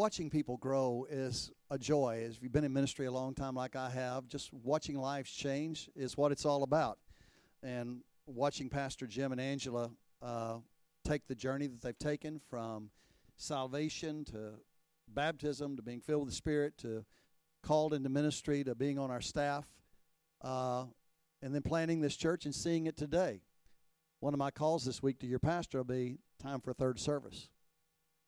watching 0.00 0.30
people 0.30 0.56
grow 0.56 1.06
is 1.10 1.50
a 1.70 1.76
joy. 1.76 2.26
If 2.26 2.42
you've 2.42 2.52
been 2.52 2.64
in 2.64 2.72
ministry 2.72 3.04
a 3.04 3.12
long 3.12 3.34
time, 3.34 3.54
like 3.54 3.76
I 3.76 3.90
have, 3.90 4.28
just 4.28 4.50
watching 4.50 4.98
lives 4.98 5.30
change 5.30 5.90
is 5.94 6.16
what 6.16 6.32
it's 6.32 6.46
all 6.46 6.62
about. 6.62 6.98
And 7.62 8.00
watching 8.24 8.70
Pastor 8.70 9.06
Jim 9.06 9.30
and 9.30 9.38
Angela 9.38 9.90
uh, 10.22 10.56
take 11.04 11.26
the 11.26 11.34
journey 11.34 11.66
that 11.66 11.82
they've 11.82 11.98
taken 11.98 12.40
from 12.48 12.88
salvation 13.36 14.24
to 14.24 14.52
baptism 15.06 15.76
to 15.76 15.82
being 15.82 16.00
filled 16.00 16.22
with 16.22 16.30
the 16.30 16.34
Spirit 16.34 16.78
to 16.78 17.04
called 17.62 17.92
into 17.92 18.08
ministry 18.08 18.64
to 18.64 18.74
being 18.74 18.98
on 18.98 19.10
our 19.10 19.20
staff, 19.20 19.66
uh, 20.40 20.86
and 21.42 21.54
then 21.54 21.60
planning 21.60 22.00
this 22.00 22.16
church 22.16 22.46
and 22.46 22.54
seeing 22.54 22.86
it 22.86 22.96
today. 22.96 23.42
One 24.20 24.32
of 24.32 24.38
my 24.38 24.50
calls 24.50 24.82
this 24.82 25.02
week 25.02 25.18
to 25.18 25.26
your 25.26 25.40
pastor 25.40 25.76
will 25.76 25.84
be 25.84 26.20
time 26.42 26.62
for 26.62 26.70
a 26.70 26.74
third 26.74 26.98
service. 26.98 27.50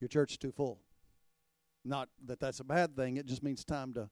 Your 0.01 0.09
church 0.09 0.33
is 0.33 0.37
too 0.37 0.53
full. 0.53 0.79
Not 1.85 2.09
that 2.27 2.41
that's 2.41 2.61
a 2.61 2.65
bad 2.65 2.97
thing, 2.97 3.17
it 3.17 3.27
just 3.27 3.43
means 3.43 3.65
time 3.65 3.93
to 3.95 4.09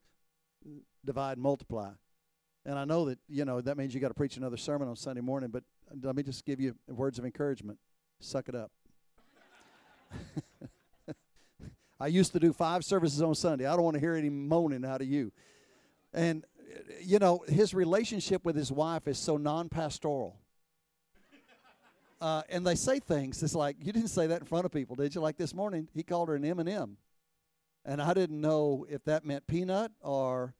divide 1.05 1.33
and 1.33 1.43
multiply. 1.43 1.91
And 2.67 2.79
I 2.79 2.85
know 2.85 3.07
that, 3.07 3.19
you 3.29 3.45
know, 3.45 3.61
that 3.61 3.77
means 3.77 3.95
you 3.95 4.01
got 4.01 4.09
to 4.09 4.15
preach 4.15 4.37
another 4.37 4.57
sermon 4.57 4.89
on 4.89 4.97
Sunday 4.97 5.23
morning, 5.23 5.51
but 5.51 5.65
let 6.03 6.15
me 6.15 6.23
just 6.23 6.45
give 6.45 6.61
you 6.61 6.75
words 6.89 7.19
of 7.19 7.25
encouragement. 7.25 7.79
Suck 8.21 8.49
it 8.49 8.55
up. 8.55 8.71
I 12.01 12.09
used 12.09 12.33
to 12.33 12.41
do 12.41 12.53
five 12.53 12.85
services 12.85 13.23
on 13.23 13.35
Sunday. 13.35 13.67
I 13.67 13.75
don't 13.75 13.85
want 13.85 13.95
to 13.95 14.01
hear 14.01 14.15
any 14.15 14.31
moaning 14.31 14.85
out 14.85 15.01
of 15.01 15.07
you. 15.07 15.33
And, 16.13 16.45
you 17.03 17.19
know, 17.19 17.45
his 17.49 17.73
relationship 17.73 18.45
with 18.45 18.57
his 18.57 18.71
wife 18.71 19.09
is 19.09 19.19
so 19.19 19.37
non 19.37 19.69
pastoral. 19.69 20.37
Uh, 22.21 22.43
and 22.51 22.67
they 22.67 22.75
say 22.75 22.99
things. 22.99 23.43
It's 23.43 23.55
like 23.55 23.77
you 23.81 23.93
didn't 23.93 24.09
say 24.09 24.27
that 24.27 24.41
in 24.41 24.47
front 24.47 24.67
of 24.67 24.73
people, 24.73 24.95
did 24.95 25.15
you? 25.15 25.23
Like 25.23 25.39
this 25.39 25.55
morning, 25.55 25.89
he 25.95 26.03
called 26.03 26.29
her 26.29 26.35
an 26.35 26.45
M 26.45 26.59
and 26.59 26.69
M, 26.69 26.97
and 27.91 28.01
I 28.01 28.15
didn't 28.15 28.41
know 28.41 28.87
if 28.89 29.03
that 29.07 29.25
meant 29.25 29.49
peanut 29.49 29.91
or. 30.01 30.55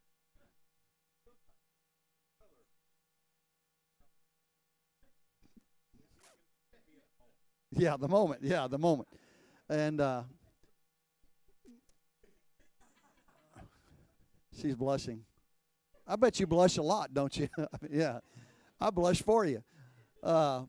Yeah, 7.71 7.95
the 7.97 8.09
moment. 8.09 8.41
Yeah, 8.43 8.67
the 8.67 8.77
moment, 8.77 9.07
and 9.69 10.01
uh, 10.01 10.23
she's 14.61 14.75
blushing. 14.75 15.23
I 16.05 16.17
bet 16.17 16.37
you 16.37 16.47
blush 16.47 16.75
a 16.75 16.81
lot, 16.81 17.13
don't 17.13 17.35
you? 17.37 17.47
yeah, 17.89 18.19
I 18.81 18.89
blush 18.89 19.21
for 19.21 19.45
you. 19.45 19.63
Uh, 20.21 20.63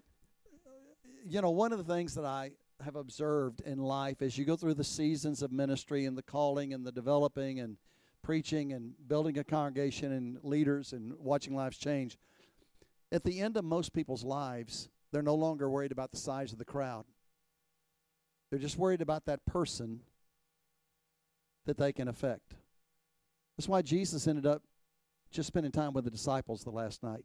you 1.28 1.40
know, 1.40 1.50
one 1.50 1.72
of 1.72 1.84
the 1.84 1.92
things 1.92 2.14
that 2.14 2.24
I 2.24 2.52
have 2.82 2.96
observed 2.96 3.60
in 3.60 3.78
life 3.78 4.22
as 4.22 4.36
you 4.36 4.44
go 4.44 4.56
through 4.56 4.74
the 4.74 4.84
seasons 4.84 5.42
of 5.42 5.52
ministry 5.52 6.04
and 6.04 6.16
the 6.16 6.22
calling 6.22 6.72
and 6.72 6.84
the 6.84 6.92
developing 6.92 7.60
and 7.60 7.76
preaching 8.22 8.72
and 8.72 8.92
building 9.08 9.38
a 9.38 9.44
congregation 9.44 10.12
and 10.12 10.38
leaders 10.42 10.92
and 10.92 11.12
watching 11.18 11.54
lives 11.54 11.76
change, 11.76 12.18
at 13.10 13.24
the 13.24 13.40
end 13.40 13.56
of 13.56 13.64
most 13.64 13.92
people's 13.92 14.24
lives, 14.24 14.88
they're 15.10 15.22
no 15.22 15.34
longer 15.34 15.68
worried 15.68 15.92
about 15.92 16.10
the 16.10 16.16
size 16.16 16.52
of 16.52 16.58
the 16.58 16.64
crowd. 16.64 17.04
They're 18.50 18.58
just 18.58 18.78
worried 18.78 19.02
about 19.02 19.26
that 19.26 19.44
person 19.46 20.00
that 21.66 21.78
they 21.78 21.92
can 21.92 22.08
affect. 22.08 22.54
That's 23.56 23.68
why 23.68 23.82
Jesus 23.82 24.26
ended 24.26 24.46
up 24.46 24.62
just 25.30 25.46
spending 25.46 25.72
time 25.72 25.92
with 25.92 26.04
the 26.04 26.10
disciples 26.10 26.64
the 26.64 26.70
last 26.70 27.02
night. 27.02 27.24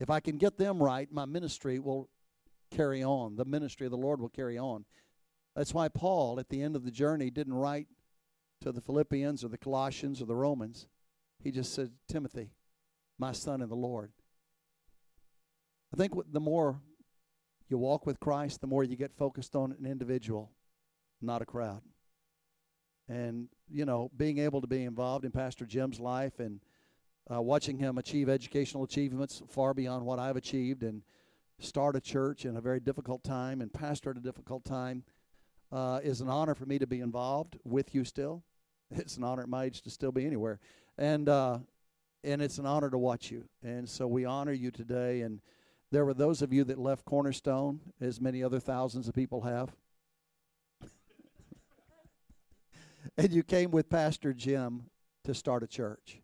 If 0.00 0.10
I 0.10 0.20
can 0.20 0.38
get 0.38 0.58
them 0.58 0.82
right, 0.82 1.10
my 1.10 1.24
ministry 1.24 1.78
will 1.78 2.08
carry 2.70 3.02
on. 3.02 3.36
The 3.36 3.44
ministry 3.44 3.86
of 3.86 3.90
the 3.90 3.98
Lord 3.98 4.20
will 4.20 4.28
carry 4.28 4.58
on. 4.58 4.84
That's 5.56 5.74
why 5.74 5.88
Paul, 5.88 6.38
at 6.38 6.48
the 6.48 6.62
end 6.62 6.76
of 6.76 6.84
the 6.84 6.90
journey, 6.90 7.30
didn't 7.30 7.54
write 7.54 7.88
to 8.60 8.72
the 8.72 8.80
Philippians 8.80 9.44
or 9.44 9.48
the 9.48 9.58
Colossians 9.58 10.22
or 10.22 10.26
the 10.26 10.36
Romans. 10.36 10.86
He 11.42 11.50
just 11.50 11.74
said, 11.74 11.90
Timothy, 12.08 12.50
my 13.18 13.32
son 13.32 13.62
in 13.62 13.68
the 13.68 13.76
Lord. 13.76 14.12
I 15.92 15.96
think 15.96 16.12
the 16.30 16.40
more 16.40 16.80
you 17.68 17.78
walk 17.78 18.06
with 18.06 18.20
Christ, 18.20 18.60
the 18.60 18.66
more 18.66 18.84
you 18.84 18.96
get 18.96 19.12
focused 19.12 19.54
on 19.56 19.72
an 19.72 19.86
individual, 19.86 20.52
not 21.20 21.42
a 21.42 21.46
crowd. 21.46 21.82
And, 23.08 23.48
you 23.70 23.84
know, 23.84 24.10
being 24.16 24.38
able 24.38 24.60
to 24.60 24.66
be 24.66 24.84
involved 24.84 25.24
in 25.24 25.30
Pastor 25.30 25.64
Jim's 25.64 25.98
life 25.98 26.40
and 26.40 26.60
uh, 27.32 27.40
watching 27.40 27.78
him 27.78 27.98
achieve 27.98 28.28
educational 28.28 28.84
achievements 28.84 29.42
far 29.48 29.74
beyond 29.74 30.04
what 30.04 30.18
I've 30.18 30.36
achieved 30.36 30.82
and 30.82 31.02
start 31.60 31.96
a 31.96 32.00
church 32.00 32.44
in 32.44 32.56
a 32.56 32.60
very 32.60 32.80
difficult 32.80 33.22
time 33.24 33.60
and 33.60 33.72
pastor 33.72 34.10
at 34.10 34.16
a 34.16 34.20
difficult 34.20 34.64
time 34.64 35.02
uh, 35.72 36.00
is 36.02 36.20
an 36.20 36.28
honor 36.28 36.54
for 36.54 36.66
me 36.66 36.78
to 36.78 36.86
be 36.86 37.00
involved 37.00 37.58
with 37.64 37.94
you 37.94 38.04
still. 38.04 38.42
It's 38.90 39.18
an 39.18 39.24
honor 39.24 39.42
at 39.42 39.50
my 39.50 39.64
age 39.64 39.82
to 39.82 39.90
still 39.90 40.12
be 40.12 40.24
anywhere. 40.24 40.60
And, 40.96 41.28
uh, 41.28 41.58
and 42.24 42.40
it's 42.40 42.56
an 42.56 42.64
honor 42.64 42.88
to 42.88 42.96
watch 42.96 43.30
you. 43.30 43.44
And 43.62 43.86
so 43.86 44.06
we 44.06 44.24
honor 44.24 44.52
you 44.52 44.70
today. 44.70 45.20
And 45.20 45.40
there 45.92 46.06
were 46.06 46.14
those 46.14 46.40
of 46.40 46.54
you 46.54 46.64
that 46.64 46.78
left 46.78 47.04
Cornerstone, 47.04 47.80
as 48.00 48.18
many 48.18 48.42
other 48.42 48.60
thousands 48.60 49.06
of 49.06 49.14
people 49.14 49.42
have. 49.42 49.74
and 53.18 53.30
you 53.30 53.42
came 53.42 53.70
with 53.70 53.90
Pastor 53.90 54.32
Jim 54.32 54.84
to 55.24 55.34
start 55.34 55.62
a 55.62 55.66
church 55.66 56.22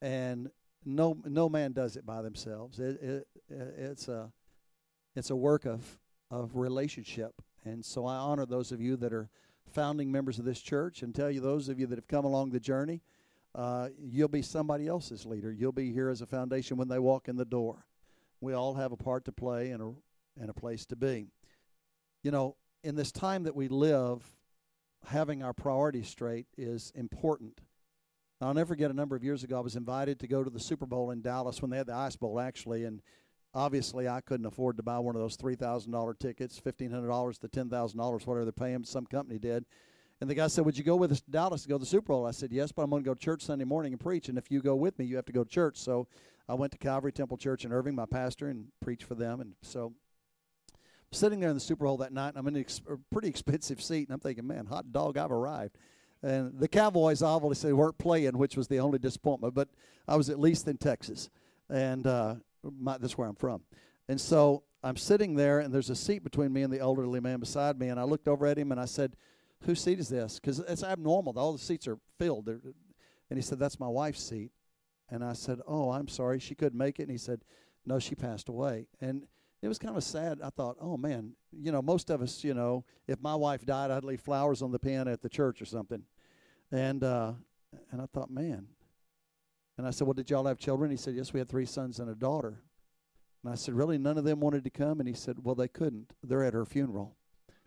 and 0.00 0.50
no 0.84 1.16
no 1.24 1.48
man 1.48 1.72
does 1.72 1.96
it 1.96 2.06
by 2.06 2.22
themselves. 2.22 2.78
It, 2.78 3.02
it, 3.02 3.28
it's 3.50 4.08
a 4.08 4.30
it's 5.18 5.30
a 5.30 5.36
work 5.36 5.64
of 5.64 5.98
of 6.30 6.56
relationship, 6.56 7.40
and 7.64 7.84
so 7.84 8.04
I 8.04 8.16
honor 8.16 8.44
those 8.44 8.70
of 8.70 8.80
you 8.80 8.96
that 8.96 9.12
are 9.12 9.30
founding 9.72 10.12
members 10.12 10.38
of 10.38 10.44
this 10.44 10.60
church, 10.60 11.02
and 11.02 11.14
tell 11.14 11.30
you 11.30 11.40
those 11.40 11.68
of 11.68 11.78
you 11.78 11.86
that 11.86 11.96
have 11.96 12.06
come 12.06 12.24
along 12.24 12.50
the 12.50 12.60
journey, 12.60 13.02
uh, 13.54 13.88
you'll 13.98 14.28
be 14.28 14.42
somebody 14.42 14.86
else's 14.86 15.24
leader. 15.24 15.50
You'll 15.50 15.72
be 15.72 15.92
here 15.92 16.10
as 16.10 16.20
a 16.20 16.26
foundation 16.26 16.76
when 16.76 16.88
they 16.88 16.98
walk 16.98 17.28
in 17.28 17.36
the 17.36 17.44
door. 17.44 17.86
We 18.40 18.52
all 18.52 18.74
have 18.74 18.92
a 18.92 18.96
part 18.96 19.24
to 19.24 19.32
play 19.32 19.70
and 19.70 19.82
a 19.82 19.92
and 20.40 20.50
a 20.50 20.54
place 20.54 20.86
to 20.86 20.96
be. 20.96 21.28
You 22.22 22.30
know, 22.30 22.56
in 22.84 22.94
this 22.94 23.10
time 23.10 23.44
that 23.44 23.56
we 23.56 23.68
live, 23.68 24.22
having 25.06 25.42
our 25.42 25.54
priorities 25.54 26.08
straight 26.08 26.46
is 26.56 26.92
important 26.94 27.60
I'll 28.40 28.54
never 28.54 28.68
forget 28.68 28.92
a 28.92 28.94
number 28.94 29.16
of 29.16 29.24
years 29.24 29.42
ago, 29.42 29.56
I 29.56 29.60
was 29.60 29.74
invited 29.74 30.20
to 30.20 30.28
go 30.28 30.44
to 30.44 30.50
the 30.50 30.60
Super 30.60 30.86
Bowl 30.86 31.10
in 31.10 31.22
Dallas 31.22 31.60
when 31.60 31.72
they 31.72 31.76
had 31.76 31.88
the 31.88 31.94
Ice 31.94 32.14
Bowl, 32.14 32.38
actually. 32.38 32.84
And 32.84 33.02
obviously, 33.58 34.08
I 34.08 34.20
couldn't 34.20 34.46
afford 34.46 34.76
to 34.76 34.82
buy 34.82 34.98
one 34.98 35.16
of 35.16 35.20
those 35.20 35.36
$3,000 35.36 36.18
tickets, 36.18 36.60
$1,500 36.64 37.38
to 37.40 37.48
$10,000, 37.48 38.26
whatever 38.26 38.44
they're 38.44 38.52
paying. 38.52 38.84
Some 38.84 39.04
company 39.04 39.38
did. 39.38 39.64
And 40.20 40.30
the 40.30 40.34
guy 40.34 40.46
said, 40.46 40.64
Would 40.64 40.78
you 40.78 40.84
go 40.84 40.96
with 40.96 41.12
us 41.12 41.20
to 41.20 41.30
Dallas 41.30 41.62
to 41.62 41.68
go 41.68 41.76
to 41.76 41.80
the 41.80 41.86
Super 41.86 42.08
Bowl? 42.08 42.26
I 42.26 42.30
said, 42.32 42.52
Yes, 42.52 42.72
but 42.72 42.82
I'm 42.82 42.90
going 42.90 43.02
to 43.02 43.08
go 43.08 43.14
to 43.14 43.20
church 43.20 43.42
Sunday 43.42 43.64
morning 43.64 43.92
and 43.92 44.00
preach. 44.00 44.28
And 44.28 44.38
if 44.38 44.50
you 44.50 44.60
go 44.60 44.74
with 44.74 44.98
me, 44.98 45.04
you 45.04 45.16
have 45.16 45.26
to 45.26 45.32
go 45.32 45.44
to 45.44 45.50
church. 45.50 45.76
So 45.76 46.08
I 46.48 46.54
went 46.54 46.72
to 46.72 46.78
Calvary 46.78 47.12
Temple 47.12 47.36
Church 47.36 47.64
in 47.64 47.72
Irving, 47.72 47.94
my 47.94 48.06
pastor, 48.06 48.48
and 48.48 48.66
preached 48.80 49.04
for 49.04 49.14
them. 49.14 49.40
And 49.40 49.54
so 49.62 49.92
I'm 50.72 51.12
sitting 51.12 51.40
there 51.40 51.50
in 51.50 51.56
the 51.56 51.60
Super 51.60 51.84
Bowl 51.84 51.98
that 51.98 52.12
night, 52.12 52.34
I'm 52.36 52.48
in 52.48 52.56
a 52.56 52.64
pretty 53.12 53.28
expensive 53.34 53.80
seat, 53.80 54.08
and 54.08 54.14
I'm 54.14 54.20
thinking, 54.20 54.46
Man, 54.46 54.66
hot 54.66 54.92
dog, 54.92 55.18
I've 55.18 55.32
arrived. 55.32 55.76
And 56.22 56.58
the 56.58 56.68
Cowboys 56.68 57.22
obviously 57.22 57.72
weren't 57.72 57.98
playing, 57.98 58.36
which 58.36 58.56
was 58.56 58.66
the 58.66 58.80
only 58.80 58.98
disappointment. 58.98 59.54
But 59.54 59.68
I 60.08 60.16
was 60.16 60.30
at 60.30 60.40
least 60.40 60.66
in 60.66 60.78
Texas, 60.78 61.30
and 61.70 62.06
uh, 62.08 62.34
my, 62.62 62.98
that's 62.98 63.16
where 63.16 63.28
I'm 63.28 63.34
from. 63.34 63.62
And 64.08 64.20
so 64.20 64.64
I'm 64.82 64.96
sitting 64.96 65.34
there, 65.34 65.60
and 65.60 65.72
there's 65.72 65.90
a 65.90 65.96
seat 65.96 66.24
between 66.24 66.52
me 66.52 66.62
and 66.62 66.72
the 66.72 66.80
elderly 66.80 67.20
man 67.20 67.40
beside 67.40 67.78
me. 67.78 67.88
And 67.88 67.98
I 67.98 68.04
looked 68.04 68.28
over 68.28 68.46
at 68.46 68.58
him, 68.58 68.72
and 68.72 68.80
I 68.80 68.86
said, 68.86 69.16
"Whose 69.62 69.80
seat 69.80 69.98
is 69.98 70.08
this?" 70.08 70.38
Because 70.38 70.60
it's 70.60 70.84
abnormal. 70.84 71.38
All 71.38 71.52
the 71.52 71.58
seats 71.58 71.86
are 71.88 71.98
filled. 72.18 72.46
They're, 72.46 72.60
and 73.30 73.38
he 73.38 73.42
said, 73.42 73.58
"That's 73.58 73.78
my 73.78 73.88
wife's 73.88 74.22
seat." 74.22 74.52
And 75.10 75.24
I 75.24 75.32
said, 75.32 75.60
"Oh, 75.66 75.90
I'm 75.90 76.08
sorry, 76.08 76.38
she 76.38 76.54
couldn't 76.54 76.78
make 76.78 76.98
it." 76.98 77.02
And 77.04 77.10
he 77.12 77.18
said, 77.18 77.42
"No, 77.84 77.98
she 77.98 78.14
passed 78.14 78.48
away." 78.48 78.86
And 79.00 79.26
it 79.60 79.68
was 79.68 79.78
kind 79.78 79.96
of 79.96 80.04
sad. 80.04 80.40
I 80.42 80.50
thought, 80.50 80.76
oh 80.80 80.96
man, 80.96 81.32
you 81.52 81.72
know, 81.72 81.82
most 81.82 82.10
of 82.10 82.22
us, 82.22 82.44
you 82.44 82.54
know, 82.54 82.84
if 83.08 83.20
my 83.20 83.34
wife 83.34 83.64
died, 83.66 83.90
I'd 83.90 84.04
leave 84.04 84.20
flowers 84.20 84.62
on 84.62 84.70
the 84.70 84.78
piano 84.78 85.12
at 85.12 85.20
the 85.20 85.28
church 85.28 85.60
or 85.60 85.64
something. 85.64 86.02
And 86.70 87.02
uh, 87.02 87.32
and 87.90 88.00
I 88.00 88.06
thought, 88.06 88.30
man. 88.30 88.68
And 89.78 89.86
I 89.86 89.90
said, 89.90 90.06
well, 90.06 90.14
did 90.14 90.28
y'all 90.28 90.44
have 90.46 90.58
children? 90.58 90.90
He 90.90 90.96
said, 90.96 91.14
yes, 91.14 91.32
we 91.32 91.38
had 91.38 91.48
three 91.48 91.64
sons 91.64 92.00
and 92.00 92.10
a 92.10 92.14
daughter. 92.14 92.60
And 93.44 93.52
I 93.52 93.54
said, 93.54 93.74
really, 93.74 93.96
none 93.96 94.18
of 94.18 94.24
them 94.24 94.40
wanted 94.40 94.64
to 94.64 94.70
come? 94.70 94.98
And 94.98 95.08
he 95.08 95.14
said, 95.14 95.36
well, 95.44 95.54
they 95.54 95.68
couldn't. 95.68 96.12
They're 96.22 96.42
at 96.42 96.52
her 96.52 96.64
funeral. 96.64 97.14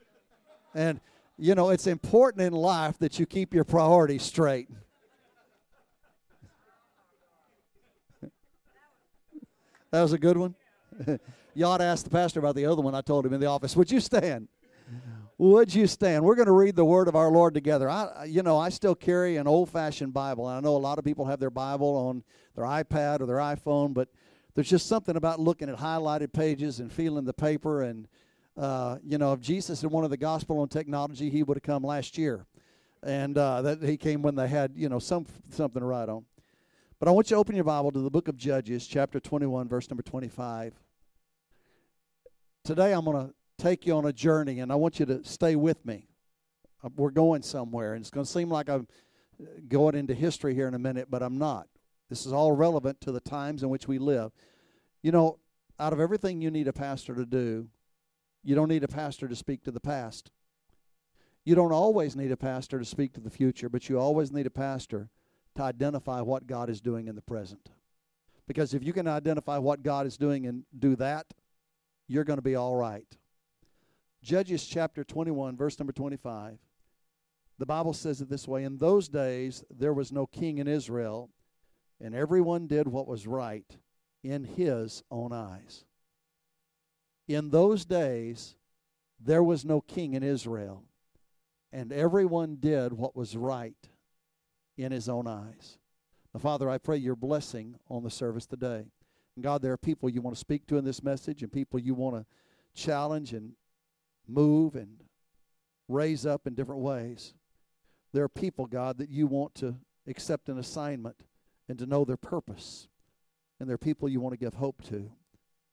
and 0.75 0.99
you 1.37 1.55
know, 1.55 1.69
it's 1.69 1.87
important 1.87 2.43
in 2.43 2.51
life 2.53 2.99
that 2.99 3.17
you 3.17 3.25
keep 3.25 3.53
your 3.53 3.63
priorities 3.63 4.23
straight. 4.23 4.67
that 9.91 10.01
was 10.01 10.11
a 10.11 10.19
good 10.19 10.37
one. 10.37 10.53
you 11.55 11.65
ought 11.65 11.77
to 11.77 11.85
ask 11.85 12.03
the 12.03 12.09
pastor 12.09 12.41
about 12.41 12.55
the 12.55 12.65
other 12.65 12.81
one 12.81 12.93
I 12.93 13.01
told 13.01 13.25
him 13.25 13.33
in 13.33 13.39
the 13.39 13.47
office. 13.47 13.75
Would 13.75 13.89
you 13.89 14.01
stand? 14.01 14.49
Would 15.41 15.73
you 15.73 15.87
stand? 15.87 16.23
We're 16.23 16.35
going 16.35 16.45
to 16.45 16.51
read 16.51 16.75
the 16.75 16.85
word 16.85 17.07
of 17.07 17.15
our 17.15 17.31
Lord 17.31 17.55
together. 17.55 17.89
I, 17.89 18.25
you 18.25 18.43
know, 18.43 18.59
I 18.59 18.69
still 18.69 18.93
carry 18.93 19.37
an 19.37 19.47
old-fashioned 19.47 20.13
Bible, 20.13 20.47
and 20.47 20.55
I 20.55 20.59
know 20.59 20.75
a 20.75 20.77
lot 20.77 20.99
of 20.99 21.03
people 21.03 21.25
have 21.25 21.39
their 21.39 21.49
Bible 21.49 21.95
on 21.95 22.23
their 22.55 22.65
iPad 22.65 23.21
or 23.21 23.25
their 23.25 23.37
iPhone, 23.37 23.91
but 23.91 24.09
there's 24.53 24.69
just 24.69 24.85
something 24.85 25.15
about 25.15 25.39
looking 25.39 25.67
at 25.67 25.79
highlighted 25.79 26.31
pages 26.31 26.79
and 26.79 26.91
feeling 26.91 27.25
the 27.25 27.33
paper 27.33 27.81
and 27.81 28.07
Uh, 28.55 28.99
you 29.03 29.17
know, 29.17 29.33
if 29.33 29.39
Jesus 29.39 29.81
had 29.81 29.89
wanted 29.89 30.09
the 30.09 30.17
gospel 30.17 30.59
on 30.59 30.67
technology, 30.67 31.29
he 31.31 31.41
would 31.41 31.57
have 31.57 31.63
come 31.63 31.83
last 31.83 32.19
year, 32.19 32.45
and 33.01 33.35
uh, 33.35 33.63
that 33.63 33.81
he 33.81 33.97
came 33.97 34.21
when 34.21 34.35
they 34.35 34.47
had 34.47 34.73
you 34.75 34.89
know 34.89 34.99
some 34.99 35.25
something 35.49 35.79
to 35.79 35.85
write 35.85 36.09
on. 36.09 36.23
But 36.99 37.07
I 37.07 37.11
want 37.11 37.31
you 37.31 37.35
to 37.35 37.39
open 37.39 37.55
your 37.55 37.63
Bible 37.63 37.91
to 37.93 37.99
the 37.99 38.11
book 38.11 38.27
of 38.27 38.37
Judges, 38.37 38.85
chapter 38.85 39.19
21, 39.19 39.67
verse 39.69 39.89
number 39.89 40.03
25. 40.03 40.75
Today 42.63 42.93
I'm 42.93 43.05
going 43.05 43.29
to 43.29 43.33
take 43.61 43.85
you 43.85 43.95
on 43.95 44.05
a 44.05 44.13
journey, 44.13 44.59
and 44.59 44.71
I 44.71 44.75
want 44.75 44.99
you 44.99 45.05
to 45.05 45.23
stay 45.23 45.55
with 45.55 45.85
me. 45.85 46.07
Uh, 46.83 46.89
we're 46.95 47.11
going 47.11 47.43
somewhere, 47.43 47.93
and 47.93 48.01
it's 48.01 48.09
going 48.09 48.25
to 48.25 48.31
seem 48.31 48.49
like 48.49 48.69
I'm 48.69 48.87
uh, 49.39 49.45
going 49.67 49.95
into 49.95 50.13
history 50.13 50.55
here 50.55 50.67
in 50.67 50.73
a 50.73 50.79
minute, 50.79 51.07
but 51.09 51.21
I'm 51.21 51.37
not. 51.37 51.67
This 52.09 52.25
is 52.25 52.33
all 52.33 52.51
relevant 52.51 52.99
to 53.01 53.11
the 53.11 53.19
times 53.19 53.63
in 53.63 53.69
which 53.69 53.87
we 53.87 53.99
live. 53.99 54.31
You 55.03 55.11
know, 55.11 55.37
out 55.79 55.93
of 55.93 55.99
everything 55.99 56.41
you 56.41 56.51
need 56.51 56.67
a 56.67 56.73
pastor 56.73 57.15
to 57.15 57.25
do, 57.25 57.67
you 58.43 58.55
don't 58.55 58.67
need 58.67 58.83
a 58.83 58.87
pastor 58.87 59.27
to 59.27 59.35
speak 59.35 59.63
to 59.63 59.71
the 59.71 59.79
past. 59.79 60.31
You 61.45 61.55
don't 61.55 61.71
always 61.71 62.15
need 62.15 62.31
a 62.31 62.37
pastor 62.37 62.79
to 62.79 62.85
speak 62.85 63.13
to 63.13 63.19
the 63.19 63.29
future, 63.29 63.69
but 63.69 63.89
you 63.89 63.99
always 63.99 64.31
need 64.31 64.47
a 64.47 64.51
pastor 64.51 65.09
to 65.55 65.63
identify 65.63 66.21
what 66.21 66.47
God 66.47 66.69
is 66.69 66.81
doing 66.81 67.07
in 67.07 67.15
the 67.15 67.21
present. 67.21 67.69
Because 68.47 68.73
if 68.73 68.83
you 68.83 68.93
can 68.93 69.07
identify 69.07 69.57
what 69.57 69.83
God 69.83 70.05
is 70.05 70.17
doing 70.17 70.45
and 70.45 70.63
do 70.77 70.95
that, 70.97 71.27
you're 72.07 72.23
going 72.23 72.37
to 72.37 72.43
be 72.43 72.55
all 72.55 72.75
right. 72.75 73.17
Judges 74.23 74.65
chapter 74.65 75.03
21, 75.03 75.57
verse 75.57 75.79
number 75.79 75.93
25. 75.93 76.59
The 77.57 77.65
Bible 77.65 77.93
says 77.93 78.21
it 78.21 78.29
this 78.29 78.47
way 78.47 78.63
In 78.63 78.77
those 78.77 79.07
days 79.07 79.63
there 79.69 79.93
was 79.93 80.11
no 80.11 80.27
king 80.27 80.59
in 80.59 80.67
Israel, 80.67 81.29
and 81.99 82.13
everyone 82.13 82.67
did 82.67 82.87
what 82.87 83.07
was 83.07 83.25
right 83.25 83.65
in 84.23 84.43
his 84.43 85.03
own 85.09 85.33
eyes. 85.33 85.85
In 87.27 87.49
those 87.49 87.85
days, 87.85 88.55
there 89.19 89.43
was 89.43 89.65
no 89.65 89.81
king 89.81 90.13
in 90.13 90.23
Israel, 90.23 90.83
and 91.71 91.91
everyone 91.91 92.57
did 92.59 92.93
what 92.93 93.15
was 93.15 93.35
right 93.35 93.89
in 94.77 94.91
his 94.91 95.07
own 95.09 95.27
eyes. 95.27 95.77
Now, 96.33 96.39
Father, 96.39 96.69
I 96.69 96.77
pray 96.77 96.97
your 96.97 97.15
blessing 97.15 97.75
on 97.89 98.03
the 98.03 98.09
service 98.09 98.45
today. 98.45 98.85
And 99.35 99.43
God, 99.43 99.61
there 99.61 99.71
are 99.71 99.77
people 99.77 100.09
you 100.09 100.21
want 100.21 100.35
to 100.35 100.39
speak 100.39 100.67
to 100.67 100.77
in 100.77 100.85
this 100.85 101.03
message 101.03 101.41
and 101.41 101.51
people 101.51 101.79
you 101.79 101.93
want 101.93 102.15
to 102.15 102.25
challenge 102.73 103.33
and 103.33 103.53
move 104.33 104.75
and 104.75 105.03
raise 105.87 106.25
up 106.25 106.47
in 106.47 106.53
different 106.53 106.81
ways. 106.81 107.33
There 108.13 108.23
are 108.23 108.29
people, 108.29 108.65
God, 108.65 108.97
that 108.97 109.09
you 109.09 109.27
want 109.27 109.55
to 109.55 109.75
accept 110.07 110.49
an 110.49 110.57
assignment 110.57 111.15
and 111.69 111.77
to 111.79 111.85
know 111.85 112.03
their 112.03 112.17
purpose. 112.17 112.87
And 113.59 113.69
there 113.69 113.75
are 113.75 113.79
people 113.79 114.09
you 114.09 114.19
want 114.19 114.33
to 114.33 114.43
give 114.43 114.55
hope 114.55 114.81
to. 114.89 115.11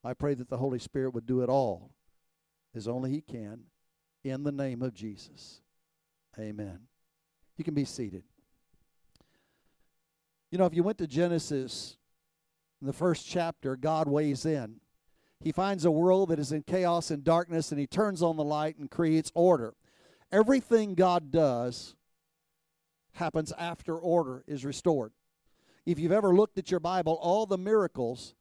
I 0.04 0.14
pray 0.14 0.34
that 0.34 0.48
the 0.48 0.58
Holy 0.58 0.78
Spirit 0.78 1.14
would 1.14 1.26
do 1.26 1.42
it 1.42 1.48
all 1.48 1.90
as 2.74 2.86
only 2.86 3.10
He 3.10 3.20
can 3.20 3.64
in 4.24 4.44
the 4.44 4.52
name 4.52 4.82
of 4.82 4.94
Jesus. 4.94 5.60
Amen. 6.38 6.80
You 7.56 7.64
can 7.64 7.74
be 7.74 7.84
seated. 7.84 8.22
You 10.50 10.58
know, 10.58 10.66
if 10.66 10.74
you 10.74 10.82
went 10.82 10.98
to 10.98 11.06
Genesis, 11.06 11.96
in 12.80 12.86
the 12.86 12.92
first 12.92 13.26
chapter, 13.26 13.76
God 13.76 14.08
weighs 14.08 14.46
in. 14.46 14.76
He 15.40 15.52
finds 15.52 15.84
a 15.84 15.90
world 15.90 16.30
that 16.30 16.38
is 16.38 16.52
in 16.52 16.62
chaos 16.62 17.10
and 17.10 17.22
darkness, 17.22 17.70
and 17.70 17.80
He 17.80 17.86
turns 17.86 18.22
on 18.22 18.36
the 18.36 18.44
light 18.44 18.76
and 18.78 18.90
creates 18.90 19.30
order. 19.34 19.74
Everything 20.32 20.94
God 20.94 21.30
does 21.30 21.94
happens 23.12 23.52
after 23.58 23.96
order 23.96 24.44
is 24.46 24.64
restored. 24.64 25.12
If 25.86 25.98
you've 25.98 26.12
ever 26.12 26.34
looked 26.34 26.58
at 26.58 26.70
your 26.70 26.80
Bible, 26.80 27.18
all 27.22 27.46
the 27.46 27.58
miracles 27.58 28.34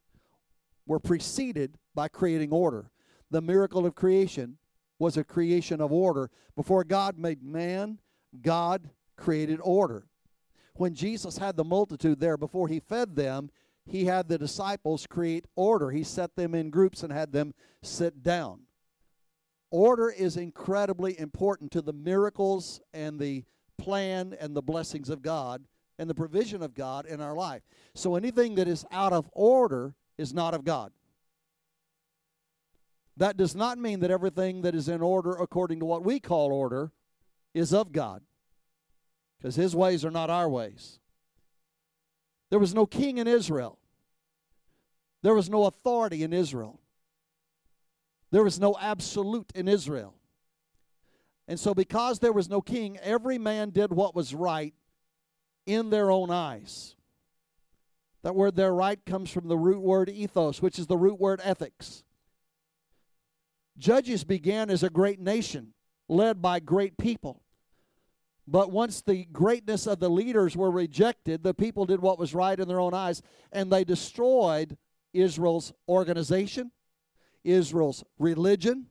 were 0.86 1.00
preceded 1.00 1.78
by 1.94 2.08
creating 2.08 2.52
order. 2.52 2.92
The 3.30 3.42
miracle 3.42 3.86
of 3.86 3.96
creation 3.96 4.58
was 5.00 5.18
a 5.18 5.24
creation 5.24 5.82
of 5.82 5.92
order. 5.92 6.30
Before 6.56 6.84
God 6.84 7.18
made 7.18 7.44
man, 7.44 8.00
God 8.42 8.90
created 9.16 9.60
order. 9.62 10.08
When 10.76 10.94
Jesus 10.94 11.38
had 11.38 11.58
the 11.58 11.64
multitude 11.64 12.20
there, 12.20 12.38
before 12.38 12.68
he 12.68 12.80
fed 12.80 13.16
them, 13.16 13.50
he 13.88 14.06
had 14.06 14.28
the 14.28 14.38
disciples 14.38 15.08
create 15.08 15.46
order. 15.56 15.92
He 15.92 16.04
set 16.04 16.36
them 16.36 16.54
in 16.54 16.70
groups 16.70 17.04
and 17.04 17.12
had 17.12 17.32
them 17.32 17.54
sit 17.82 18.22
down. 18.22 18.62
Order 19.72 20.10
is 20.10 20.38
incredibly 20.38 21.20
important 21.20 21.72
to 21.72 21.82
the 21.82 21.94
miracles 21.94 22.82
and 22.94 23.20
the 23.20 23.46
plan 23.78 24.36
and 24.40 24.56
the 24.56 24.62
blessings 24.62 25.10
of 25.10 25.22
God 25.22 25.64
and 26.00 26.10
the 26.10 26.16
provision 26.16 26.62
of 26.62 26.74
God 26.74 27.06
in 27.06 27.22
our 27.22 27.36
life. 27.36 27.64
So 27.96 28.16
anything 28.16 28.56
that 28.56 28.68
is 28.68 28.86
out 28.92 29.14
of 29.14 29.30
order 29.34 29.96
is 30.18 30.34
not 30.34 30.54
of 30.54 30.64
God. 30.64 30.92
That 33.18 33.36
does 33.36 33.56
not 33.56 33.78
mean 33.78 34.02
that 34.02 34.12
everything 34.12 34.62
that 34.62 34.76
is 34.76 34.88
in 34.88 35.02
order 35.02 35.32
according 35.32 35.80
to 35.80 35.86
what 35.86 36.04
we 36.04 36.20
call 36.20 36.52
order 36.52 36.92
is 37.54 37.74
of 37.74 37.92
God, 37.92 38.22
because 39.38 39.56
His 39.56 39.76
ways 39.76 40.06
are 40.06 40.12
not 40.12 40.30
our 40.30 40.48
ways. 40.48 41.00
There 42.50 42.60
was 42.60 42.74
no 42.74 42.86
king 42.86 43.18
in 43.18 43.28
Israel, 43.28 43.78
there 45.22 45.34
was 45.34 45.50
no 45.50 45.66
authority 45.66 46.24
in 46.24 46.34
Israel, 46.34 46.80
there 48.32 48.44
was 48.44 48.60
no 48.60 48.76
absolute 48.80 49.52
in 49.56 49.68
Israel. 49.68 50.14
And 51.50 51.58
so, 51.58 51.74
because 51.74 52.20
there 52.20 52.34
was 52.34 52.50
no 52.50 52.60
king, 52.60 52.98
every 52.98 53.38
man 53.38 53.70
did 53.70 53.94
what 53.94 54.14
was 54.14 54.34
right 54.34 54.74
in 55.66 55.90
their 55.90 56.12
own 56.12 56.30
eyes. 56.30 56.96
That 58.24 58.36
word 58.36 58.56
their 58.58 58.74
right, 58.74 59.00
comes 59.06 59.30
from 59.30 59.48
the 59.48 59.58
root 59.58 59.82
word 59.82 60.10
ethos, 60.10 60.62
which 60.62 60.78
is 60.78 60.88
the 60.88 60.98
root 60.98 61.20
word 61.20 61.40
ethics. 61.44 62.04
Judges 63.78 64.26
began 64.26 64.70
as 64.70 64.84
a 64.84 64.90
great 64.90 65.20
nation 65.20 65.74
led 66.10 66.42
by 66.42 66.60
great 66.60 66.98
people. 66.98 67.42
But 68.48 68.72
once 68.72 69.02
the 69.02 69.26
greatness 69.26 69.88
of 69.88 70.00
the 70.00 70.10
leaders 70.10 70.56
were 70.56 70.72
rejected, 70.72 71.44
the 71.44 71.54
people 71.54 71.86
did 71.86 72.00
what 72.00 72.18
was 72.18 72.34
right 72.34 72.58
in 72.58 72.68
their 72.68 72.80
own 72.80 72.94
eyes, 72.94 73.22
and 73.52 73.70
they 73.70 73.84
destroyed 73.84 74.78
Israel's 75.14 75.74
organization, 75.90 76.72
Israel's 77.44 78.06
religion, 78.18 78.86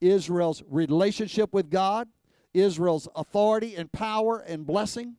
Israel's 0.00 0.64
relationship 0.68 1.52
with 1.52 1.70
God, 1.70 2.08
Israel's 2.52 3.08
authority 3.14 3.76
and 3.76 3.90
power 3.92 4.38
and 4.38 4.66
blessing. 4.66 5.14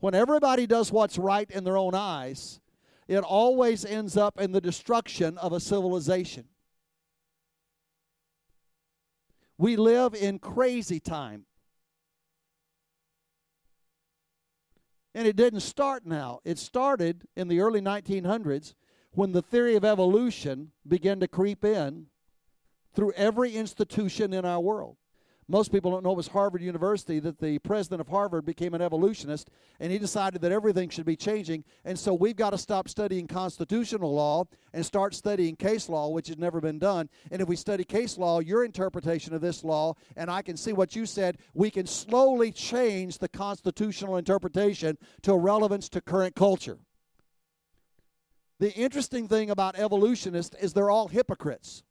When 0.00 0.14
everybody 0.14 0.66
does 0.66 0.92
what's 0.92 1.16
right 1.18 1.50
in 1.50 1.64
their 1.64 1.78
own 1.78 1.94
eyes, 1.94 2.60
it 3.08 3.20
always 3.20 3.86
ends 3.86 4.18
up 4.18 4.38
in 4.38 4.52
the 4.52 4.60
destruction 4.60 5.38
of 5.38 5.52
a 5.54 5.60
civilization. 5.60 6.44
We 9.56 9.76
live 9.76 10.14
in 10.14 10.38
crazy 10.38 11.00
time. 11.00 11.46
And 15.14 15.26
it 15.26 15.36
didn't 15.36 15.60
start 15.60 16.06
now. 16.06 16.40
It 16.44 16.58
started 16.58 17.26
in 17.36 17.48
the 17.48 17.60
early 17.60 17.80
1900s 17.80 18.74
when 19.12 19.32
the 19.32 19.42
theory 19.42 19.74
of 19.74 19.84
evolution 19.84 20.70
began 20.86 21.18
to 21.20 21.28
creep 21.28 21.64
in 21.64 22.06
through 22.94 23.12
every 23.12 23.56
institution 23.56 24.32
in 24.32 24.44
our 24.44 24.60
world 24.60 24.96
most 25.50 25.72
people 25.72 25.90
don't 25.90 26.04
know 26.04 26.12
it 26.12 26.16
was 26.16 26.28
Harvard 26.28 26.62
University 26.62 27.18
that 27.18 27.40
the 27.40 27.58
president 27.58 28.00
of 28.00 28.06
Harvard 28.06 28.44
became 28.44 28.72
an 28.72 28.80
evolutionist 28.80 29.50
and 29.80 29.90
he 29.90 29.98
decided 29.98 30.40
that 30.42 30.52
everything 30.52 30.88
should 30.88 31.04
be 31.04 31.16
changing. 31.16 31.64
And 31.84 31.98
so 31.98 32.14
we've 32.14 32.36
got 32.36 32.50
to 32.50 32.58
stop 32.58 32.88
studying 32.88 33.26
constitutional 33.26 34.14
law 34.14 34.44
and 34.72 34.86
start 34.86 35.12
studying 35.12 35.56
case 35.56 35.88
law, 35.88 36.08
which 36.10 36.28
has 36.28 36.38
never 36.38 36.60
been 36.60 36.78
done. 36.78 37.08
And 37.32 37.42
if 37.42 37.48
we 37.48 37.56
study 37.56 37.82
case 37.82 38.16
law, 38.16 38.38
your 38.38 38.64
interpretation 38.64 39.34
of 39.34 39.40
this 39.40 39.64
law, 39.64 39.94
and 40.16 40.30
I 40.30 40.42
can 40.42 40.56
see 40.56 40.72
what 40.72 40.94
you 40.94 41.04
said, 41.04 41.38
we 41.52 41.68
can 41.68 41.86
slowly 41.86 42.52
change 42.52 43.18
the 43.18 43.28
constitutional 43.28 44.18
interpretation 44.18 44.98
to 45.22 45.34
relevance 45.36 45.88
to 45.88 46.00
current 46.00 46.36
culture. 46.36 46.78
The 48.60 48.72
interesting 48.74 49.26
thing 49.26 49.50
about 49.50 49.76
evolutionists 49.76 50.54
is 50.60 50.74
they're 50.74 50.90
all 50.90 51.08
hypocrites. 51.08 51.82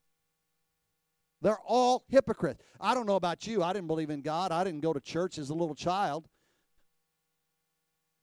They're 1.41 1.59
all 1.65 2.03
hypocrites. 2.09 2.61
I 2.79 2.93
don't 2.93 3.05
know 3.05 3.15
about 3.15 3.47
you. 3.47 3.63
I 3.63 3.73
didn't 3.73 3.87
believe 3.87 4.09
in 4.09 4.21
God. 4.21 4.51
I 4.51 4.63
didn't 4.63 4.81
go 4.81 4.93
to 4.93 4.99
church 4.99 5.37
as 5.37 5.49
a 5.49 5.53
little 5.53 5.75
child. 5.75 6.27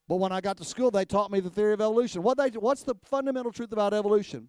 But 0.09 0.17
when 0.17 0.33
I 0.33 0.41
got 0.41 0.57
to 0.59 0.65
school, 0.65 0.91
they 0.91 1.05
taught 1.05 1.31
me 1.31 1.41
the 1.41 1.51
theory 1.51 1.73
of 1.73 1.81
evolution. 1.81 2.23
What 2.23 2.39
they, 2.39 2.51
what's 2.51 2.83
the 2.83 2.95
fundamental 3.05 3.53
truth 3.53 3.73
about 3.73 3.93
evolution? 3.93 4.49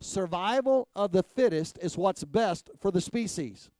Survival 0.00 0.88
of 0.96 1.12
the 1.12 1.22
fittest 1.22 1.78
is 1.80 1.96
what's 1.96 2.24
best 2.24 2.70
for 2.80 2.90
the 2.90 3.00
species. 3.00 3.70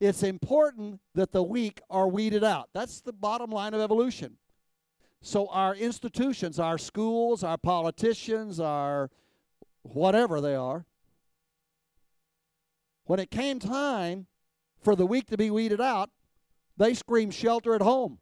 It's 0.00 0.22
important 0.22 1.00
that 1.14 1.32
the 1.32 1.42
weak 1.42 1.80
are 1.90 2.06
weeded 2.06 2.44
out. 2.44 2.68
That's 2.72 3.00
the 3.00 3.12
bottom 3.12 3.50
line 3.50 3.74
of 3.74 3.80
evolution. 3.80 4.36
So, 5.20 5.48
our 5.48 5.74
institutions, 5.74 6.60
our 6.60 6.78
schools, 6.78 7.42
our 7.42 7.58
politicians, 7.58 8.60
our 8.60 9.10
whatever 9.82 10.40
they 10.40 10.54
are, 10.54 10.86
when 13.08 13.18
it 13.18 13.30
came 13.30 13.58
time 13.58 14.26
for 14.82 14.94
the 14.94 15.06
weak 15.06 15.28
to 15.28 15.38
be 15.38 15.50
weeded 15.50 15.80
out, 15.80 16.10
they 16.76 16.92
screamed 16.92 17.32
shelter 17.32 17.74
at 17.74 17.80
home. 17.80 18.18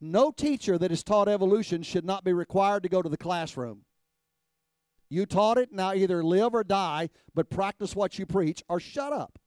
No 0.00 0.30
teacher 0.30 0.78
that 0.78 0.92
is 0.92 1.02
taught 1.02 1.28
evolution 1.28 1.82
should 1.82 2.04
not 2.04 2.22
be 2.22 2.32
required 2.32 2.84
to 2.84 2.88
go 2.88 3.02
to 3.02 3.08
the 3.08 3.16
classroom. 3.16 3.82
You 5.10 5.26
taught 5.26 5.58
it, 5.58 5.72
now 5.72 5.94
either 5.94 6.22
live 6.22 6.54
or 6.54 6.62
die, 6.62 7.10
but 7.34 7.50
practice 7.50 7.96
what 7.96 8.16
you 8.20 8.24
preach 8.24 8.62
or 8.68 8.78
shut 8.78 9.12
up. 9.12 9.40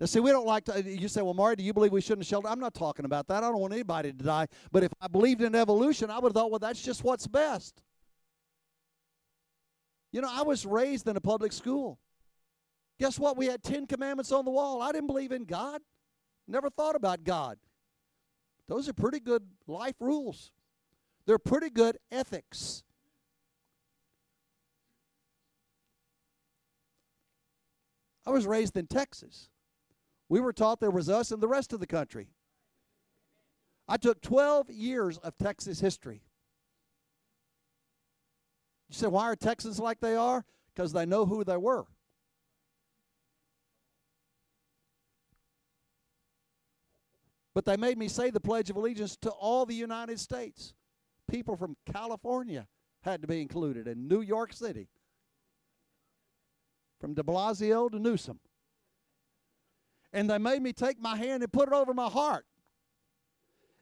Now, 0.00 0.06
see, 0.06 0.20
we 0.20 0.30
don't 0.30 0.46
like 0.46 0.64
to. 0.64 0.82
You 0.82 1.06
say, 1.06 1.20
well, 1.20 1.34
Maury, 1.34 1.56
do 1.56 1.62
you 1.62 1.74
believe 1.74 1.92
we 1.92 2.00
shouldn't 2.00 2.26
shelter? 2.26 2.48
I'm 2.48 2.60
not 2.60 2.72
talking 2.72 3.04
about 3.04 3.28
that. 3.28 3.44
I 3.44 3.50
don't 3.50 3.60
want 3.60 3.74
anybody 3.74 4.10
to 4.10 4.24
die. 4.24 4.48
But 4.72 4.84
if 4.84 4.92
I 5.02 5.06
believed 5.06 5.42
in 5.42 5.54
evolution, 5.54 6.10
I 6.10 6.18
would 6.18 6.30
have 6.30 6.34
thought, 6.34 6.50
well, 6.50 6.58
that's 6.58 6.82
just 6.82 7.04
what's 7.04 7.26
best. 7.26 7.82
You 10.12 10.20
know, 10.20 10.30
I 10.30 10.42
was 10.42 10.66
raised 10.66 11.08
in 11.08 11.16
a 11.16 11.20
public 11.20 11.52
school. 11.52 11.98
Guess 13.00 13.18
what? 13.18 13.36
We 13.36 13.46
had 13.46 13.62
Ten 13.62 13.86
Commandments 13.86 14.30
on 14.30 14.44
the 14.44 14.50
wall. 14.50 14.82
I 14.82 14.92
didn't 14.92 15.06
believe 15.06 15.32
in 15.32 15.44
God, 15.44 15.80
never 16.46 16.70
thought 16.70 16.94
about 16.94 17.24
God. 17.24 17.58
Those 18.68 18.88
are 18.88 18.92
pretty 18.92 19.20
good 19.20 19.42
life 19.66 19.96
rules, 20.00 20.52
they're 21.26 21.38
pretty 21.38 21.70
good 21.70 21.98
ethics. 22.10 22.84
I 28.24 28.30
was 28.30 28.46
raised 28.46 28.76
in 28.76 28.86
Texas. 28.86 29.48
We 30.28 30.38
were 30.38 30.52
taught 30.52 30.78
there 30.78 30.90
was 30.90 31.08
us 31.08 31.32
and 31.32 31.42
the 31.42 31.48
rest 31.48 31.72
of 31.72 31.80
the 31.80 31.88
country. 31.88 32.28
I 33.88 33.96
took 33.96 34.22
12 34.22 34.70
years 34.70 35.18
of 35.18 35.36
Texas 35.36 35.80
history. 35.80 36.22
You 38.92 38.98
say, 38.98 39.06
why 39.08 39.24
are 39.24 39.36
Texans 39.36 39.78
like 39.78 40.00
they 40.00 40.14
are? 40.14 40.44
Because 40.74 40.92
they 40.92 41.04
know 41.04 41.26
who 41.26 41.42
they 41.42 41.56
were. 41.56 41.84
But 47.54 47.64
they 47.64 47.76
made 47.76 47.98
me 47.98 48.08
say 48.08 48.30
the 48.30 48.40
Pledge 48.40 48.70
of 48.70 48.76
Allegiance 48.76 49.16
to 49.22 49.30
all 49.30 49.66
the 49.66 49.74
United 49.74 50.20
States. 50.20 50.74
People 51.30 51.56
from 51.56 51.76
California 51.90 52.68
had 53.02 53.20
to 53.22 53.28
be 53.28 53.42
included, 53.42 53.88
in 53.88 54.08
New 54.08 54.20
York 54.20 54.52
City, 54.52 54.88
from 57.00 57.14
de 57.14 57.22
Blasio 57.22 57.90
to 57.90 57.98
Newsom 57.98 58.38
and 60.12 60.28
they 60.28 60.38
made 60.38 60.62
me 60.62 60.72
take 60.72 61.00
my 61.00 61.16
hand 61.16 61.42
and 61.42 61.52
put 61.52 61.68
it 61.68 61.74
over 61.74 61.94
my 61.94 62.08
heart. 62.08 62.44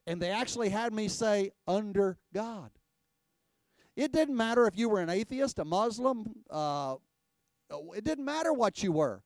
And 0.06 0.20
they 0.20 0.30
actually 0.30 0.68
had 0.68 0.92
me 0.92 1.08
say, 1.08 1.50
under 1.66 2.18
God. 2.32 2.70
It 3.96 4.12
didn't 4.12 4.36
matter 4.36 4.66
if 4.66 4.78
you 4.78 4.88
were 4.88 5.00
an 5.00 5.10
atheist, 5.10 5.58
a 5.58 5.64
Muslim, 5.64 6.34
uh, 6.48 6.96
it 7.94 8.04
didn't 8.04 8.24
matter 8.24 8.52
what 8.52 8.82
you 8.82 8.92
were. 8.92 9.22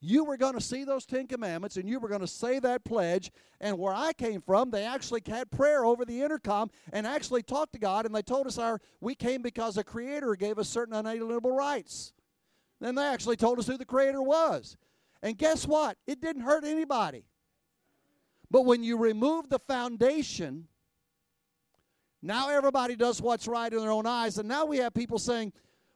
You 0.00 0.24
were 0.24 0.36
going 0.36 0.54
to 0.54 0.60
see 0.60 0.84
those 0.84 1.06
Ten 1.06 1.26
Commandments 1.26 1.76
and 1.76 1.88
you 1.88 1.98
were 1.98 2.08
going 2.08 2.20
to 2.20 2.26
say 2.26 2.58
that 2.60 2.84
pledge. 2.84 3.30
And 3.60 3.78
where 3.78 3.94
I 3.94 4.12
came 4.12 4.40
from, 4.40 4.70
they 4.70 4.84
actually 4.84 5.22
had 5.26 5.50
prayer 5.50 5.84
over 5.84 6.04
the 6.04 6.22
intercom 6.22 6.70
and 6.92 7.06
actually 7.06 7.42
talked 7.42 7.72
to 7.72 7.78
God. 7.78 8.04
And 8.04 8.14
they 8.14 8.22
told 8.22 8.46
us 8.46 8.58
our 8.58 8.80
we 9.00 9.14
came 9.14 9.42
because 9.42 9.78
a 9.78 9.84
Creator 9.84 10.36
gave 10.36 10.58
us 10.58 10.68
certain 10.68 10.94
unalienable 10.94 11.50
rights. 11.50 12.12
Then 12.80 12.94
they 12.94 13.06
actually 13.06 13.36
told 13.36 13.58
us 13.58 13.66
who 13.66 13.78
the 13.78 13.86
Creator 13.86 14.22
was. 14.22 14.76
And 15.22 15.38
guess 15.38 15.66
what? 15.66 15.96
It 16.06 16.20
didn't 16.20 16.42
hurt 16.42 16.64
anybody. 16.64 17.24
But 18.50 18.62
when 18.62 18.84
you 18.84 18.98
remove 18.98 19.48
the 19.48 19.58
foundation, 19.58 20.68
now 22.26 22.50
everybody 22.50 22.96
does 22.96 23.22
what's 23.22 23.46
right 23.46 23.72
in 23.72 23.78
their 23.78 23.90
own 23.90 24.06
eyes. 24.06 24.38
And 24.38 24.48
now 24.48 24.66
we 24.66 24.78
have 24.78 24.94
people 24.94 25.18
saying, 25.18 25.52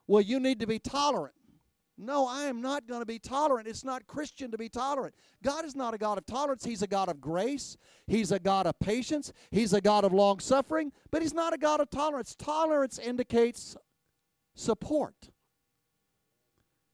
well, 0.06 0.20
you 0.20 0.40
need 0.40 0.60
to 0.60 0.66
be 0.66 0.78
tolerant. 0.78 1.34
No, 2.02 2.26
I 2.26 2.44
am 2.44 2.62
not 2.62 2.86
going 2.86 3.00
to 3.00 3.06
be 3.06 3.18
tolerant. 3.18 3.68
It's 3.68 3.84
not 3.84 4.06
Christian 4.06 4.50
to 4.52 4.58
be 4.58 4.70
tolerant. 4.70 5.14
God 5.42 5.66
is 5.66 5.76
not 5.76 5.92
a 5.92 5.98
God 5.98 6.16
of 6.16 6.24
tolerance. 6.24 6.64
He's 6.64 6.80
a 6.80 6.86
God 6.86 7.10
of 7.10 7.20
grace. 7.20 7.76
He's 8.06 8.32
a 8.32 8.38
God 8.38 8.66
of 8.66 8.78
patience. 8.80 9.34
He's 9.50 9.74
a 9.74 9.82
God 9.82 10.04
of 10.04 10.12
long 10.12 10.40
suffering, 10.40 10.92
but 11.10 11.20
He's 11.20 11.34
not 11.34 11.52
a 11.52 11.58
God 11.58 11.80
of 11.80 11.90
tolerance. 11.90 12.34
Tolerance 12.34 12.98
indicates 12.98 13.76
support. 14.54 15.30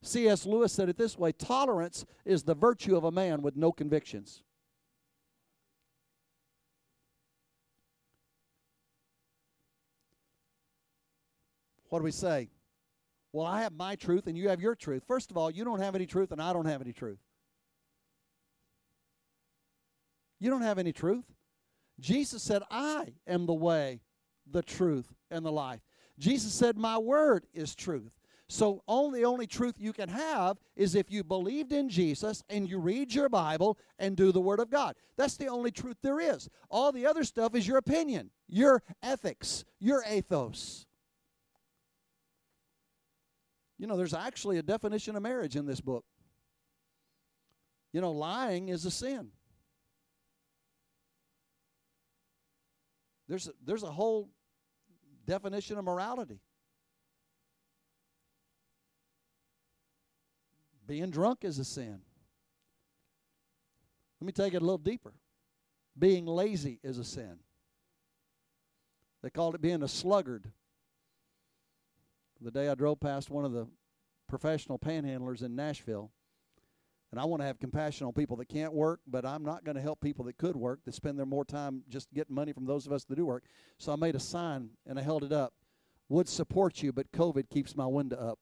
C.S. 0.03 0.45
Lewis 0.45 0.73
said 0.73 0.89
it 0.89 0.97
this 0.97 1.17
way 1.17 1.31
tolerance 1.31 2.05
is 2.25 2.43
the 2.43 2.55
virtue 2.55 2.97
of 2.97 3.05
a 3.05 3.11
man 3.11 3.41
with 3.41 3.55
no 3.55 3.71
convictions. 3.71 4.43
What 11.89 11.99
do 11.99 12.03
we 12.05 12.11
say? 12.11 12.49
Well, 13.33 13.45
I 13.45 13.61
have 13.61 13.73
my 13.73 13.95
truth 13.95 14.27
and 14.27 14.37
you 14.37 14.49
have 14.49 14.61
your 14.61 14.75
truth. 14.75 15.03
First 15.07 15.31
of 15.31 15.37
all, 15.37 15.51
you 15.51 15.63
don't 15.63 15.79
have 15.79 15.95
any 15.95 16.05
truth 16.05 16.31
and 16.31 16.41
I 16.41 16.53
don't 16.53 16.65
have 16.65 16.81
any 16.81 16.93
truth. 16.93 17.19
You 20.39 20.49
don't 20.49 20.61
have 20.61 20.79
any 20.79 20.93
truth. 20.93 21.25
Jesus 21.99 22.43
said, 22.43 22.61
I 22.69 23.13
am 23.27 23.45
the 23.45 23.53
way, 23.53 24.01
the 24.49 24.61
truth, 24.61 25.13
and 25.31 25.45
the 25.45 25.51
life. 25.51 25.81
Jesus 26.19 26.53
said, 26.53 26.77
My 26.77 26.97
word 26.97 27.45
is 27.53 27.75
truth. 27.75 28.11
So 28.49 28.81
only 28.87 29.25
only 29.25 29.45
truth 29.45 29.75
you 29.77 29.91
can 29.91 30.07
have 30.07 30.57
is 30.75 30.95
if 30.95 31.11
you 31.11 31.23
believed 31.23 31.73
in 31.73 31.89
Jesus 31.89 32.43
and 32.49 32.67
you 32.69 32.79
read 32.79 33.13
your 33.13 33.27
Bible 33.27 33.77
and 33.99 34.15
do 34.15 34.31
the 34.31 34.39
word 34.39 34.59
of 34.59 34.69
God. 34.69 34.95
That's 35.17 35.35
the 35.35 35.47
only 35.47 35.69
truth 35.69 35.97
there 36.01 36.19
is. 36.19 36.47
All 36.69 36.91
the 36.91 37.05
other 37.05 37.25
stuff 37.25 37.55
is 37.55 37.67
your 37.67 37.77
opinion, 37.77 38.31
your 38.47 38.83
ethics, 39.03 39.65
your 39.79 40.03
ethos. 40.09 40.86
You 43.77 43.87
know, 43.87 43.97
there's 43.97 44.13
actually 44.13 44.57
a 44.57 44.63
definition 44.63 45.15
of 45.15 45.21
marriage 45.21 45.55
in 45.55 45.65
this 45.65 45.81
book. 45.81 46.03
You 47.93 48.01
know, 48.01 48.11
lying 48.11 48.69
is 48.69 48.85
a 48.85 48.91
sin. 48.91 49.29
There's 53.27 53.47
a, 53.47 53.51
there's 53.63 53.83
a 53.83 53.91
whole 53.91 54.29
definition 55.25 55.77
of 55.77 55.83
morality. 55.83 56.39
Being 60.87 61.09
drunk 61.09 61.39
is 61.43 61.59
a 61.59 61.65
sin. 61.65 61.99
Let 64.21 64.25
me 64.25 64.31
take 64.31 64.53
it 64.53 64.61
a 64.61 64.65
little 64.65 64.77
deeper. 64.77 65.13
Being 65.99 66.25
lazy 66.25 66.79
is 66.83 66.97
a 66.97 67.03
sin. 67.03 67.39
They 69.21 69.29
called 69.29 69.55
it 69.55 69.61
being 69.61 69.83
a 69.83 69.87
sluggard. 69.87 70.51
The 72.41 72.51
day 72.51 72.69
I 72.69 72.75
drove 72.75 72.99
past 72.99 73.29
one 73.29 73.45
of 73.45 73.51
the 73.51 73.67
professional 74.27 74.77
panhandlers 74.77 75.41
in 75.41 75.55
Nashville, 75.55 76.11
and 77.11 77.19
I 77.19 77.25
want 77.25 77.41
to 77.41 77.47
have 77.47 77.59
compassion 77.59 78.05
on 78.05 78.13
people 78.13 78.37
that 78.37 78.49
can't 78.49 78.73
work, 78.73 78.99
but 79.07 79.25
I'm 79.25 79.43
not 79.43 79.63
going 79.63 79.75
to 79.75 79.81
help 79.81 80.01
people 80.01 80.25
that 80.25 80.37
could 80.37 80.55
work, 80.55 80.81
that 80.85 80.93
spend 80.93 81.17
their 81.17 81.25
more 81.25 81.45
time 81.45 81.83
just 81.89 82.13
getting 82.13 82.35
money 82.35 82.51
from 82.51 82.65
those 82.65 82.85
of 82.85 82.91
us 82.91 83.05
that 83.05 83.15
do 83.15 83.25
work. 83.25 83.43
So 83.77 83.93
I 83.93 83.95
made 83.95 84.15
a 84.15 84.19
sign 84.19 84.69
and 84.85 84.99
I 84.99 85.01
held 85.01 85.23
it 85.23 85.31
up. 85.31 85.53
Would 86.09 86.29
support 86.29 86.83
you, 86.83 86.93
but 86.93 87.11
COVID 87.11 87.49
keeps 87.49 87.75
my 87.75 87.85
window 87.85 88.37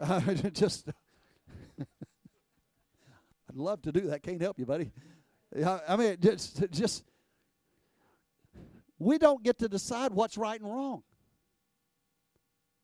up. 0.00 0.22
just 0.52 0.88
I'd 1.80 3.56
love 3.56 3.82
to 3.82 3.92
do 3.92 4.02
that. 4.02 4.22
Can't 4.22 4.40
help 4.40 4.58
you, 4.58 4.66
buddy. 4.66 4.90
I 5.64 5.96
mean, 5.96 6.16
just, 6.20 6.70
just 6.70 7.04
we 8.98 9.18
don't 9.18 9.42
get 9.42 9.58
to 9.58 9.68
decide 9.68 10.12
what's 10.12 10.36
right 10.36 10.60
and 10.60 10.70
wrong. 10.70 11.02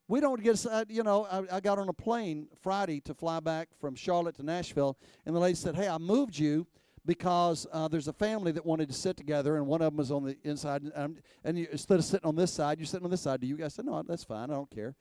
We 0.09 0.21
don't 0.21 0.43
get, 0.43 0.65
you 0.89 1.03
know, 1.03 1.27
I, 1.31 1.57
I, 1.57 1.61
got 1.61 1.79
on 1.79 1.89
a 1.89 1.93
plane 1.93 2.47
Friday 2.63 3.01
to 3.01 3.15
fly 3.15 3.41
back 3.41 3.69
from 3.81 3.97
Charlotte 3.97 4.37
to 4.37 4.45
Nashville, 4.45 4.97
and 5.25 5.35
the 5.35 5.41
lady 5.41 5.57
said, 5.57 5.75
Hey, 5.75 5.89
I 5.89 5.99
moved 5.99 6.39
you 6.39 6.67
because 7.05 7.67
uh, 7.73 7.89
there's 7.89 8.07
a 8.07 8.13
family 8.13 8.53
that 8.53 8.65
wanted 8.65 8.89
to 8.89 8.95
sit 8.95 9.17
together, 9.17 9.57
and 9.57 9.67
one 9.67 9.83
of 9.83 9.87
them 9.87 9.97
was 9.97 10.13
on 10.13 10.25
the 10.25 10.37
inside. 10.45 10.83
And, 10.83 10.93
um, 10.95 11.17
and 11.45 11.59
you, 11.59 11.67
instead 11.73 11.99
of 11.99 12.05
sitting 12.05 12.27
on 12.27 12.37
this 12.37 12.53
side, 12.53 12.79
you're 12.79 12.87
sitting 12.87 13.05
on 13.05 13.11
this 13.11 13.21
side. 13.21 13.41
Do 13.41 13.49
you 13.49 13.57
guys 13.57 13.75
say, 13.75 13.83
No, 13.85 14.01
that's 14.03 14.25
fine. 14.25 14.51
I 14.51 14.55
don't 14.55 14.71
care. 14.71 14.95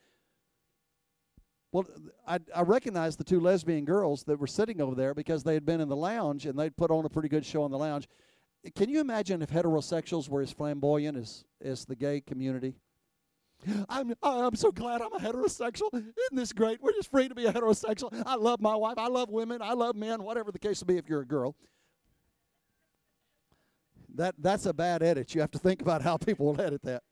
Well, 1.71 1.85
I, 2.25 2.39
I 2.55 2.61
recognized 2.61 3.19
the 3.19 3.25
two 3.25 3.41
lesbian 3.41 3.85
girls 3.85 4.23
that 4.23 4.39
were 4.39 4.47
sitting 4.47 4.79
over 4.79 4.95
there 4.95 5.13
because 5.13 5.43
they 5.43 5.53
had 5.53 5.65
been 5.65 5.81
in 5.81 5.89
the 5.89 5.95
lounge 5.95 6.45
and 6.45 6.57
they'd 6.57 6.77
put 6.77 6.89
on 6.89 7.03
a 7.03 7.09
pretty 7.09 7.27
good 7.27 7.45
show 7.45 7.65
in 7.65 7.71
the 7.71 7.77
lounge. 7.77 8.07
Can 8.75 8.89
you 8.89 9.01
imagine 9.01 9.41
if 9.41 9.51
heterosexuals 9.51 10.29
were 10.29 10.41
as 10.41 10.51
flamboyant 10.51 11.17
as, 11.17 11.43
as 11.61 11.83
the 11.83 11.95
gay 11.95 12.21
community? 12.21 12.75
I'm 13.89 14.13
I'm 14.21 14.55
so 14.55 14.71
glad 14.71 15.01
I'm 15.01 15.13
a 15.13 15.19
heterosexual. 15.19 15.93
Isn't 15.93 16.13
this 16.31 16.53
great? 16.53 16.81
We're 16.81 16.93
just 16.93 17.09
free 17.09 17.27
to 17.27 17.35
be 17.35 17.45
a 17.45 17.53
heterosexual. 17.53 18.21
I 18.25 18.35
love 18.35 18.61
my 18.61 18.75
wife. 18.75 18.97
I 18.97 19.07
love 19.07 19.29
women. 19.29 19.61
I 19.61 19.73
love 19.73 19.95
men. 19.95 20.23
Whatever 20.23 20.51
the 20.51 20.59
case 20.59 20.79
will 20.81 20.87
be, 20.87 20.97
if 20.97 21.09
you're 21.09 21.21
a 21.21 21.25
girl. 21.25 21.55
That 24.15 24.35
that's 24.37 24.65
a 24.65 24.73
bad 24.73 25.03
edit. 25.03 25.33
You 25.33 25.41
have 25.41 25.51
to 25.51 25.59
think 25.59 25.81
about 25.81 26.01
how 26.01 26.17
people 26.17 26.45
will 26.45 26.61
edit 26.61 26.81
that 26.83 27.03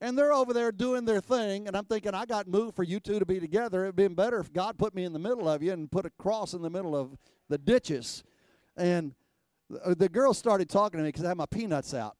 and 0.00 0.16
they're 0.16 0.32
over 0.32 0.52
there 0.52 0.72
doing 0.72 1.04
their 1.04 1.20
thing 1.20 1.66
and 1.66 1.76
i'm 1.76 1.84
thinking 1.84 2.14
i 2.14 2.24
got 2.24 2.46
moved 2.46 2.76
for 2.76 2.82
you 2.82 3.00
two 3.00 3.18
to 3.18 3.26
be 3.26 3.40
together 3.40 3.84
it'd 3.84 3.96
been 3.96 4.14
better 4.14 4.38
if 4.38 4.52
god 4.52 4.78
put 4.78 4.94
me 4.94 5.04
in 5.04 5.12
the 5.12 5.18
middle 5.18 5.48
of 5.48 5.62
you 5.62 5.72
and 5.72 5.90
put 5.90 6.06
a 6.06 6.10
cross 6.18 6.52
in 6.54 6.62
the 6.62 6.70
middle 6.70 6.96
of 6.96 7.16
the 7.48 7.58
ditches 7.58 8.22
and 8.76 9.14
the 9.96 10.08
girl 10.08 10.34
started 10.34 10.68
talking 10.68 10.98
to 10.98 11.04
me 11.04 11.08
because 11.08 11.24
i 11.24 11.28
had 11.28 11.36
my 11.36 11.46
peanuts 11.46 11.94
out 11.94 12.16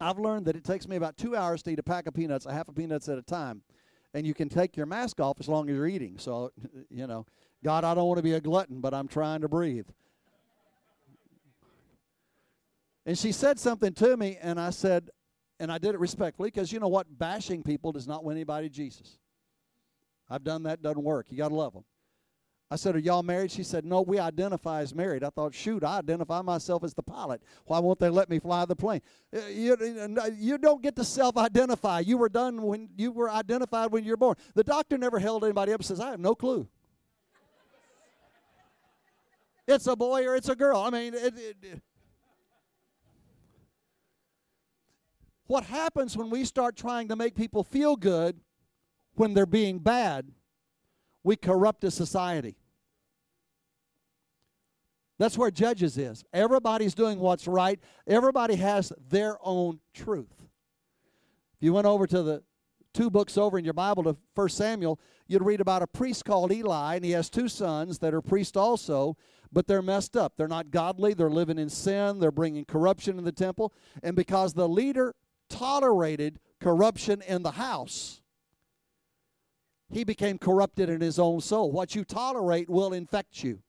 i've 0.00 0.18
learned 0.18 0.46
that 0.46 0.56
it 0.56 0.64
takes 0.64 0.88
me 0.88 0.96
about 0.96 1.16
two 1.16 1.36
hours 1.36 1.62
to 1.62 1.70
eat 1.70 1.78
a 1.78 1.82
pack 1.82 2.06
of 2.06 2.14
peanuts 2.14 2.46
a 2.46 2.52
half 2.52 2.68
a 2.68 2.72
peanuts 2.72 3.08
at 3.08 3.18
a 3.18 3.22
time 3.22 3.62
and 4.14 4.26
you 4.26 4.34
can 4.34 4.48
take 4.48 4.76
your 4.76 4.86
mask 4.86 5.20
off 5.20 5.38
as 5.40 5.48
long 5.48 5.68
as 5.68 5.76
you're 5.76 5.86
eating 5.86 6.18
so 6.18 6.50
you 6.90 7.06
know 7.06 7.26
god 7.64 7.84
i 7.84 7.94
don't 7.94 8.06
want 8.06 8.18
to 8.18 8.22
be 8.22 8.34
a 8.34 8.40
glutton 8.40 8.80
but 8.80 8.94
i'm 8.94 9.08
trying 9.08 9.40
to 9.40 9.48
breathe 9.48 9.86
and 13.06 13.18
she 13.18 13.32
said 13.32 13.58
something 13.58 13.92
to 13.92 14.16
me 14.16 14.38
and 14.40 14.60
i 14.60 14.70
said 14.70 15.10
And 15.60 15.70
I 15.70 15.78
did 15.78 15.94
it 15.94 16.00
respectfully 16.00 16.50
because 16.50 16.72
you 16.72 16.80
know 16.80 16.88
what? 16.88 17.06
Bashing 17.18 17.62
people 17.62 17.92
does 17.92 18.08
not 18.08 18.24
win 18.24 18.36
anybody 18.36 18.68
Jesus. 18.68 19.18
I've 20.28 20.42
done 20.42 20.64
that, 20.64 20.82
doesn't 20.82 21.04
work. 21.04 21.26
You 21.30 21.36
got 21.36 21.50
to 21.50 21.54
love 21.54 21.72
them. 21.72 21.84
I 22.72 22.76
said, 22.76 22.96
Are 22.96 23.00
y'all 23.00 23.22
married? 23.22 23.50
She 23.50 23.64
said, 23.64 23.84
No, 23.84 24.00
we 24.00 24.18
identify 24.18 24.80
as 24.80 24.94
married. 24.94 25.22
I 25.22 25.28
thought, 25.28 25.54
Shoot, 25.54 25.84
I 25.84 25.98
identify 25.98 26.40
myself 26.40 26.82
as 26.84 26.94
the 26.94 27.02
pilot. 27.02 27.42
Why 27.66 27.78
won't 27.78 27.98
they 27.98 28.08
let 28.08 28.30
me 28.30 28.38
fly 28.38 28.64
the 28.64 28.74
plane? 28.74 29.02
Uh, 29.36 29.40
you, 29.48 29.76
you 30.38 30.56
don't 30.56 30.80
get 30.80 30.96
to 30.96 31.04
self 31.04 31.36
identify. 31.36 32.00
You 32.00 32.16
were 32.16 32.30
done 32.30 32.62
when 32.62 32.88
you 32.96 33.12
were 33.12 33.28
identified 33.28 33.92
when 33.92 34.04
you 34.04 34.12
were 34.12 34.16
born. 34.16 34.36
The 34.54 34.64
doctor 34.64 34.96
never 34.96 35.18
held 35.18 35.44
anybody 35.44 35.74
up 35.74 35.80
and 35.80 35.86
says, 35.86 36.00
I 36.00 36.12
have 36.12 36.20
no 36.20 36.34
clue. 36.34 36.66
it's 39.68 39.86
a 39.86 39.94
boy 39.94 40.26
or 40.26 40.34
it's 40.34 40.48
a 40.48 40.56
girl. 40.56 40.80
I 40.80 40.88
mean, 40.88 41.12
it, 41.12 41.34
it, 41.38 41.82
what 45.46 45.64
happens 45.64 46.16
when 46.16 46.30
we 46.30 46.46
start 46.46 46.74
trying 46.74 47.08
to 47.08 47.16
make 47.16 47.34
people 47.34 47.64
feel 47.64 47.96
good 47.96 48.40
when 49.16 49.34
they're 49.34 49.44
being 49.44 49.78
bad? 49.78 50.32
We 51.22 51.36
corrupt 51.36 51.84
a 51.84 51.90
society. 51.90 52.56
That's 55.22 55.38
where 55.38 55.52
Judges 55.52 55.98
is. 55.98 56.24
Everybody's 56.32 56.96
doing 56.96 57.20
what's 57.20 57.46
right, 57.46 57.78
everybody 58.08 58.56
has 58.56 58.92
their 59.08 59.36
own 59.40 59.78
truth. 59.94 60.34
If 60.40 61.60
you 61.60 61.72
went 61.72 61.86
over 61.86 62.08
to 62.08 62.24
the 62.24 62.42
two 62.92 63.08
books 63.08 63.38
over 63.38 63.56
in 63.56 63.64
your 63.64 63.72
Bible 63.72 64.02
to 64.02 64.16
1 64.34 64.48
Samuel, 64.48 64.98
you'd 65.28 65.44
read 65.44 65.60
about 65.60 65.80
a 65.80 65.86
priest 65.86 66.24
called 66.24 66.50
Eli, 66.50 66.96
and 66.96 67.04
he 67.04 67.12
has 67.12 67.30
two 67.30 67.48
sons 67.48 68.00
that 68.00 68.12
are 68.14 68.20
priests 68.20 68.56
also, 68.56 69.16
but 69.52 69.68
they're 69.68 69.80
messed 69.80 70.16
up. 70.16 70.32
They're 70.36 70.48
not 70.48 70.72
godly, 70.72 71.14
they're 71.14 71.30
living 71.30 71.56
in 71.56 71.68
sin, 71.68 72.18
they're 72.18 72.32
bringing 72.32 72.64
corruption 72.64 73.16
in 73.16 73.22
the 73.22 73.30
temple. 73.30 73.72
And 74.02 74.16
because 74.16 74.54
the 74.54 74.68
leader 74.68 75.14
tolerated 75.48 76.40
corruption 76.60 77.22
in 77.28 77.44
the 77.44 77.52
house, 77.52 78.22
he 79.88 80.02
became 80.02 80.38
corrupted 80.38 80.90
in 80.90 81.00
his 81.00 81.20
own 81.20 81.40
soul. 81.40 81.70
What 81.70 81.94
you 81.94 82.02
tolerate 82.02 82.68
will 82.68 82.92
infect 82.92 83.44
you. 83.44 83.60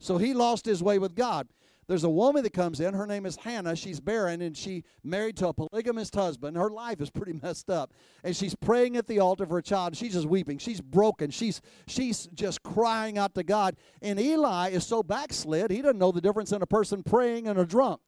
So 0.00 0.18
he 0.18 0.34
lost 0.34 0.64
his 0.64 0.82
way 0.82 0.98
with 0.98 1.14
God. 1.14 1.48
There's 1.88 2.04
a 2.04 2.10
woman 2.10 2.42
that 2.42 2.52
comes 2.52 2.80
in. 2.80 2.92
Her 2.92 3.06
name 3.06 3.24
is 3.24 3.36
Hannah. 3.36 3.74
She's 3.74 3.98
barren 3.98 4.42
and 4.42 4.54
she 4.54 4.84
married 5.02 5.38
to 5.38 5.48
a 5.48 5.54
polygamist 5.54 6.14
husband. 6.14 6.54
Her 6.54 6.68
life 6.68 7.00
is 7.00 7.08
pretty 7.08 7.32
messed 7.42 7.70
up. 7.70 7.94
And 8.22 8.36
she's 8.36 8.54
praying 8.54 8.98
at 8.98 9.06
the 9.06 9.20
altar 9.20 9.46
for 9.46 9.56
a 9.56 9.62
child. 9.62 9.96
She's 9.96 10.12
just 10.12 10.26
weeping. 10.26 10.58
She's 10.58 10.82
broken. 10.82 11.30
She's 11.30 11.62
she's 11.86 12.28
just 12.34 12.62
crying 12.62 13.16
out 13.16 13.34
to 13.36 13.42
God. 13.42 13.74
And 14.02 14.20
Eli 14.20 14.68
is 14.70 14.86
so 14.86 15.02
backslid, 15.02 15.70
he 15.70 15.80
doesn't 15.80 15.98
know 15.98 16.12
the 16.12 16.20
difference 16.20 16.52
in 16.52 16.60
a 16.60 16.66
person 16.66 17.02
praying 17.02 17.48
and 17.48 17.58
a 17.58 17.64
drunk. 17.64 18.00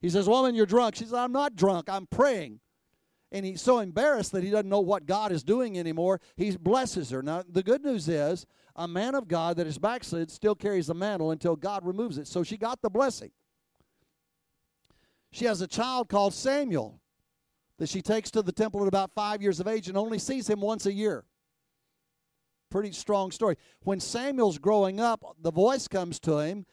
He 0.00 0.08
says, 0.08 0.26
Woman, 0.26 0.54
you're 0.54 0.66
drunk. 0.66 0.94
She 0.94 1.04
says, 1.04 1.12
I'm 1.12 1.32
not 1.32 1.56
drunk. 1.56 1.90
I'm 1.90 2.06
praying 2.06 2.60
and 3.30 3.44
he's 3.44 3.60
so 3.60 3.78
embarrassed 3.78 4.32
that 4.32 4.42
he 4.42 4.50
doesn't 4.50 4.68
know 4.68 4.80
what 4.80 5.06
God 5.06 5.32
is 5.32 5.42
doing 5.42 5.78
anymore, 5.78 6.20
he 6.36 6.56
blesses 6.56 7.10
her. 7.10 7.22
Now, 7.22 7.42
the 7.48 7.62
good 7.62 7.84
news 7.84 8.08
is 8.08 8.46
a 8.78 8.86
man 8.86 9.16
of 9.16 9.26
God 9.26 9.56
that 9.56 9.66
is 9.66 9.76
backslid 9.76 10.30
still 10.30 10.54
carries 10.54 10.86
the 10.86 10.94
mantle 10.94 11.32
until 11.32 11.56
God 11.56 11.84
removes 11.84 12.16
it. 12.16 12.28
So 12.28 12.44
she 12.44 12.56
got 12.56 12.80
the 12.80 12.88
blessing. 12.88 13.32
She 15.32 15.44
has 15.44 15.60
a 15.60 15.66
child 15.66 16.08
called 16.08 16.32
Samuel 16.32 17.00
that 17.78 17.88
she 17.88 18.00
takes 18.00 18.30
to 18.30 18.40
the 18.40 18.52
temple 18.52 18.80
at 18.80 18.88
about 18.88 19.10
five 19.14 19.42
years 19.42 19.60
of 19.60 19.66
age 19.66 19.88
and 19.88 19.98
only 19.98 20.18
sees 20.18 20.48
him 20.48 20.60
once 20.60 20.86
a 20.86 20.92
year. 20.92 21.24
Pretty 22.70 22.92
strong 22.92 23.32
story. 23.32 23.56
When 23.82 23.98
Samuel's 23.98 24.58
growing 24.58 25.00
up, 25.00 25.24
the 25.40 25.52
voice 25.52 25.88
comes 25.88 26.20
to 26.20 26.38
him, 26.38 26.64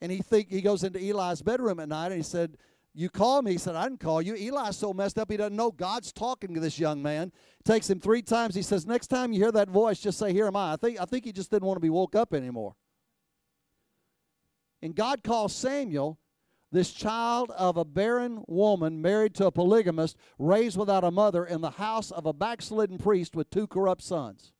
and 0.00 0.10
he 0.10 0.18
think 0.18 0.50
he 0.50 0.62
goes 0.62 0.82
into 0.82 0.98
Eli's 0.98 1.42
bedroom 1.42 1.78
at 1.78 1.88
night, 1.88 2.06
and 2.06 2.16
he 2.16 2.22
said, 2.22 2.56
you 2.94 3.08
call 3.08 3.40
me. 3.42 3.52
He 3.52 3.58
said, 3.58 3.74
I 3.74 3.84
didn't 3.84 4.00
call 4.00 4.20
you. 4.20 4.34
Eli's 4.34 4.76
so 4.76 4.92
messed 4.92 5.18
up, 5.18 5.30
he 5.30 5.36
doesn't 5.36 5.56
know 5.56 5.70
God's 5.70 6.12
talking 6.12 6.54
to 6.54 6.60
this 6.60 6.78
young 6.78 7.02
man. 7.02 7.32
Takes 7.64 7.88
him 7.88 8.00
three 8.00 8.22
times. 8.22 8.54
He 8.54 8.62
says, 8.62 8.86
Next 8.86 9.06
time 9.06 9.32
you 9.32 9.40
hear 9.40 9.52
that 9.52 9.70
voice, 9.70 9.98
just 9.98 10.18
say, 10.18 10.32
Here 10.32 10.46
am 10.46 10.56
I. 10.56 10.74
I 10.74 10.76
think, 10.76 11.00
I 11.00 11.04
think 11.04 11.24
he 11.24 11.32
just 11.32 11.50
didn't 11.50 11.66
want 11.66 11.76
to 11.76 11.80
be 11.80 11.90
woke 11.90 12.14
up 12.14 12.34
anymore. 12.34 12.74
And 14.82 14.94
God 14.94 15.22
calls 15.22 15.54
Samuel, 15.54 16.18
this 16.72 16.92
child 16.92 17.50
of 17.52 17.76
a 17.76 17.84
barren 17.84 18.42
woman 18.46 19.00
married 19.00 19.34
to 19.36 19.46
a 19.46 19.52
polygamist, 19.52 20.16
raised 20.38 20.76
without 20.76 21.04
a 21.04 21.10
mother 21.10 21.44
in 21.44 21.60
the 21.60 21.70
house 21.70 22.10
of 22.10 22.26
a 22.26 22.32
backslidden 22.32 22.98
priest 22.98 23.36
with 23.36 23.48
two 23.50 23.66
corrupt 23.66 24.02
sons. 24.02 24.52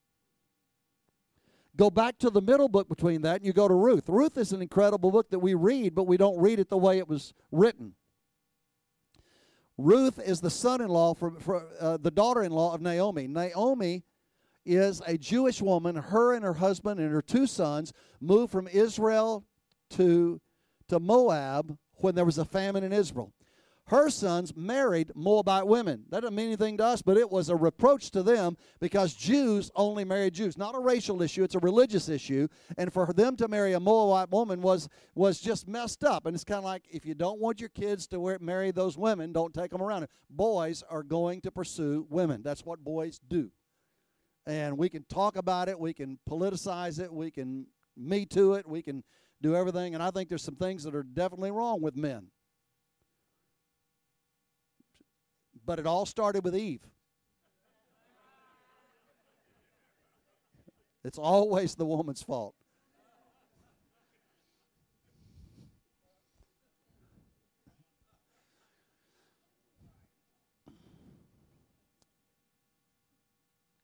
Go 1.75 1.91
back 1.91 2.19
to 2.19 2.31
the 2.31 2.43
middle 2.43 2.69
book 2.69 2.89
between 2.89 3.23
that 3.23 3.37
and 3.37 3.47
you 3.47 3.53
go 3.53 3.67
to 3.67 3.75
Ruth. 3.75 4.09
Ruth 4.09 4.37
is 4.37 4.53
an 4.53 4.61
incredible 4.61 5.11
book 5.11 5.31
that 5.31 5.39
we 5.39 5.55
read, 5.55 5.95
but 5.95 6.05
we 6.05 6.19
don't 6.19 6.39
read 6.39 6.61
it 6.61 6.69
the 6.69 6.77
way 6.77 6.99
it 6.99 7.09
was 7.09 7.33
written. 7.51 7.95
Ruth 9.79 10.19
is 10.19 10.41
the 10.41 10.51
son-in-law 10.51 11.15
for, 11.15 11.39
for 11.41 11.67
uh, 11.81 11.97
the 11.97 12.11
daughter-in-law 12.11 12.75
of 12.75 12.81
Naomi. 12.81 13.27
Naomi 13.27 14.05
is 14.65 15.03
a 15.07 15.19
Jewish 15.19 15.61
woman. 15.61 15.97
Her 15.97 16.35
and 16.35 16.45
her 16.45 16.55
husband 16.55 17.01
and 17.01 17.11
her 17.11 17.23
two 17.23 17.47
sons 17.47 17.93
moved 18.21 18.53
from 18.53 18.69
Israel 18.69 19.45
to 19.91 20.41
to 20.89 21.01
Moab 21.01 21.79
when 21.97 22.15
there 22.15 22.25
was 22.25 22.39
a 22.39 22.45
famine 22.45 22.85
in 22.85 22.93
Israel. 22.93 23.33
Her 23.87 24.11
sons 24.11 24.57
married 24.57 25.11
Moabite 25.15 25.67
women. 25.67 26.05
That 26.11 26.21
doesn't 26.21 26.37
mean 26.37 26.47
anything 26.47 26.77
to 26.79 26.85
us, 26.85 27.03
but 27.03 27.17
it 27.17 27.31
was 27.31 27.49
a 27.49 27.57
reproach 27.57 28.11
to 28.13 28.23
them 28.23 28.57
because 28.81 29.13
Jews 29.13 29.71
only 29.75 30.05
married 30.05 30.35
Jews. 30.35 30.57
Not 30.57 30.77
a 30.77 30.81
racial 30.81 31.21
issue, 31.21 31.43
it's 31.43 31.57
a 31.57 31.61
religious 31.61 32.09
issue. 32.09 32.49
And 32.79 32.93
for 32.93 33.13
them 33.13 33.37
to 33.37 33.49
marry 33.49 33.73
a 33.73 33.81
Moabite 33.81 34.31
woman 34.31 34.63
was, 34.63 34.89
was 35.15 35.41
just 35.41 35.67
messed 35.67 36.05
up. 36.05 36.27
And 36.27 36.35
it's 36.35 36.45
kind 36.45 36.59
of 36.59 36.65
like 36.65 36.85
if 36.91 37.05
you 37.05 37.15
don't 37.15 37.41
want 37.41 37.61
your 37.61 37.71
kids 37.71 38.07
to 38.09 38.21
wear, 38.21 38.39
marry 38.41 38.71
those 38.71 38.97
women, 38.97 39.33
don't 39.33 39.53
take 39.53 39.71
them 39.71 39.83
around. 39.83 40.07
Boys 40.31 40.85
are 40.89 41.03
going 41.03 41.41
to 41.43 41.51
pursue 41.51 42.07
women. 42.09 42.43
That's 42.43 42.65
what 42.65 42.85
boys 42.85 43.21
do. 43.29 43.51
And 44.47 44.79
we 44.79 44.89
can 44.89 45.05
talk 45.05 45.37
about 45.37 45.69
it, 45.69 45.79
we 45.79 45.93
can 45.93 46.19
politicize 46.29 46.99
it, 46.99 47.13
we 47.13 47.31
can 47.31 47.67
me 47.97 48.27
to 48.27 48.55
it, 48.55 48.67
we 48.67 48.83
can 48.83 49.05
do 49.41 49.55
everything. 49.55 49.95
And 49.95 50.03
I 50.03 50.11
think 50.11 50.29
there's 50.29 50.43
some 50.43 50.57
things 50.57 50.85
that 50.85 50.95
are 50.95 51.03
definitely 51.03 51.51
wrong 51.51 51.81
with 51.81 51.97
men. 51.97 52.29
But 55.65 55.79
it 55.79 55.87
all 55.87 56.07
started 56.07 56.45
with 56.45 56.57
Eve. 56.57 56.87
It's 61.05 61.19
always 61.19 61.75
the 61.75 61.87
woman's 61.87 62.23
fault. 62.23 62.55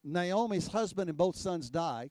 Naomi's 0.04 0.68
husband 0.68 1.10
and 1.10 1.18
both 1.18 1.36
sons 1.36 1.68
die. 1.68 2.08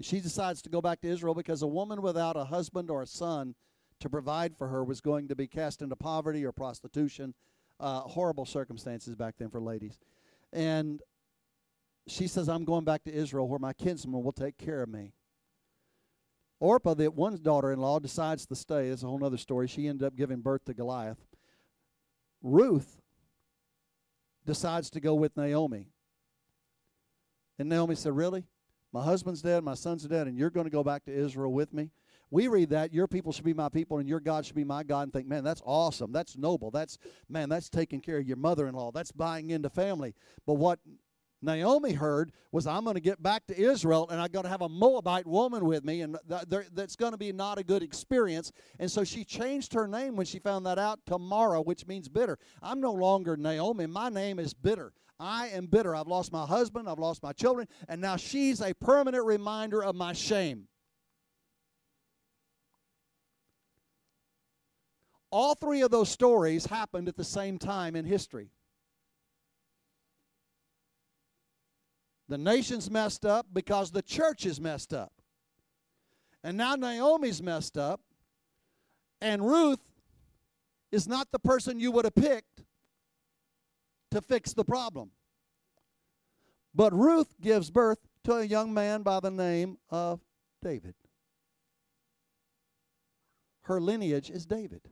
She 0.00 0.20
decides 0.20 0.60
to 0.62 0.70
go 0.70 0.80
back 0.80 1.00
to 1.02 1.08
Israel 1.08 1.34
because 1.34 1.62
a 1.62 1.66
woman 1.66 2.02
without 2.02 2.36
a 2.36 2.44
husband 2.44 2.90
or 2.90 3.02
a 3.02 3.06
son 3.06 3.54
to 4.00 4.10
provide 4.10 4.56
for 4.56 4.68
her 4.68 4.82
was 4.82 5.00
going 5.00 5.28
to 5.28 5.36
be 5.36 5.46
cast 5.46 5.80
into 5.80 5.94
poverty 5.94 6.44
or 6.44 6.50
prostitution 6.50 7.34
uh, 7.82 8.00
horrible 8.00 8.46
circumstances 8.46 9.14
back 9.14 9.34
then 9.38 9.50
for 9.50 9.60
ladies. 9.60 9.98
And 10.52 11.00
she 12.06 12.26
says, 12.26 12.48
I'm 12.48 12.64
going 12.64 12.84
back 12.84 13.04
to 13.04 13.12
Israel 13.12 13.48
where 13.48 13.58
my 13.58 13.72
kinsman 13.72 14.22
will 14.22 14.32
take 14.32 14.56
care 14.56 14.82
of 14.82 14.88
me. 14.88 15.12
Orpah, 16.60 16.94
the 16.94 17.10
one 17.10 17.36
daughter 17.42 17.72
in 17.72 17.80
law, 17.80 17.98
decides 17.98 18.46
to 18.46 18.54
stay. 18.54 18.88
That's 18.88 19.02
a 19.02 19.06
whole 19.06 19.24
other 19.24 19.36
story. 19.36 19.66
She 19.66 19.88
ended 19.88 20.06
up 20.06 20.14
giving 20.14 20.40
birth 20.40 20.64
to 20.66 20.74
Goliath. 20.74 21.18
Ruth 22.40 23.00
decides 24.46 24.88
to 24.90 25.00
go 25.00 25.14
with 25.14 25.36
Naomi. 25.36 25.88
And 27.58 27.68
Naomi 27.68 27.96
said, 27.96 28.16
Really? 28.16 28.44
My 28.92 29.02
husband's 29.02 29.40
dead, 29.40 29.64
my 29.64 29.74
son's 29.74 30.04
are 30.04 30.08
dead, 30.08 30.26
and 30.26 30.36
you're 30.36 30.50
going 30.50 30.66
to 30.66 30.70
go 30.70 30.84
back 30.84 31.04
to 31.06 31.12
Israel 31.12 31.52
with 31.52 31.72
me? 31.72 31.90
We 32.32 32.48
read 32.48 32.70
that 32.70 32.94
your 32.94 33.06
people 33.06 33.30
should 33.30 33.44
be 33.44 33.52
my 33.52 33.68
people 33.68 33.98
and 33.98 34.08
your 34.08 34.18
God 34.18 34.46
should 34.46 34.56
be 34.56 34.64
my 34.64 34.84
God 34.84 35.02
and 35.02 35.12
think, 35.12 35.28
man, 35.28 35.44
that's 35.44 35.60
awesome. 35.66 36.12
That's 36.12 36.38
noble. 36.38 36.70
That's, 36.70 36.96
man, 37.28 37.50
that's 37.50 37.68
taking 37.68 38.00
care 38.00 38.16
of 38.16 38.26
your 38.26 38.38
mother 38.38 38.66
in 38.66 38.74
law. 38.74 38.90
That's 38.90 39.12
buying 39.12 39.50
into 39.50 39.68
family. 39.68 40.14
But 40.46 40.54
what 40.54 40.78
Naomi 41.42 41.92
heard 41.92 42.32
was, 42.50 42.66
I'm 42.66 42.84
going 42.84 42.94
to 42.94 43.02
get 43.02 43.22
back 43.22 43.46
to 43.48 43.60
Israel 43.60 44.08
and 44.10 44.18
I'm 44.18 44.30
going 44.30 44.44
to 44.44 44.48
have 44.48 44.62
a 44.62 44.68
Moabite 44.68 45.26
woman 45.26 45.66
with 45.66 45.84
me, 45.84 46.00
and 46.00 46.16
th- 46.26 46.68
that's 46.72 46.96
going 46.96 47.12
to 47.12 47.18
be 47.18 47.32
not 47.32 47.58
a 47.58 47.62
good 47.62 47.82
experience. 47.82 48.50
And 48.78 48.90
so 48.90 49.04
she 49.04 49.24
changed 49.24 49.74
her 49.74 49.86
name 49.86 50.16
when 50.16 50.24
she 50.24 50.38
found 50.38 50.64
that 50.64 50.78
out 50.78 51.00
to 51.08 51.18
Mara, 51.18 51.60
which 51.60 51.86
means 51.86 52.08
bitter. 52.08 52.38
I'm 52.62 52.80
no 52.80 52.92
longer 52.92 53.36
Naomi. 53.36 53.86
My 53.86 54.08
name 54.08 54.38
is 54.38 54.54
bitter. 54.54 54.94
I 55.20 55.48
am 55.48 55.66
bitter. 55.66 55.94
I've 55.94 56.08
lost 56.08 56.32
my 56.32 56.46
husband, 56.46 56.88
I've 56.88 56.98
lost 56.98 57.22
my 57.22 57.32
children, 57.34 57.68
and 57.90 58.00
now 58.00 58.16
she's 58.16 58.62
a 58.62 58.72
permanent 58.72 59.26
reminder 59.26 59.84
of 59.84 59.94
my 59.94 60.14
shame. 60.14 60.66
All 65.32 65.54
three 65.54 65.80
of 65.80 65.90
those 65.90 66.10
stories 66.10 66.66
happened 66.66 67.08
at 67.08 67.16
the 67.16 67.24
same 67.24 67.58
time 67.58 67.96
in 67.96 68.04
history. 68.04 68.50
The 72.28 72.36
nation's 72.36 72.90
messed 72.90 73.24
up 73.24 73.46
because 73.52 73.90
the 73.90 74.02
church 74.02 74.44
is 74.44 74.60
messed 74.60 74.92
up. 74.92 75.12
And 76.44 76.58
now 76.58 76.76
Naomi's 76.76 77.42
messed 77.42 77.78
up, 77.78 78.00
and 79.22 79.46
Ruth 79.46 79.80
is 80.90 81.08
not 81.08 81.28
the 81.32 81.38
person 81.38 81.80
you 81.80 81.92
would 81.92 82.04
have 82.04 82.14
picked 82.14 82.62
to 84.10 84.20
fix 84.20 84.52
the 84.52 84.64
problem. 84.64 85.12
But 86.74 86.92
Ruth 86.92 87.34
gives 87.40 87.70
birth 87.70 87.98
to 88.24 88.34
a 88.34 88.44
young 88.44 88.74
man 88.74 89.02
by 89.02 89.20
the 89.20 89.30
name 89.30 89.78
of 89.88 90.20
David. 90.62 90.94
Her 93.62 93.80
lineage 93.80 94.28
is 94.28 94.44
David. 94.44 94.82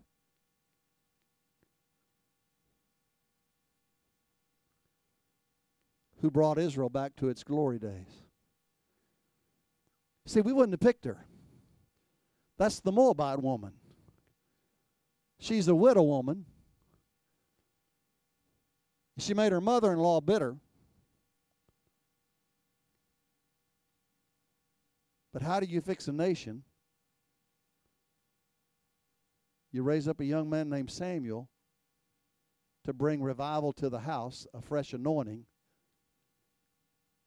Who 6.21 6.31
brought 6.31 6.59
Israel 6.59 6.89
back 6.89 7.17
to 7.17 7.29
its 7.29 7.43
glory 7.43 7.79
days. 7.79 8.25
See, 10.27 10.41
we 10.41 10.53
wouldn't 10.53 10.75
have 10.75 10.81
picked 10.81 11.07
her. 11.07 11.25
That's 12.59 12.81
the 12.81 12.93
Moabite 12.93 13.43
woman. 13.43 13.73
She's 15.39 15.67
a 15.67 15.75
widow 15.75 16.03
woman. 16.03 16.45
She 19.19 19.33
made 19.35 19.53
her 19.53 19.61
mother 19.61 19.93
in 19.93 19.99
law 19.99 20.21
bitter. 20.21 20.57
But 25.33 25.43
how 25.43 25.61
do 25.61 25.67
you 25.67 25.81
fix 25.81 26.09
a 26.09 26.13
nation? 26.13 26.65
You 29.73 29.83
raise 29.83 30.09
up 30.09 30.21
a 30.21 30.25
young 30.25 30.51
man 30.51 30.69
named 30.69 30.91
Samuel 30.91 31.49
to 32.85 32.93
bring 32.93 33.23
revival 33.23 33.73
to 33.75 33.89
the 33.89 34.01
house, 34.01 34.47
a 34.53 34.61
fresh 34.61 34.93
anointing. 34.93 35.45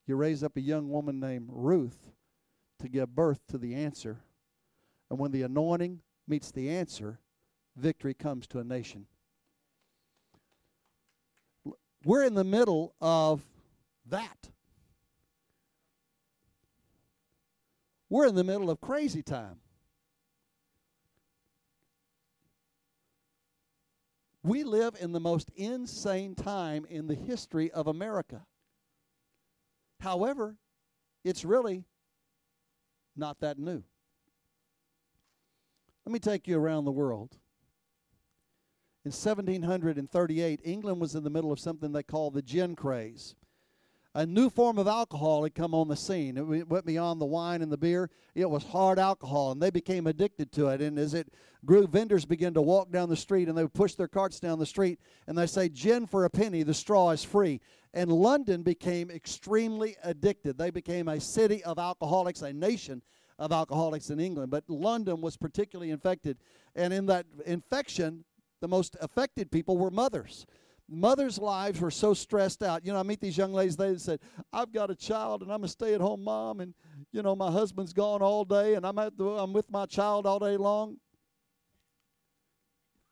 You 0.05 0.15
raise 0.15 0.43
up 0.43 0.57
a 0.57 0.61
young 0.61 0.89
woman 0.89 1.19
named 1.19 1.47
Ruth 1.49 2.11
to 2.79 2.89
give 2.89 3.15
birth 3.15 3.39
to 3.47 3.57
the 3.57 3.73
answer. 3.75 4.19
And 5.09 5.17
when 5.17 5.31
the 5.31 5.43
anointing 5.43 6.01
meets 6.27 6.51
the 6.51 6.69
answer, 6.69 7.19
victory 7.75 8.13
comes 8.13 8.47
to 8.47 8.59
a 8.59 8.63
nation. 8.63 9.05
We're 12.03 12.23
in 12.23 12.33
the 12.33 12.43
middle 12.43 12.95
of 12.99 13.41
that. 14.07 14.49
We're 18.09 18.27
in 18.27 18.35
the 18.35 18.43
middle 18.43 18.69
of 18.69 18.81
crazy 18.81 19.23
time. 19.23 19.57
We 24.43 24.65
live 24.65 24.95
in 24.99 25.13
the 25.13 25.21
most 25.21 25.49
insane 25.55 26.35
time 26.35 26.85
in 26.89 27.07
the 27.07 27.15
history 27.15 27.71
of 27.71 27.87
America. 27.87 28.45
However, 30.03 30.57
it's 31.23 31.45
really 31.45 31.85
not 33.15 33.39
that 33.39 33.57
new. 33.57 33.83
Let 36.05 36.11
me 36.11 36.19
take 36.19 36.45
you 36.45 36.59
around 36.59 36.83
the 36.83 36.91
world. 36.91 37.37
In 39.05 39.13
1738, 39.13 40.59
England 40.65 40.99
was 40.99 41.15
in 41.15 41.23
the 41.23 41.29
middle 41.29 41.53
of 41.53 41.59
something 41.59 41.93
they 41.93 42.03
called 42.03 42.33
the 42.33 42.41
gin 42.41 42.75
craze. 42.75 43.35
A 44.13 44.25
new 44.25 44.49
form 44.49 44.77
of 44.77 44.87
alcohol 44.87 45.43
had 45.43 45.55
come 45.55 45.73
on 45.73 45.87
the 45.87 45.95
scene. 45.95 46.37
It 46.37 46.67
went 46.67 46.85
beyond 46.85 47.21
the 47.21 47.25
wine 47.25 47.61
and 47.61 47.71
the 47.71 47.77
beer. 47.77 48.11
It 48.35 48.49
was 48.49 48.63
hard 48.65 48.99
alcohol, 48.99 49.53
and 49.53 49.61
they 49.61 49.71
became 49.71 50.05
addicted 50.05 50.51
to 50.51 50.67
it. 50.67 50.81
And 50.81 50.99
as 50.99 51.13
it 51.13 51.33
grew, 51.65 51.87
vendors 51.87 52.25
began 52.25 52.53
to 52.55 52.61
walk 52.61 52.91
down 52.91 53.07
the 53.07 53.15
street, 53.15 53.47
and 53.47 53.57
they 53.57 53.63
would 53.63 53.73
push 53.73 53.95
their 53.95 54.09
carts 54.09 54.41
down 54.41 54.59
the 54.59 54.65
street, 54.65 54.99
and 55.27 55.37
they 55.37 55.47
say, 55.47 55.69
"Gin 55.69 56.05
for 56.05 56.25
a 56.25 56.29
penny. 56.29 56.61
The 56.61 56.73
straw 56.73 57.11
is 57.11 57.23
free." 57.23 57.61
And 57.93 58.11
London 58.11 58.63
became 58.63 59.11
extremely 59.11 59.95
addicted. 60.03 60.57
They 60.57 60.71
became 60.71 61.07
a 61.07 61.19
city 61.19 61.63
of 61.63 61.77
alcoholics, 61.77 62.41
a 62.41 62.51
nation 62.51 63.03
of 63.37 63.51
alcoholics 63.51 64.09
in 64.09 64.19
England. 64.19 64.51
But 64.51 64.63
London 64.67 65.21
was 65.21 65.37
particularly 65.37 65.91
infected, 65.91 66.37
and 66.75 66.91
in 66.93 67.05
that 67.07 67.25
infection, 67.45 68.25
the 68.61 68.67
most 68.67 68.95
affected 69.01 69.51
people 69.51 69.77
were 69.77 69.91
mothers. 69.91 70.45
Mothers' 70.89 71.37
lives 71.37 71.79
were 71.79 71.91
so 71.91 72.13
stressed 72.13 72.61
out. 72.61 72.85
You 72.85 72.93
know, 72.93 72.99
I 72.99 73.03
meet 73.03 73.21
these 73.21 73.37
young 73.37 73.53
ladies, 73.53 73.75
they 73.77 73.97
said, 73.97 74.19
I've 74.51 74.71
got 74.71 74.89
a 74.89 74.95
child 74.95 75.41
and 75.41 75.51
I'm 75.51 75.63
a 75.63 75.67
stay 75.67 75.93
at 75.93 76.01
home 76.01 76.23
mom, 76.23 76.59
and, 76.59 76.73
you 77.11 77.21
know, 77.21 77.35
my 77.35 77.51
husband's 77.51 77.93
gone 77.93 78.21
all 78.21 78.43
day 78.43 78.75
and 78.75 78.85
I'm, 78.85 78.97
at 78.99 79.17
the, 79.17 79.25
I'm 79.25 79.53
with 79.53 79.71
my 79.71 79.85
child 79.85 80.25
all 80.25 80.39
day 80.39 80.57
long. 80.57 80.97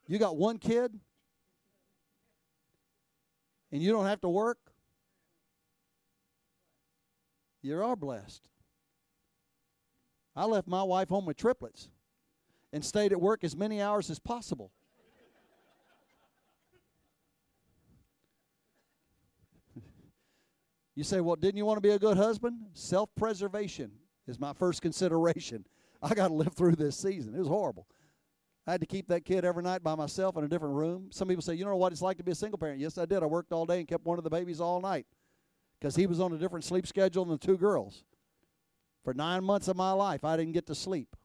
You 0.08 0.20
got 0.20 0.36
one 0.36 0.58
kid 0.58 1.00
and 3.72 3.82
you 3.82 3.92
don't 3.92 4.06
have 4.06 4.22
to 4.22 4.30
work? 4.30 4.71
You 7.62 7.82
are 7.84 7.96
blessed. 7.96 8.48
I 10.36 10.46
left 10.46 10.68
my 10.68 10.84
wife 10.84 11.10
home 11.10 11.26
with 11.26 11.38
triplets 11.38 11.90
and 12.74 12.84
stayed 12.84 13.12
at 13.12 13.22
work 13.22 13.44
as 13.44 13.56
many 13.56 13.82
hours 13.82 14.10
as 14.10 14.20
possible. 14.20 14.72
You 20.94 21.06
say, 21.06 21.22
well, 21.22 21.38
didn't 21.38 21.58
you 21.58 21.66
want 21.66 21.78
to 21.78 21.82
be 21.82 21.92
a 21.92 22.00
good 22.00 22.18
husband? 22.18 22.60
Self 22.74 23.10
preservation 23.16 23.92
is 24.28 24.38
my 24.40 24.52
first 24.52 24.82
consideration. 24.84 25.66
I 26.02 26.14
got 26.14 26.28
to 26.28 26.34
live 26.34 26.54
through 26.54 26.76
this 26.76 26.98
season. 26.98 27.34
It 27.34 27.40
was 27.40 27.48
horrible. 27.48 27.88
I 28.68 28.72
had 28.72 28.82
to 28.82 28.88
keep 28.88 29.08
that 29.08 29.24
kid 29.24 29.46
every 29.46 29.64
night 29.64 29.84
by 29.84 29.96
myself 29.96 30.36
in 30.36 30.44
a 30.44 30.50
different 30.50 30.76
room. 30.76 31.08
Some 31.10 31.30
people 31.30 31.42
say, 31.42 31.54
you 31.56 31.64
know 31.64 31.76
what 31.78 31.94
it's 31.94 32.02
like 32.02 32.18
to 32.18 32.24
be 32.24 32.34
a 32.34 32.36
single 32.36 32.58
parent? 32.58 32.80
Yes, 32.80 32.98
I 32.98 33.06
did. 33.06 33.24
I 33.24 33.26
worked 33.26 33.54
all 33.54 33.66
day 33.66 33.80
and 33.80 33.88
kept 33.88 34.06
one 34.06 34.18
of 34.18 34.26
the 34.26 34.30
babies 34.30 34.60
all 34.60 34.82
night 34.82 35.06
because 35.82 35.96
he 35.96 36.06
was 36.06 36.20
on 36.20 36.32
a 36.32 36.38
different 36.38 36.64
sleep 36.64 36.86
schedule 36.86 37.26
than 37.26 37.40
the 37.40 37.46
two 37.46 37.58
girls. 37.58 38.04
For 39.04 39.16
nine 39.16 39.44
months 39.44 39.68
of 39.68 39.76
my 39.76 39.92
life, 39.94 40.24
I 40.24 40.38
didn't 40.38 40.52
get 40.52 40.68
to 40.68 40.76
sleep. 40.76 41.16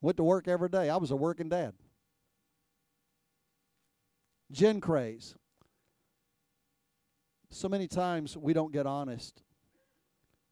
Went 0.00 0.16
to 0.16 0.24
work 0.24 0.48
every 0.48 0.68
day. 0.68 0.90
I 0.90 0.96
was 0.96 1.12
a 1.12 1.16
working 1.16 1.48
dad. 1.48 1.74
Gin 4.50 4.80
craze. 4.80 5.36
So 7.50 7.68
many 7.68 7.86
times 7.86 8.36
we 8.36 8.52
don't 8.52 8.72
get 8.72 8.84
honest 8.84 9.42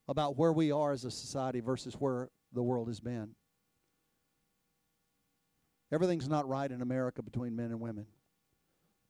about 0.07 0.39
where 0.39 0.53
we 0.53 0.71
are 0.71 0.93
as 0.93 1.05
a 1.05 1.11
society 1.11 1.59
versus 1.59 1.95
where 1.95 2.31
the 2.53 2.63
world 2.63 2.87
has 2.87 3.01
been. 3.01 3.31
Everything's 5.93 6.29
not 6.29 6.49
right 6.49 6.71
in 6.71 6.81
America 6.81 7.23
between 7.23 7.57
men 7.57 7.73
and 7.73 7.81
women. 7.81 8.07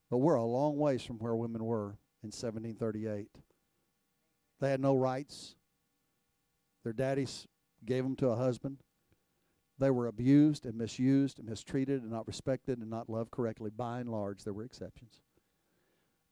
But 0.09 0.19
we're 0.19 0.37
a 0.37 0.45
long 0.45 0.79
ways 0.79 1.03
from 1.03 1.19
where 1.19 1.37
women 1.37 1.63
were 1.63 1.99
in 2.23 2.29
1738. 2.29 3.29
They 4.61 4.71
had 4.71 4.81
no 4.81 4.95
rights. 4.95 5.57
Their 6.85 6.93
daddies 6.93 7.47
gave 7.85 8.05
them 8.05 8.17
to 8.17 8.29
a 8.29 8.37
husband. 8.37 8.79
They 9.79 9.91
were 9.91 10.07
abused 10.07 10.67
and 10.67 10.77
misused 10.77 11.39
and 11.39 11.49
mistreated 11.49 12.03
and 12.03 12.11
not 12.11 12.27
respected 12.27 12.79
and 12.79 12.91
not 12.91 13.09
loved 13.09 13.31
correctly. 13.31 13.71
By 13.71 14.01
and 14.01 14.11
large, 14.11 14.45
there 14.45 14.53
were 14.53 14.65
exceptions. 14.65 15.21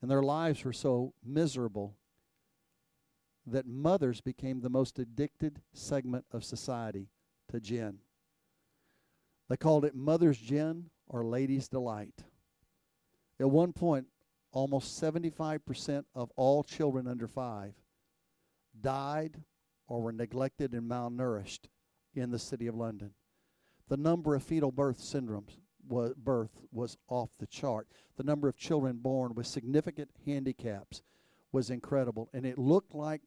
And 0.02 0.10
their 0.10 0.22
lives 0.22 0.64
were 0.64 0.72
so 0.72 1.14
miserable 1.24 1.96
that 3.46 3.66
mothers 3.66 4.20
became 4.20 4.60
the 4.60 4.68
most 4.68 4.98
addicted 4.98 5.62
segment 5.72 6.26
of 6.30 6.44
society 6.44 7.08
to 7.50 7.60
gin. 7.60 7.98
They 9.48 9.56
called 9.56 9.86
it 9.86 9.94
Mother's 9.94 10.36
Gin 10.36 10.90
or 11.08 11.24
Lady's 11.24 11.68
Delight. 11.68 12.24
At 13.40 13.50
one 13.50 13.72
point, 13.72 14.08
almost 14.58 15.00
75% 15.00 16.04
of 16.16 16.32
all 16.34 16.64
children 16.64 17.06
under 17.06 17.28
five 17.28 17.74
died 18.80 19.44
or 19.86 20.02
were 20.02 20.10
neglected 20.10 20.72
and 20.72 20.90
malnourished 20.90 21.68
in 22.12 22.32
the 22.32 22.40
city 22.40 22.66
of 22.66 22.74
London. 22.74 23.12
The 23.88 23.96
number 23.96 24.34
of 24.34 24.42
fetal 24.42 24.72
birth 24.72 24.98
syndromes 24.98 25.58
was, 25.88 26.12
birth 26.16 26.50
was 26.72 26.96
off 27.06 27.30
the 27.38 27.46
chart. 27.46 27.86
The 28.16 28.24
number 28.24 28.48
of 28.48 28.56
children 28.56 28.96
born 28.96 29.32
with 29.36 29.46
significant 29.46 30.10
handicaps 30.26 31.02
was 31.52 31.70
incredible. 31.70 32.28
And 32.34 32.44
it 32.44 32.58
looked 32.58 32.96
like 32.96 33.22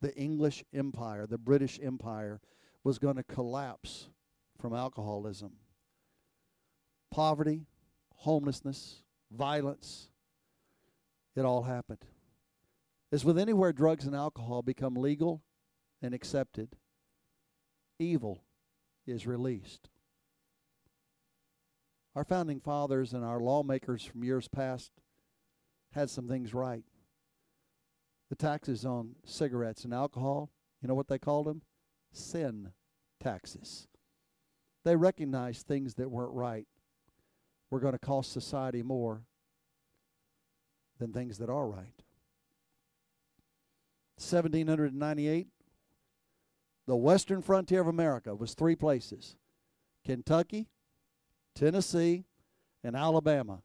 the 0.00 0.14
English 0.14 0.62
Empire, 0.72 1.26
the 1.26 1.38
British 1.38 1.80
Empire, 1.82 2.40
was 2.84 3.00
going 3.00 3.16
to 3.16 3.24
collapse 3.24 4.10
from 4.60 4.72
alcoholism. 4.74 5.54
Poverty, 7.10 7.66
homelessness, 8.14 9.02
violence, 9.32 10.08
it 11.36 11.44
all 11.44 11.62
happened. 11.64 12.04
As 13.12 13.24
with 13.24 13.38
anywhere 13.38 13.72
drugs 13.72 14.06
and 14.06 14.16
alcohol 14.16 14.62
become 14.62 14.96
legal 14.96 15.42
and 16.02 16.14
accepted, 16.14 16.76
evil 17.98 18.42
is 19.06 19.26
released. 19.26 19.88
Our 22.16 22.24
founding 22.24 22.60
fathers 22.60 23.12
and 23.12 23.24
our 23.24 23.40
lawmakers 23.40 24.02
from 24.02 24.24
years 24.24 24.48
past 24.48 24.90
had 25.92 26.10
some 26.10 26.26
things 26.26 26.54
right. 26.54 26.82
The 28.30 28.36
taxes 28.36 28.84
on 28.84 29.16
cigarettes 29.24 29.84
and 29.84 29.94
alcohol, 29.94 30.50
you 30.80 30.88
know 30.88 30.94
what 30.94 31.08
they 31.08 31.18
called 31.18 31.46
them? 31.46 31.62
Sin 32.12 32.72
taxes. 33.22 33.86
They 34.84 34.96
recognized 34.96 35.66
things 35.66 35.94
that 35.94 36.10
weren't 36.10 36.32
right 36.32 36.66
were 37.70 37.80
going 37.80 37.92
to 37.92 37.98
cost 37.98 38.32
society 38.32 38.82
more 38.82 39.22
than 40.98 41.12
things 41.12 41.38
that 41.38 41.50
are 41.50 41.66
right. 41.66 42.02
1798, 44.18 45.48
the 46.86 46.96
western 46.96 47.42
frontier 47.42 47.80
of 47.80 47.86
America 47.86 48.34
was 48.34 48.54
three 48.54 48.76
places 48.76 49.36
Kentucky, 50.04 50.68
Tennessee, 51.54 52.24
and 52.82 52.96
Alabama. 52.96 53.62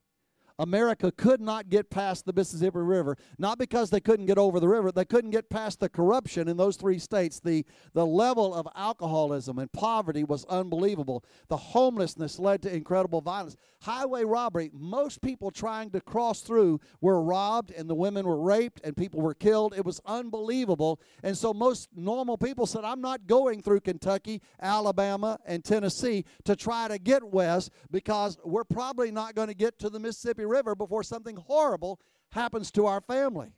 America 0.62 1.12
could 1.12 1.41
not 1.41 1.69
get 1.69 1.89
past 1.89 2.24
the 2.24 2.34
Mississippi 2.34 2.78
River, 2.78 3.17
not 3.39 3.58
because 3.58 3.89
they 3.89 4.00
couldn't 4.00 4.28
get 4.28 4.38
over 4.38 4.60
the 4.60 4.67
river, 4.67 4.91
they 4.91 5.04
couldn't 5.04 5.32
get 5.32 5.50
past 5.50 5.80
the 5.80 5.89
corruption 5.89 6.47
in 6.47 6.56
those 6.56 6.78
three 6.78 7.00
states. 7.00 7.39
The, 7.39 7.65
the 7.93 8.06
level 8.06 8.54
of 8.54 8.67
alcoholism 8.76 9.58
and 9.58 9.71
poverty 9.71 10.24
was 10.24 10.45
unbelievable. 10.45 11.26
The 11.47 11.58
homelessness 11.58 12.38
led 12.38 12.62
to 12.62 12.74
incredible 12.74 13.21
violence. 13.21 13.58
Highway 13.82 14.24
robbery, 14.24 14.69
most 14.71 15.24
people 15.24 15.50
trying 15.50 15.89
to 15.91 16.02
cross 16.02 16.41
through 16.41 16.80
were 17.02 17.24
robbed, 17.24 17.71
and 17.71 17.89
the 17.89 17.95
women 17.95 18.28
were 18.28 18.39
raped, 18.39 18.82
and 18.84 18.95
people 18.95 19.19
were 19.19 19.34
killed. 19.34 19.74
It 19.76 19.84
was 19.84 20.00
unbelievable. 20.06 21.02
And 21.24 21.36
so 21.36 21.56
most 21.56 21.89
normal 21.95 22.38
people 22.38 22.67
said, 22.67 22.84
I'm 22.84 23.02
not 23.02 23.26
going 23.26 23.63
through 23.63 23.80
Kentucky, 23.80 24.43
Alabama, 24.62 25.39
and 25.47 25.65
Tennessee 25.65 26.24
to 26.45 26.56
try 26.56 26.88
to 26.88 27.00
get 27.00 27.24
west 27.24 27.71
because 27.89 28.38
we're 28.45 28.63
probably 28.63 29.10
not 29.10 29.34
going 29.34 29.47
to 29.47 29.56
get 29.56 29.80
to 29.80 29.89
the 29.89 30.00
Mississippi 30.00 30.45
River 30.52 30.76
before 30.76 31.04
something 31.04 31.38
horrible 31.38 32.00
happens 32.32 32.72
to 32.72 32.86
our 32.86 33.02
family. 33.02 33.54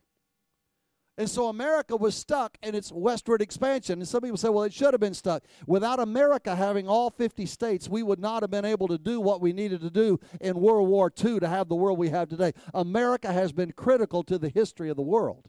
And 1.16 1.30
so 1.30 1.48
America 1.48 1.96
was 1.96 2.16
stuck 2.16 2.58
in 2.64 2.74
its 2.74 2.92
westward 2.92 3.44
expansion. 3.44 4.00
And 4.00 4.08
some 4.08 4.22
people 4.22 4.38
say, 4.38 4.50
well, 4.50 4.64
it 4.64 4.74
should 4.74 4.96
have 4.96 5.02
been 5.02 5.14
stuck. 5.14 5.44
Without 5.68 6.00
America 6.00 6.56
having 6.56 6.88
all 6.88 7.12
50 7.12 7.46
states, 7.46 7.88
we 7.88 8.02
would 8.02 8.18
not 8.18 8.42
have 8.42 8.50
been 8.50 8.66
able 8.66 8.88
to 8.88 8.98
do 8.98 9.22
what 9.22 9.40
we 9.40 9.54
needed 9.54 9.82
to 9.82 9.92
do 9.92 10.20
in 10.42 10.60
World 10.60 10.90
War 10.90 11.14
II 11.24 11.40
to 11.40 11.48
have 11.48 11.70
the 11.70 11.76
world 11.76 12.00
we 12.00 12.10
have 12.10 12.30
today. 12.30 12.52
America 12.74 13.32
has 13.32 13.52
been 13.52 13.74
critical 13.74 14.24
to 14.24 14.40
the 14.40 14.50
history 14.50 14.90
of 14.90 14.96
the 14.96 15.04
world. 15.04 15.48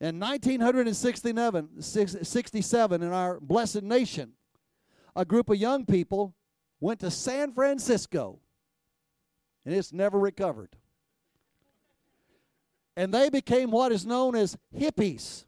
In 0.00 0.20
1967, 0.20 3.02
in 3.02 3.12
our 3.12 3.40
blessed 3.40 3.82
nation, 3.82 4.34
a 5.16 5.24
group 5.24 5.48
of 5.48 5.56
young 5.56 5.84
people 5.84 6.36
went 6.78 7.00
to 7.00 7.10
San 7.10 7.52
Francisco 7.52 8.38
and 9.64 9.74
it's 9.74 9.92
never 9.92 10.18
recovered. 10.18 10.76
And 12.96 13.12
they 13.12 13.28
became 13.28 13.70
what 13.70 13.92
is 13.92 14.06
known 14.06 14.36
as 14.36 14.56
hippies. 14.76 15.44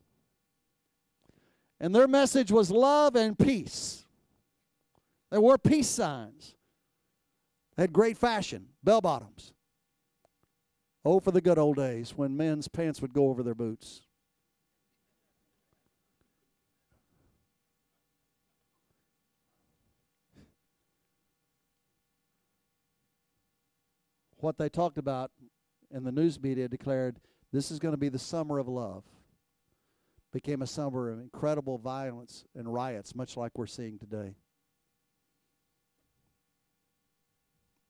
And 1.78 1.94
their 1.94 2.08
message 2.08 2.50
was 2.50 2.70
love 2.70 3.14
and 3.14 3.38
peace. 3.38 4.04
They 5.30 5.38
wore 5.38 5.58
peace 5.58 5.88
signs. 5.88 6.54
They 7.76 7.82
had 7.82 7.92
great 7.92 8.16
fashion, 8.16 8.68
bell 8.82 9.00
bottoms. 9.00 9.52
Oh, 11.04 11.20
for 11.20 11.30
the 11.30 11.40
good 11.40 11.58
old 11.58 11.76
days 11.76 12.14
when 12.16 12.36
men's 12.36 12.66
pants 12.66 13.00
would 13.00 13.12
go 13.12 13.28
over 13.28 13.42
their 13.42 13.54
boots. 13.54 14.05
What 24.38 24.58
they 24.58 24.68
talked 24.68 24.98
about 24.98 25.30
in 25.90 26.04
the 26.04 26.12
news 26.12 26.40
media 26.40 26.68
declared 26.68 27.20
this 27.52 27.70
is 27.70 27.78
going 27.78 27.94
to 27.94 27.98
be 27.98 28.08
the 28.08 28.18
summer 28.18 28.58
of 28.58 28.68
love. 28.68 29.04
Became 30.32 30.60
a 30.60 30.66
summer 30.66 31.08
of 31.10 31.20
incredible 31.20 31.78
violence 31.78 32.44
and 32.54 32.72
riots, 32.72 33.14
much 33.14 33.36
like 33.36 33.56
we're 33.56 33.66
seeing 33.66 33.98
today. 33.98 34.34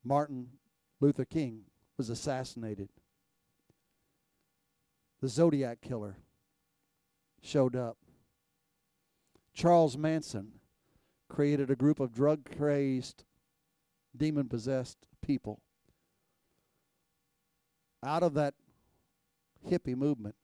Martin 0.05 0.49
Luther 1.01 1.25
King 1.25 1.63
was 1.97 2.11
assassinated. 2.11 2.91
The 5.21 5.29
Zodiac 5.29 5.81
killer 5.81 6.19
showed 7.43 7.75
up. 7.75 7.97
Charles 9.53 9.97
Manson 9.97 10.53
created 11.29 11.71
a 11.71 11.77
group 11.77 11.99
of 11.99 12.15
drug 12.15 12.49
crazed, 12.57 13.25
demon 14.17 14.49
possessed 14.49 14.99
people 15.23 15.61
out 18.07 18.23
of 18.23 18.35
that 18.35 18.55
hippie 19.69 19.97
movement, 19.97 20.37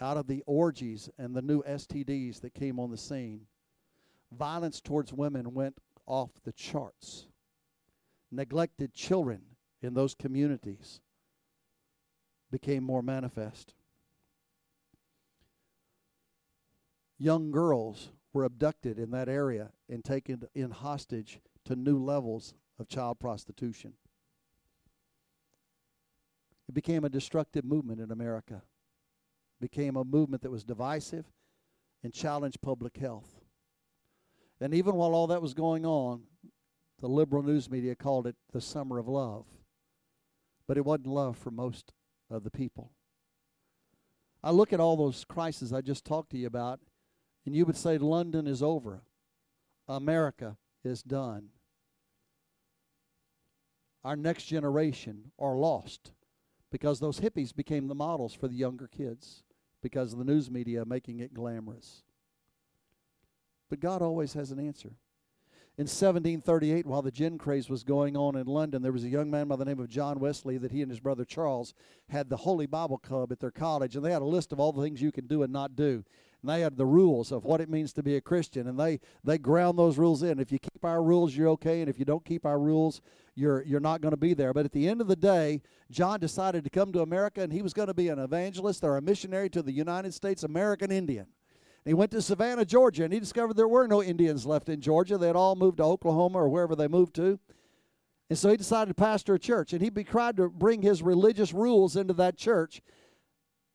out 0.00 0.16
of 0.16 0.26
the 0.26 0.42
orgies 0.46 1.08
and 1.18 1.34
the 1.34 1.42
new 1.42 1.62
STDs 1.62 2.40
that 2.42 2.54
came 2.54 2.78
on 2.78 2.90
the 2.90 2.98
scene, 2.98 3.46
violence 4.30 4.80
towards 4.80 5.12
women 5.12 5.54
went 5.54 5.78
off 6.06 6.30
the 6.44 6.52
charts. 6.52 7.26
Neglected 8.30 8.92
children 8.92 9.40
in 9.80 9.94
those 9.94 10.14
communities 10.14 11.00
became 12.50 12.84
more 12.84 13.02
manifest. 13.02 13.74
Young 17.18 17.50
girls 17.50 18.10
were 18.32 18.44
abducted 18.44 18.98
in 18.98 19.10
that 19.12 19.28
area 19.28 19.70
and 19.88 20.04
taken 20.04 20.42
in 20.54 20.70
hostage 20.70 21.40
to 21.64 21.74
new 21.74 21.98
levels 21.98 22.54
of 22.78 22.88
child 22.88 23.18
prostitution. 23.18 23.94
It 26.68 26.74
became 26.74 27.04
a 27.04 27.08
destructive 27.08 27.64
movement 27.64 28.00
in 28.00 28.10
America. 28.10 28.62
It 29.60 29.60
became 29.60 29.96
a 29.96 30.04
movement 30.04 30.42
that 30.42 30.50
was 30.50 30.64
divisive 30.64 31.26
and 32.02 32.12
challenged 32.12 32.60
public 32.60 32.96
health. 32.96 33.40
And 34.60 34.74
even 34.74 34.94
while 34.94 35.14
all 35.14 35.26
that 35.28 35.42
was 35.42 35.54
going 35.54 35.84
on, 35.84 36.22
the 37.00 37.08
liberal 37.08 37.42
news 37.42 37.70
media 37.70 37.94
called 37.94 38.26
it 38.26 38.36
the 38.52 38.60
summer 38.60 38.98
of 38.98 39.06
love. 39.06 39.44
But 40.66 40.76
it 40.76 40.84
wasn't 40.84 41.08
love 41.08 41.36
for 41.36 41.50
most 41.50 41.92
of 42.30 42.42
the 42.42 42.50
people. 42.50 42.90
I 44.42 44.50
look 44.50 44.72
at 44.72 44.80
all 44.80 44.96
those 44.96 45.24
crises 45.24 45.72
I 45.72 45.80
just 45.80 46.04
talked 46.04 46.30
to 46.30 46.38
you 46.38 46.46
about, 46.46 46.80
and 47.44 47.54
you 47.54 47.64
would 47.66 47.76
say 47.76 47.98
London 47.98 48.46
is 48.46 48.62
over, 48.62 49.02
America 49.88 50.56
is 50.84 51.02
done. 51.02 51.48
Our 54.04 54.16
next 54.16 54.44
generation 54.44 55.32
are 55.38 55.56
lost 55.56 56.12
because 56.76 57.00
those 57.00 57.20
hippies 57.20 57.56
became 57.56 57.88
the 57.88 57.94
models 57.94 58.34
for 58.34 58.48
the 58.48 58.54
younger 58.54 58.86
kids 58.86 59.42
because 59.80 60.12
of 60.12 60.18
the 60.18 60.26
news 60.26 60.50
media 60.50 60.84
making 60.84 61.20
it 61.20 61.32
glamorous. 61.32 62.02
But 63.70 63.80
God 63.80 64.02
always 64.02 64.34
has 64.34 64.50
an 64.50 64.60
answer. 64.60 64.90
In 65.78 65.84
1738, 65.84 66.84
while 66.84 67.00
the 67.00 67.10
gin 67.10 67.38
craze 67.38 67.70
was 67.70 67.82
going 67.82 68.14
on 68.14 68.36
in 68.36 68.46
London, 68.46 68.82
there 68.82 68.92
was 68.92 69.04
a 69.04 69.08
young 69.08 69.30
man 69.30 69.48
by 69.48 69.56
the 69.56 69.64
name 69.64 69.80
of 69.80 69.88
John 69.88 70.20
Wesley 70.20 70.58
that 70.58 70.70
he 70.70 70.82
and 70.82 70.90
his 70.90 71.00
brother 71.00 71.24
Charles 71.24 71.72
had 72.10 72.28
the 72.28 72.36
Holy 72.36 72.66
Bible 72.66 72.98
Club 72.98 73.32
at 73.32 73.40
their 73.40 73.50
college, 73.50 73.96
and 73.96 74.04
they 74.04 74.12
had 74.12 74.20
a 74.20 74.26
list 74.26 74.52
of 74.52 74.60
all 74.60 74.72
the 74.72 74.82
things 74.82 75.00
you 75.00 75.12
can 75.12 75.26
do 75.26 75.42
and 75.42 75.52
not 75.54 75.76
do. 75.76 76.04
And 76.42 76.50
they 76.50 76.60
had 76.60 76.76
the 76.76 76.86
rules 76.86 77.32
of 77.32 77.44
what 77.44 77.60
it 77.60 77.68
means 77.68 77.92
to 77.94 78.02
be 78.02 78.16
a 78.16 78.20
Christian, 78.20 78.68
and 78.68 78.78
they 78.78 79.00
they 79.24 79.38
ground 79.38 79.78
those 79.78 79.98
rules 79.98 80.22
in. 80.22 80.38
If 80.38 80.52
you 80.52 80.58
keep 80.58 80.84
our 80.84 81.02
rules, 81.02 81.34
you're 81.34 81.48
okay, 81.50 81.80
and 81.80 81.88
if 81.88 81.98
you 81.98 82.04
don't 82.04 82.24
keep 82.24 82.46
our 82.46 82.58
rules, 82.58 83.00
you're 83.34 83.62
you're 83.62 83.80
not 83.80 84.00
going 84.00 84.12
to 84.12 84.16
be 84.16 84.34
there. 84.34 84.52
But 84.52 84.64
at 84.64 84.72
the 84.72 84.88
end 84.88 85.00
of 85.00 85.08
the 85.08 85.16
day, 85.16 85.62
John 85.90 86.20
decided 86.20 86.64
to 86.64 86.70
come 86.70 86.92
to 86.92 87.00
America, 87.00 87.40
and 87.40 87.52
he 87.52 87.62
was 87.62 87.72
going 87.72 87.88
to 87.88 87.94
be 87.94 88.08
an 88.08 88.18
evangelist 88.18 88.84
or 88.84 88.96
a 88.96 89.02
missionary 89.02 89.50
to 89.50 89.62
the 89.62 89.72
United 89.72 90.14
States 90.14 90.42
American 90.42 90.92
Indian. 90.92 91.26
He 91.84 91.94
went 91.94 92.10
to 92.10 92.22
Savannah, 92.22 92.64
Georgia, 92.64 93.04
and 93.04 93.12
he 93.12 93.20
discovered 93.20 93.56
there 93.56 93.68
were 93.68 93.86
no 93.86 94.02
Indians 94.02 94.44
left 94.44 94.68
in 94.68 94.80
Georgia. 94.80 95.16
They 95.16 95.28
had 95.28 95.36
all 95.36 95.54
moved 95.54 95.76
to 95.76 95.84
Oklahoma 95.84 96.38
or 96.38 96.48
wherever 96.48 96.74
they 96.74 96.88
moved 96.88 97.14
to. 97.14 97.38
And 98.28 98.36
so 98.36 98.50
he 98.50 98.56
decided 98.56 98.90
to 98.90 98.94
pastor 98.94 99.34
a 99.34 99.38
church, 99.38 99.72
and 99.72 99.80
he 99.80 99.90
tried 100.02 100.36
to 100.38 100.48
bring 100.48 100.82
his 100.82 101.00
religious 101.00 101.52
rules 101.52 101.94
into 101.94 102.12
that 102.14 102.36
church. 102.36 102.82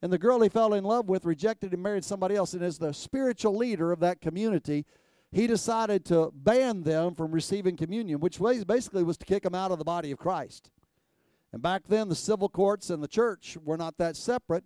And 0.01 0.11
the 0.11 0.17
girl 0.17 0.41
he 0.41 0.49
fell 0.49 0.73
in 0.73 0.83
love 0.83 1.09
with 1.09 1.25
rejected 1.25 1.73
and 1.73 1.83
married 1.83 2.03
somebody 2.03 2.35
else. 2.35 2.53
And 2.53 2.63
as 2.63 2.79
the 2.79 2.93
spiritual 2.93 3.55
leader 3.55 3.91
of 3.91 3.99
that 3.99 4.19
community, 4.19 4.85
he 5.31 5.47
decided 5.47 6.05
to 6.05 6.31
ban 6.33 6.83
them 6.83 7.13
from 7.13 7.31
receiving 7.31 7.77
communion, 7.77 8.19
which 8.19 8.39
basically 8.39 9.03
was 9.03 9.17
to 9.17 9.25
kick 9.25 9.43
them 9.43 9.55
out 9.55 9.71
of 9.71 9.77
the 9.77 9.85
body 9.85 10.11
of 10.11 10.17
Christ. 10.17 10.71
And 11.53 11.61
back 11.61 11.83
then, 11.87 12.09
the 12.09 12.15
civil 12.15 12.49
courts 12.49 12.89
and 12.89 13.03
the 13.03 13.07
church 13.07 13.57
were 13.63 13.77
not 13.77 13.97
that 13.97 14.15
separate. 14.15 14.63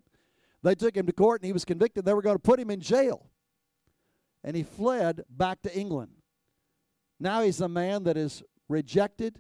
They 0.64 0.76
took 0.76 0.96
him 0.96 1.06
to 1.06 1.14
court 1.14 1.42
and 1.42 1.48
he 1.48 1.54
was 1.54 1.66
convicted. 1.66 2.06
They 2.06 2.14
were 2.14 2.22
going 2.22 2.36
to 2.36 2.42
put 2.42 2.60
him 2.60 2.72
in 2.72 2.80
jail 2.80 3.30
and 4.44 4.56
he 4.56 4.64
fled 4.64 5.24
back 5.30 5.62
to 5.64 5.78
England. 5.78 6.12
Now 7.20 7.42
he's 7.42 7.62
a 7.62 7.68
man 7.68 8.04
that 8.04 8.18
is 8.18 8.44
rejected, 8.70 9.40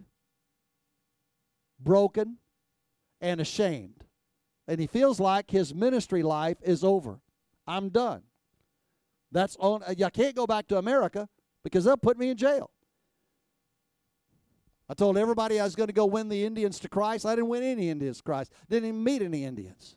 broken, 1.79 2.37
and 3.21 3.39
ashamed. 3.39 4.04
And 4.67 4.79
he 4.79 4.87
feels 4.87 5.19
like 5.19 5.51
his 5.51 5.73
ministry 5.73 6.23
life 6.23 6.57
is 6.63 6.83
over. 6.83 7.19
I'm 7.67 7.89
done. 7.89 8.23
That's 9.31 9.55
on 9.59 9.83
uh, 9.83 9.93
I 10.03 10.09
can't 10.09 10.35
go 10.35 10.47
back 10.47 10.67
to 10.67 10.77
America 10.77 11.27
because 11.63 11.83
they'll 11.83 11.97
put 11.97 12.17
me 12.17 12.29
in 12.29 12.37
jail. 12.37 12.71
I 14.87 14.93
told 14.93 15.17
everybody 15.17 15.59
I 15.59 15.63
was 15.63 15.75
going 15.75 15.87
to 15.87 15.93
go 15.93 16.05
win 16.05 16.29
the 16.29 16.45
Indians 16.45 16.79
to 16.79 16.89
Christ. 16.89 17.25
I 17.25 17.35
didn't 17.35 17.49
win 17.49 17.63
any 17.63 17.89
Indians 17.89 18.17
to 18.17 18.23
Christ. 18.23 18.53
Didn't 18.69 18.89
even 18.89 19.03
meet 19.03 19.21
any 19.21 19.43
Indians. 19.43 19.95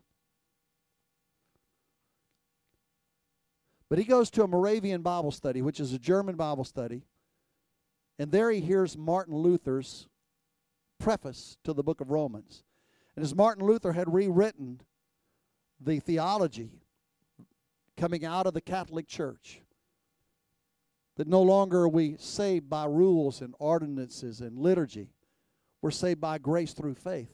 But 3.90 3.98
he 3.98 4.04
goes 4.04 4.30
to 4.30 4.42
a 4.42 4.48
Moravian 4.48 5.02
Bible 5.02 5.30
study, 5.30 5.62
which 5.62 5.78
is 5.78 5.92
a 5.92 5.98
German 5.98 6.36
Bible 6.36 6.64
study. 6.64 7.04
And 8.18 8.32
there 8.32 8.50
he 8.50 8.60
hears 8.60 8.96
Martin 8.96 9.36
Luther's 9.36 10.08
preface 10.98 11.56
to 11.64 11.72
the 11.72 11.82
book 11.82 12.00
of 12.00 12.10
Romans. 12.10 12.64
And 13.18 13.24
as 13.24 13.34
Martin 13.34 13.66
Luther 13.66 13.94
had 13.94 14.14
rewritten 14.14 14.80
the 15.80 15.98
theology 15.98 16.70
coming 17.96 18.24
out 18.24 18.46
of 18.46 18.54
the 18.54 18.60
Catholic 18.60 19.08
Church, 19.08 19.60
That 21.16 21.26
no 21.26 21.42
longer 21.42 21.80
are 21.80 21.88
we 21.88 22.14
saved 22.16 22.70
by 22.70 22.84
rules 22.84 23.40
and 23.40 23.56
ordinances 23.58 24.40
and 24.40 24.56
liturgy. 24.56 25.10
We're 25.82 25.90
saved 25.90 26.20
by 26.20 26.38
grace 26.38 26.74
through 26.74 26.94
faith. 26.94 27.32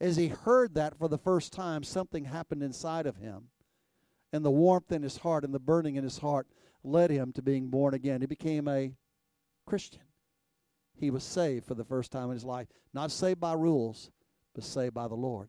As 0.00 0.16
he 0.16 0.26
heard 0.26 0.74
that 0.74 0.98
for 0.98 1.06
the 1.06 1.18
first 1.18 1.52
time, 1.52 1.84
something 1.84 2.24
happened 2.24 2.64
inside 2.64 3.06
of 3.06 3.18
him. 3.18 3.50
And 4.32 4.44
the 4.44 4.50
warmth 4.50 4.90
in 4.90 5.04
his 5.04 5.18
heart 5.18 5.44
and 5.44 5.54
the 5.54 5.60
burning 5.60 5.94
in 5.94 6.02
his 6.02 6.18
heart 6.18 6.48
led 6.82 7.12
him 7.12 7.32
to 7.34 7.42
being 7.42 7.68
born 7.68 7.94
again. 7.94 8.22
He 8.22 8.26
became 8.26 8.66
a 8.66 8.90
Christian. 9.66 10.02
He 10.96 11.12
was 11.12 11.22
saved 11.22 11.64
for 11.64 11.74
the 11.74 11.84
first 11.84 12.10
time 12.10 12.30
in 12.30 12.34
his 12.34 12.44
life. 12.44 12.66
Not 12.92 13.12
saved 13.12 13.38
by 13.38 13.52
rules, 13.52 14.10
but 14.56 14.64
saved 14.64 14.94
by 14.94 15.06
the 15.06 15.14
Lord. 15.14 15.48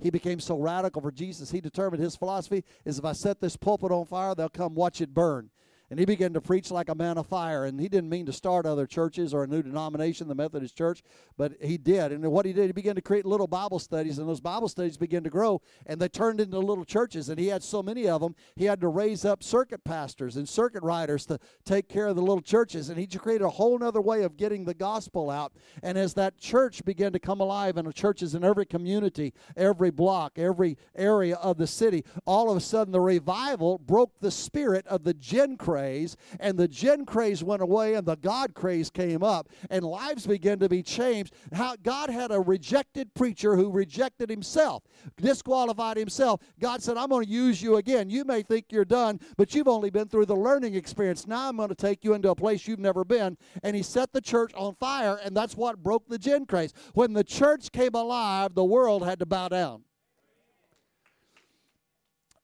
He 0.00 0.10
became 0.10 0.38
so 0.38 0.56
radical 0.56 1.02
for 1.02 1.10
Jesus, 1.10 1.50
he 1.50 1.60
determined 1.60 2.00
his 2.00 2.14
philosophy 2.14 2.62
is 2.84 3.00
if 3.00 3.04
I 3.04 3.12
set 3.12 3.40
this 3.40 3.56
pulpit 3.56 3.90
on 3.90 4.06
fire, 4.06 4.36
they'll 4.36 4.48
come 4.48 4.74
watch 4.74 5.00
it 5.00 5.12
burn 5.12 5.50
and 5.90 5.98
he 5.98 6.04
began 6.04 6.32
to 6.34 6.40
preach 6.40 6.70
like 6.70 6.88
a 6.88 6.94
man 6.94 7.18
of 7.18 7.26
fire. 7.26 7.64
And 7.64 7.80
he 7.80 7.88
didn't 7.88 8.10
mean 8.10 8.26
to 8.26 8.32
start 8.32 8.66
other 8.66 8.86
churches 8.86 9.32
or 9.32 9.44
a 9.44 9.46
new 9.46 9.62
denomination, 9.62 10.28
the 10.28 10.34
Methodist 10.34 10.76
Church, 10.76 11.02
but 11.36 11.52
he 11.60 11.78
did. 11.78 12.12
And 12.12 12.24
what 12.30 12.44
he 12.46 12.52
did, 12.52 12.66
he 12.66 12.72
began 12.72 12.94
to 12.94 13.02
create 13.02 13.24
little 13.24 13.46
Bible 13.46 13.78
studies, 13.78 14.18
and 14.18 14.28
those 14.28 14.40
Bible 14.40 14.68
studies 14.68 14.96
began 14.96 15.24
to 15.24 15.30
grow, 15.30 15.62
and 15.86 16.00
they 16.00 16.08
turned 16.08 16.40
into 16.40 16.58
little 16.58 16.84
churches. 16.84 17.28
And 17.28 17.38
he 17.38 17.46
had 17.46 17.62
so 17.62 17.82
many 17.82 18.08
of 18.08 18.20
them, 18.20 18.34
he 18.56 18.64
had 18.64 18.80
to 18.80 18.88
raise 18.88 19.24
up 19.24 19.42
circuit 19.42 19.84
pastors 19.84 20.36
and 20.36 20.48
circuit 20.48 20.82
riders 20.82 21.24
to 21.26 21.38
take 21.64 21.88
care 21.88 22.06
of 22.06 22.16
the 22.16 22.22
little 22.22 22.42
churches. 22.42 22.88
And 22.88 22.98
he 22.98 23.06
created 23.06 23.44
a 23.44 23.50
whole 23.50 23.82
other 23.82 24.00
way 24.00 24.22
of 24.22 24.36
getting 24.36 24.64
the 24.64 24.74
gospel 24.74 25.30
out. 25.30 25.52
And 25.82 25.96
as 25.96 26.14
that 26.14 26.38
church 26.38 26.84
began 26.84 27.12
to 27.12 27.18
come 27.18 27.40
alive, 27.40 27.76
and 27.76 27.86
the 27.86 27.92
churches 27.92 28.34
in 28.34 28.44
every 28.44 28.66
community, 28.66 29.32
every 29.56 29.90
block, 29.90 30.38
every 30.38 30.76
area 30.96 31.36
of 31.36 31.56
the 31.58 31.66
city, 31.66 32.04
all 32.26 32.50
of 32.50 32.56
a 32.56 32.60
sudden 32.60 32.92
the 32.92 33.00
revival 33.00 33.78
broke 33.78 34.18
the 34.20 34.30
spirit 34.30 34.86
of 34.86 35.04
the 35.04 35.14
gin 35.14 35.56
craze, 35.78 36.16
and 36.40 36.58
the 36.58 36.66
gin 36.66 37.06
craze 37.06 37.44
went 37.44 37.62
away, 37.62 37.94
and 37.94 38.06
the 38.06 38.16
God 38.16 38.54
craze 38.54 38.90
came 38.90 39.22
up, 39.22 39.48
and 39.70 39.84
lives 39.84 40.26
began 40.26 40.58
to 40.58 40.68
be 40.68 40.82
changed. 40.82 41.34
How 41.52 41.76
God 41.76 42.10
had 42.10 42.32
a 42.32 42.40
rejected 42.40 43.14
preacher 43.14 43.54
who 43.54 43.70
rejected 43.70 44.28
himself, 44.28 44.82
disqualified 45.20 45.96
himself. 45.96 46.40
God 46.58 46.82
said, 46.82 46.96
I'm 46.96 47.10
going 47.10 47.26
to 47.26 47.30
use 47.30 47.62
you 47.62 47.76
again. 47.76 48.10
You 48.10 48.24
may 48.24 48.42
think 48.42 48.66
you're 48.70 48.84
done, 48.84 49.20
but 49.36 49.54
you've 49.54 49.68
only 49.68 49.90
been 49.90 50.08
through 50.08 50.26
the 50.26 50.36
learning 50.36 50.74
experience. 50.74 51.26
Now 51.26 51.48
I'm 51.48 51.56
going 51.56 51.68
to 51.68 51.74
take 51.74 52.04
you 52.04 52.14
into 52.14 52.30
a 52.30 52.34
place 52.34 52.66
you've 52.66 52.78
never 52.78 53.04
been. 53.04 53.36
And 53.62 53.76
he 53.76 53.82
set 53.82 54.12
the 54.12 54.20
church 54.20 54.52
on 54.54 54.74
fire, 54.74 55.20
and 55.24 55.36
that's 55.36 55.56
what 55.56 55.82
broke 55.82 56.08
the 56.08 56.18
gin 56.18 56.46
craze. 56.46 56.72
When 56.94 57.12
the 57.12 57.24
church 57.24 57.70
came 57.70 57.94
alive, 57.94 58.54
the 58.54 58.64
world 58.64 59.04
had 59.04 59.20
to 59.20 59.26
bow 59.26 59.48
down. 59.48 59.84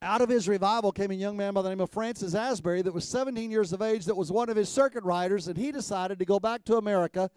Out 0.04 0.20
of 0.20 0.28
his 0.28 0.50
revival 0.50 0.92
came 0.92 1.10
a 1.10 1.14
young 1.14 1.34
man 1.34 1.54
by 1.54 1.62
the 1.62 1.70
name 1.70 1.80
of 1.80 1.88
Francis 1.88 2.34
Asbury 2.34 2.82
that 2.82 2.92
was 2.92 3.08
17 3.08 3.50
years 3.50 3.72
of 3.72 3.80
age, 3.80 4.04
that 4.04 4.14
was 4.14 4.30
one 4.30 4.50
of 4.50 4.56
his 4.56 4.68
circuit 4.68 5.02
riders, 5.02 5.48
and 5.48 5.56
he 5.56 5.72
decided 5.72 6.18
to 6.18 6.26
go 6.26 6.38
back 6.38 6.62
to 6.66 6.76
America 6.76 7.30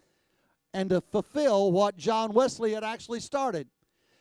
and 0.74 0.90
to 0.90 1.00
fulfill 1.00 1.72
what 1.72 1.96
John 1.96 2.34
Wesley 2.34 2.74
had 2.74 2.84
actually 2.84 3.20
started. 3.20 3.68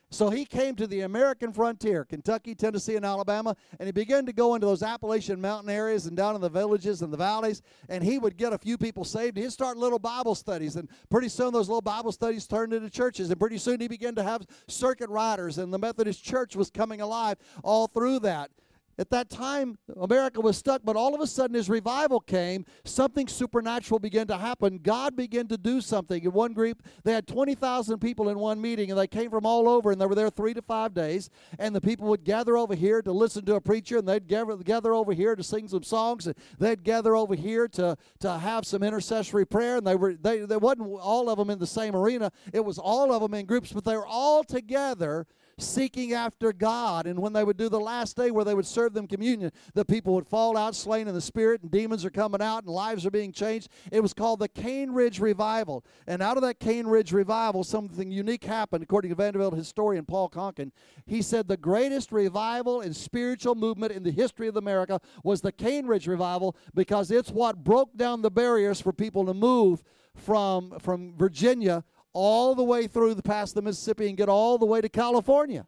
So 0.09 0.29
he 0.29 0.45
came 0.45 0.75
to 0.75 0.87
the 0.87 1.01
American 1.01 1.51
frontier, 1.51 2.05
Kentucky, 2.05 2.55
Tennessee, 2.55 2.95
and 2.95 3.05
Alabama, 3.05 3.55
and 3.77 3.87
he 3.87 3.91
began 3.91 4.25
to 4.25 4.31
go 4.31 4.55
into 4.55 4.65
those 4.65 4.81
Appalachian 4.81 5.41
mountain 5.41 5.69
areas 5.69 6.05
and 6.05 6.15
down 6.15 6.33
in 6.33 6.39
the 6.39 6.49
villages 6.49 7.01
and 7.01 7.11
the 7.11 7.17
valleys, 7.17 7.61
and 7.89 8.01
he 8.01 8.17
would 8.17 8.37
get 8.37 8.53
a 8.53 8.57
few 8.57 8.77
people 8.77 9.03
saved. 9.03 9.35
He'd 9.35 9.51
start 9.51 9.75
little 9.75 9.99
Bible 9.99 10.33
studies, 10.33 10.77
and 10.77 10.87
pretty 11.09 11.27
soon 11.27 11.51
those 11.51 11.67
little 11.67 11.81
Bible 11.81 12.13
studies 12.13 12.47
turned 12.47 12.71
into 12.71 12.89
churches, 12.89 13.29
and 13.29 13.39
pretty 13.39 13.57
soon 13.57 13.81
he 13.81 13.89
began 13.89 14.15
to 14.15 14.23
have 14.23 14.47
circuit 14.67 15.09
riders, 15.09 15.57
and 15.57 15.73
the 15.73 15.79
Methodist 15.79 16.23
Church 16.23 16.55
was 16.55 16.69
coming 16.69 17.01
alive 17.01 17.37
all 17.61 17.87
through 17.87 18.19
that. 18.19 18.49
At 18.99 19.11
that 19.11 19.29
time, 19.29 19.77
America 19.99 20.41
was 20.41 20.57
stuck, 20.57 20.81
but 20.83 20.95
all 20.95 21.13
of 21.13 21.21
a 21.21 21.27
sudden, 21.27 21.55
as 21.55 21.69
revival 21.69 22.19
came, 22.19 22.65
something 22.83 23.27
supernatural 23.27 23.99
began 23.99 24.25
to 24.27 24.37
happen. 24.37 24.79
God 24.81 25.15
began 25.15 25.47
to 25.49 25.57
do 25.57 25.81
something. 25.81 26.23
In 26.23 26.31
one 26.31 26.53
group, 26.53 26.81
they 27.03 27.13
had 27.13 27.27
20,000 27.27 27.99
people 27.99 28.29
in 28.29 28.39
one 28.39 28.59
meeting, 28.59 28.89
and 28.89 28.99
they 28.99 29.05
came 29.05 29.29
from 29.29 29.45
all 29.45 29.69
over, 29.69 29.91
and 29.91 30.01
they 30.01 30.07
were 30.07 30.15
there 30.15 30.31
three 30.31 30.55
to 30.55 30.63
five 30.63 30.95
days. 30.95 31.29
And 31.59 31.75
the 31.75 31.81
people 31.81 32.07
would 32.07 32.23
gather 32.23 32.57
over 32.57 32.73
here 32.73 33.03
to 33.03 33.11
listen 33.11 33.45
to 33.45 33.55
a 33.55 33.61
preacher, 33.61 33.99
and 33.99 34.07
they'd 34.07 34.27
gather, 34.27 34.55
gather 34.57 34.95
over 34.95 35.13
here 35.13 35.35
to 35.35 35.43
sing 35.43 35.67
some 35.67 35.83
songs, 35.83 36.25
and 36.25 36.35
they'd 36.57 36.83
gather 36.83 37.15
over 37.15 37.35
here 37.35 37.67
to, 37.67 37.95
to 38.21 38.37
have 38.39 38.65
some 38.65 38.81
intercessory 38.81 39.45
prayer. 39.45 39.77
And 39.77 39.85
they 39.85 39.95
were 39.95 40.15
they, 40.15 40.39
they 40.39 40.57
wasn't 40.57 40.89
all 40.99 41.29
of 41.29 41.37
them 41.37 41.51
in 41.51 41.59
the 41.59 41.67
same 41.67 41.95
arena, 41.95 42.31
it 42.51 42.65
was 42.65 42.79
all 42.79 43.13
of 43.13 43.21
them 43.21 43.35
in 43.35 43.45
groups, 43.45 43.71
but 43.71 43.85
they 43.85 43.95
were 43.95 44.07
all 44.07 44.43
together 44.43 45.27
seeking 45.59 46.13
after 46.13 46.53
God. 46.53 47.07
And 47.07 47.19
when 47.19 47.33
they 47.33 47.43
would 47.43 47.57
do 47.57 47.69
the 47.69 47.79
last 47.79 48.15
day 48.15 48.31
where 48.31 48.45
they 48.45 48.53
would 48.53 48.65
serve 48.65 48.93
them 48.93 49.07
communion, 49.07 49.51
the 49.73 49.85
people 49.85 50.13
would 50.13 50.27
fall 50.27 50.55
out 50.55 50.75
slain 50.75 51.07
in 51.07 51.13
the 51.13 51.21
spirit, 51.21 51.61
and 51.61 51.71
demons 51.71 52.05
are 52.05 52.09
coming 52.09 52.41
out, 52.41 52.63
and 52.63 52.71
lives 52.71 53.05
are 53.05 53.11
being 53.11 53.31
changed. 53.31 53.69
It 53.91 54.01
was 54.01 54.13
called 54.13 54.39
the 54.39 54.47
Cane 54.47 54.91
Ridge 54.91 55.19
Revival. 55.19 55.83
And 56.05 56.21
out 56.21 56.37
of 56.37 56.43
that 56.43 56.59
Cane 56.59 56.87
Ridge 56.87 57.11
Revival, 57.11 57.63
something 57.63 58.11
unique 58.11 58.43
happened, 58.43 58.83
according 58.83 59.09
to 59.09 59.15
Vanderbilt 59.15 59.55
historian 59.55 60.05
Paul 60.05 60.29
Conkin. 60.29 60.71
He 61.05 61.21
said 61.21 61.47
the 61.47 61.57
greatest 61.57 62.11
revival 62.11 62.81
and 62.81 62.95
spiritual 62.95 63.55
movement 63.55 63.91
in 63.91 64.03
the 64.03 64.11
history 64.11 64.47
of 64.47 64.57
America 64.57 64.99
was 65.23 65.41
the 65.41 65.51
Cane 65.51 65.87
Ridge 65.87 66.07
Revival 66.07 66.55
because 66.75 67.11
it's 67.11 67.31
what 67.31 67.63
broke 67.63 67.95
down 67.97 68.21
the 68.21 68.31
barriers 68.31 68.79
for 68.79 68.93
people 68.93 69.25
to 69.25 69.33
move 69.33 69.83
from, 70.15 70.77
from 70.79 71.15
Virginia 71.15 71.83
all 72.17 72.55
the 72.55 72.63
way 72.63 72.87
through 72.87 73.13
the 73.13 73.21
past 73.21 73.53
the 73.53 73.61
Mississippi 73.61 74.07
and 74.07 74.17
get 74.17 74.27
all 74.27 74.57
the 74.57 74.65
way 74.65 74.81
to 74.81 74.89
California. 74.89 75.67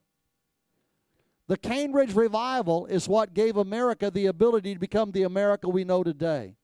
The 1.48 1.58
Cane 1.58 1.94
Ridge 1.94 2.16
Revival 2.16 2.88
is 2.88 3.08
what 3.08 3.36
gave 3.36 3.56
America 3.56 4.10
the 4.10 4.26
ability 4.26 4.74
to 4.74 4.80
become 4.80 5.12
the 5.12 5.24
America 5.24 5.70
we 5.70 5.84
know 5.84 6.04
today. 6.04 6.56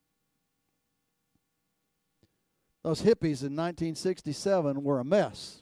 Those 2.82 3.02
hippies 3.02 3.46
in 3.46 3.56
1967 3.56 4.84
were 4.84 5.00
a 5.00 5.06
mess. 5.06 5.62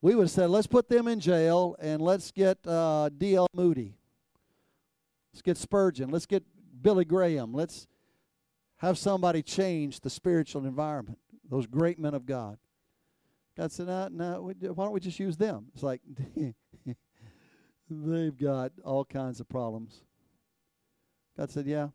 We 0.00 0.16
would 0.16 0.24
have 0.24 0.30
said, 0.32 0.50
let's 0.50 0.66
put 0.66 0.88
them 0.88 1.06
in 1.06 1.20
jail 1.20 1.76
and 1.78 2.02
let's 2.02 2.32
get 2.32 2.58
uh, 2.66 3.10
D.L. 3.16 3.46
Moody. 3.54 3.94
Let's 5.32 5.42
get 5.42 5.56
Spurgeon. 5.56 6.10
Let's 6.10 6.26
get 6.26 6.42
Billy 6.82 7.04
Graham. 7.04 7.52
Let's 7.54 7.86
have 8.78 8.98
somebody 8.98 9.42
change 9.42 10.00
the 10.00 10.10
spiritual 10.10 10.66
environment. 10.66 11.18
Those 11.48 11.66
great 11.66 12.00
men 12.00 12.14
of 12.14 12.26
God. 12.26 12.58
God 13.58 13.72
said, 13.72 13.88
uh, 13.88 14.08
no, 14.12 14.52
no, 14.60 14.72
why 14.72 14.84
don't 14.84 14.92
we 14.92 15.00
just 15.00 15.18
use 15.18 15.36
them? 15.36 15.66
It's 15.74 15.82
like 15.82 16.00
they've 17.90 18.38
got 18.38 18.70
all 18.84 19.04
kinds 19.04 19.40
of 19.40 19.48
problems. 19.48 20.04
God 21.36 21.50
said, 21.50 21.66
yeah. 21.66 21.88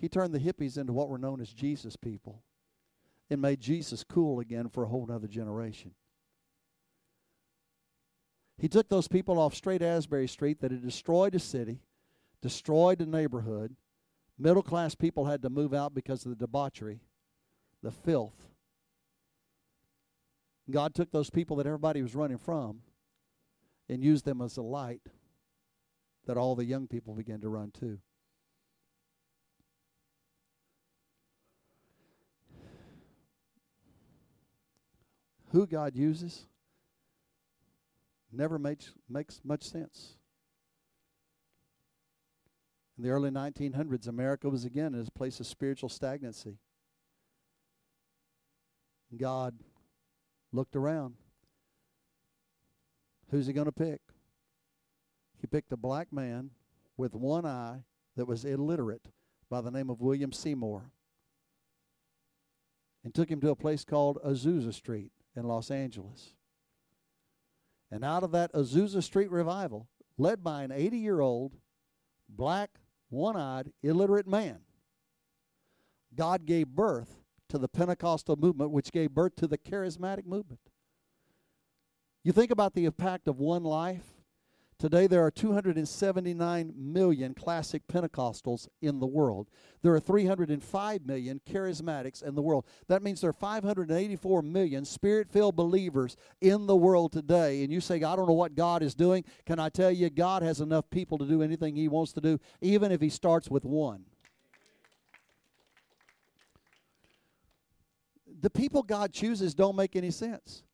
He 0.00 0.08
turned 0.08 0.32
the 0.32 0.40
hippies 0.40 0.78
into 0.78 0.94
what 0.94 1.10
were 1.10 1.18
known 1.18 1.38
as 1.42 1.50
Jesus 1.50 1.96
people 1.96 2.42
and 3.28 3.42
made 3.42 3.60
Jesus 3.60 4.04
cool 4.04 4.40
again 4.40 4.70
for 4.70 4.84
a 4.84 4.88
whole 4.88 5.06
other 5.12 5.28
generation. 5.28 5.90
He 8.56 8.68
took 8.68 8.88
those 8.88 9.06
people 9.06 9.38
off 9.38 9.60
Haight-Ashbury 9.62 10.28
Street 10.28 10.62
that 10.62 10.70
had 10.70 10.82
destroyed 10.82 11.34
a 11.34 11.38
city, 11.38 11.80
destroyed 12.40 13.02
a 13.02 13.06
neighborhood. 13.06 13.76
Middle 14.38 14.62
class 14.62 14.94
people 14.94 15.26
had 15.26 15.42
to 15.42 15.50
move 15.50 15.74
out 15.74 15.94
because 15.94 16.24
of 16.24 16.30
the 16.30 16.36
debauchery, 16.36 17.00
the 17.82 17.90
filth, 17.90 18.53
God 20.70 20.94
took 20.94 21.10
those 21.10 21.30
people 21.30 21.56
that 21.56 21.66
everybody 21.66 22.02
was 22.02 22.14
running 22.14 22.38
from 22.38 22.80
and 23.88 24.02
used 24.02 24.24
them 24.24 24.40
as 24.40 24.56
a 24.56 24.62
light 24.62 25.02
that 26.26 26.36
all 26.36 26.54
the 26.54 26.64
young 26.64 26.86
people 26.86 27.14
began 27.14 27.40
to 27.40 27.48
run 27.48 27.70
to. 27.80 27.98
Who 35.50 35.66
God 35.66 35.94
uses 35.94 36.46
never 38.32 38.58
makes 38.58 38.92
makes 39.08 39.40
much 39.44 39.62
sense. 39.62 40.16
In 42.96 43.04
the 43.04 43.10
early 43.10 43.30
1900s, 43.30 44.08
America 44.08 44.48
was 44.48 44.64
again 44.64 44.94
in 44.94 45.00
a 45.00 45.10
place 45.10 45.40
of 45.40 45.46
spiritual 45.46 45.88
stagnancy. 45.88 46.58
God 49.16 49.54
looked 50.54 50.76
around. 50.76 51.14
Who's 53.30 53.46
he 53.46 53.52
going 53.52 53.66
to 53.66 53.72
pick? 53.72 54.00
He 55.40 55.46
picked 55.46 55.72
a 55.72 55.76
black 55.76 56.12
man 56.12 56.50
with 56.96 57.14
one 57.14 57.44
eye 57.44 57.80
that 58.16 58.26
was 58.26 58.44
illiterate 58.44 59.08
by 59.50 59.60
the 59.60 59.70
name 59.70 59.90
of 59.90 60.00
William 60.00 60.32
Seymour 60.32 60.90
and 63.02 63.12
took 63.12 63.28
him 63.28 63.40
to 63.40 63.50
a 63.50 63.56
place 63.56 63.84
called 63.84 64.18
Azusa 64.24 64.72
Street 64.72 65.10
in 65.36 65.42
Los 65.44 65.70
Angeles. 65.70 66.34
And 67.90 68.04
out 68.04 68.22
of 68.22 68.30
that 68.32 68.52
Azusa 68.52 69.02
Street 69.02 69.30
revival, 69.30 69.88
led 70.16 70.44
by 70.44 70.62
an 70.62 70.70
80 70.70 70.96
year 70.98 71.20
old, 71.20 71.56
black, 72.28 72.70
one 73.10 73.36
eyed, 73.36 73.72
illiterate 73.82 74.28
man, 74.28 74.60
God 76.14 76.46
gave 76.46 76.68
birth 76.68 77.23
to 77.48 77.58
the 77.58 77.68
Pentecostal 77.68 78.36
movement, 78.36 78.70
which 78.70 78.92
gave 78.92 79.10
birth 79.10 79.36
to 79.36 79.46
the 79.46 79.58
charismatic 79.58 80.26
movement. 80.26 80.60
You 82.22 82.32
think 82.32 82.50
about 82.50 82.74
the 82.74 82.86
impact 82.86 83.28
of 83.28 83.38
one 83.38 83.64
life 83.64 84.14
Today, 84.78 85.06
there 85.06 85.24
are 85.24 85.30
279 85.30 86.74
million 86.76 87.32
classic 87.32 87.86
Pentecostals 87.86 88.68
in 88.82 88.98
the 88.98 89.06
world. 89.06 89.48
There 89.82 89.94
are 89.94 90.00
305 90.00 91.06
million 91.06 91.40
charismatics 91.48 92.22
in 92.22 92.34
the 92.34 92.42
world. 92.42 92.66
That 92.88 93.02
means 93.02 93.20
there 93.20 93.30
are 93.30 93.32
584 93.32 94.42
million 94.42 94.84
spirit 94.84 95.30
filled 95.30 95.54
believers 95.54 96.16
in 96.40 96.66
the 96.66 96.76
world 96.76 97.12
today. 97.12 97.62
And 97.62 97.72
you 97.72 97.80
say, 97.80 97.96
I 97.96 98.16
don't 98.16 98.26
know 98.26 98.34
what 98.34 98.56
God 98.56 98.82
is 98.82 98.94
doing. 98.94 99.24
Can 99.46 99.58
I 99.58 99.68
tell 99.68 99.90
you, 99.90 100.10
God 100.10 100.42
has 100.42 100.60
enough 100.60 100.90
people 100.90 101.18
to 101.18 101.24
do 101.24 101.40
anything 101.40 101.76
He 101.76 101.88
wants 101.88 102.12
to 102.14 102.20
do, 102.20 102.40
even 102.60 102.90
if 102.90 103.00
He 103.00 103.08
starts 103.08 103.48
with 103.48 103.64
one. 103.64 104.04
The 108.44 108.50
people 108.50 108.82
God 108.82 109.10
chooses 109.10 109.54
don't 109.54 109.74
make 109.74 109.96
any 109.96 110.10
sense. 110.10 110.64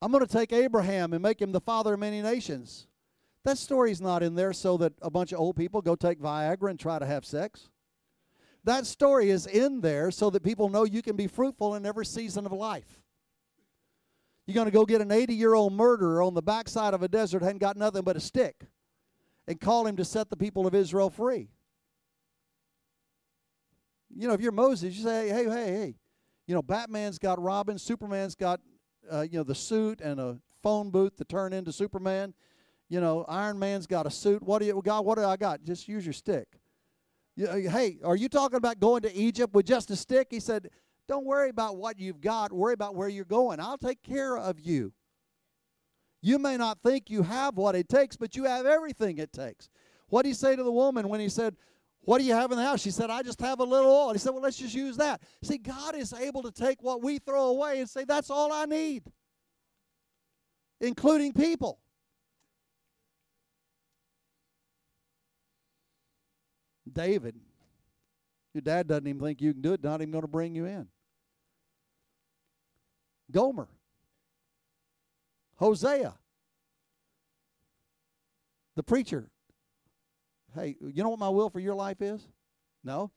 I'm 0.00 0.12
going 0.12 0.24
to 0.24 0.32
take 0.32 0.52
Abraham 0.52 1.12
and 1.12 1.20
make 1.20 1.42
him 1.42 1.50
the 1.50 1.60
father 1.60 1.94
of 1.94 1.98
many 1.98 2.22
nations. 2.22 2.86
That 3.44 3.58
story's 3.58 4.00
not 4.00 4.22
in 4.22 4.36
there 4.36 4.52
so 4.52 4.76
that 4.76 4.92
a 5.02 5.10
bunch 5.10 5.32
of 5.32 5.40
old 5.40 5.56
people 5.56 5.82
go 5.82 5.96
take 5.96 6.20
Viagra 6.20 6.70
and 6.70 6.78
try 6.78 7.00
to 7.00 7.06
have 7.06 7.24
sex. 7.24 7.70
That 8.62 8.86
story 8.86 9.30
is 9.30 9.48
in 9.48 9.80
there 9.80 10.12
so 10.12 10.30
that 10.30 10.44
people 10.44 10.68
know 10.68 10.84
you 10.84 11.02
can 11.02 11.16
be 11.16 11.26
fruitful 11.26 11.74
in 11.74 11.84
every 11.84 12.06
season 12.06 12.46
of 12.46 12.52
life. 12.52 13.02
You're 14.46 14.54
going 14.54 14.66
to 14.66 14.70
go 14.70 14.86
get 14.86 15.00
an 15.00 15.10
80 15.10 15.34
year 15.34 15.54
old 15.54 15.72
murderer 15.72 16.22
on 16.22 16.34
the 16.34 16.42
backside 16.42 16.94
of 16.94 17.02
a 17.02 17.08
desert, 17.08 17.42
hadn't 17.42 17.58
got 17.58 17.76
nothing 17.76 18.02
but 18.02 18.16
a 18.16 18.20
stick, 18.20 18.68
and 19.48 19.60
call 19.60 19.88
him 19.88 19.96
to 19.96 20.04
set 20.04 20.30
the 20.30 20.36
people 20.36 20.68
of 20.68 20.76
Israel 20.76 21.10
free. 21.10 21.48
You 24.14 24.28
know, 24.28 24.34
if 24.34 24.40
you're 24.40 24.52
Moses, 24.52 24.94
you 24.94 25.02
say, 25.02 25.30
hey, 25.30 25.44
hey, 25.46 25.72
hey. 25.72 25.94
You 26.50 26.56
know, 26.56 26.62
Batman's 26.62 27.18
got 27.18 27.40
Robin, 27.40 27.78
Superman's 27.78 28.34
got, 28.34 28.60
uh, 29.10 29.20
you 29.22 29.38
know, 29.38 29.44
the 29.44 29.54
suit 29.54 30.00
and 30.00 30.18
a 30.18 30.38
phone 30.62 30.90
booth 30.90 31.16
to 31.16 31.24
turn 31.24 31.52
into 31.52 31.72
Superman 31.72 32.34
you 32.90 33.00
know, 33.00 33.24
Iron 33.28 33.58
Man's 33.58 33.86
got 33.86 34.04
a 34.06 34.10
suit. 34.10 34.42
What 34.42 34.58
do 34.58 34.66
you 34.66 34.82
got? 34.84 35.04
What 35.04 35.16
do 35.16 35.24
I 35.24 35.36
got? 35.36 35.62
Just 35.62 35.88
use 35.88 36.04
your 36.04 36.12
stick. 36.12 36.48
You, 37.36 37.46
uh, 37.46 37.56
hey, 37.70 37.98
are 38.04 38.16
you 38.16 38.28
talking 38.28 38.56
about 38.56 38.80
going 38.80 39.02
to 39.02 39.14
Egypt 39.14 39.54
with 39.54 39.64
just 39.64 39.90
a 39.92 39.96
stick? 39.96 40.26
He 40.30 40.40
said, 40.40 40.68
Don't 41.06 41.24
worry 41.24 41.50
about 41.50 41.76
what 41.76 42.00
you've 42.00 42.20
got. 42.20 42.52
Worry 42.52 42.74
about 42.74 42.96
where 42.96 43.08
you're 43.08 43.24
going. 43.24 43.60
I'll 43.60 43.78
take 43.78 44.02
care 44.02 44.36
of 44.36 44.58
you. 44.58 44.92
You 46.20 46.38
may 46.40 46.56
not 46.56 46.78
think 46.84 47.08
you 47.08 47.22
have 47.22 47.56
what 47.56 47.76
it 47.76 47.88
takes, 47.88 48.16
but 48.16 48.34
you 48.34 48.44
have 48.44 48.66
everything 48.66 49.18
it 49.18 49.32
takes. 49.32 49.70
What 50.08 50.22
did 50.22 50.30
he 50.30 50.34
say 50.34 50.56
to 50.56 50.62
the 50.62 50.72
woman 50.72 51.08
when 51.08 51.20
he 51.20 51.28
said, 51.28 51.54
What 52.02 52.18
do 52.18 52.24
you 52.24 52.32
have 52.32 52.50
in 52.50 52.56
the 52.56 52.64
house? 52.64 52.80
She 52.80 52.90
said, 52.90 53.10
I 53.10 53.22
just 53.22 53.40
have 53.40 53.60
a 53.60 53.64
little 53.64 53.90
oil. 53.90 54.12
He 54.12 54.18
said, 54.18 54.30
Well, 54.30 54.42
let's 54.42 54.56
just 54.56 54.74
use 54.74 54.96
that. 54.96 55.20
See, 55.42 55.58
God 55.58 55.94
is 55.94 56.12
able 56.12 56.42
to 56.42 56.50
take 56.50 56.82
what 56.82 57.02
we 57.02 57.18
throw 57.18 57.48
away 57.48 57.80
and 57.80 57.88
say, 57.88 58.04
That's 58.04 58.30
all 58.30 58.52
I 58.52 58.64
need, 58.64 59.02
including 60.80 61.32
people. 61.32 61.78
David, 66.90 67.36
your 68.54 68.62
dad 68.62 68.88
doesn't 68.88 69.06
even 69.06 69.20
think 69.20 69.40
you 69.40 69.52
can 69.52 69.62
do 69.62 69.74
it, 69.74 69.84
not 69.84 70.00
even 70.00 70.10
going 70.10 70.22
to 70.22 70.28
bring 70.28 70.54
you 70.54 70.64
in. 70.64 70.88
Gomer, 73.30 73.68
Hosea, 75.56 76.14
the 78.74 78.82
preacher. 78.82 79.30
Hey, 80.54 80.76
you 80.80 81.02
know 81.02 81.10
what 81.10 81.18
my 81.18 81.28
will 81.28 81.50
for 81.50 81.60
your 81.60 81.74
life 81.74 82.02
is? 82.02 82.26
No? 82.82 83.10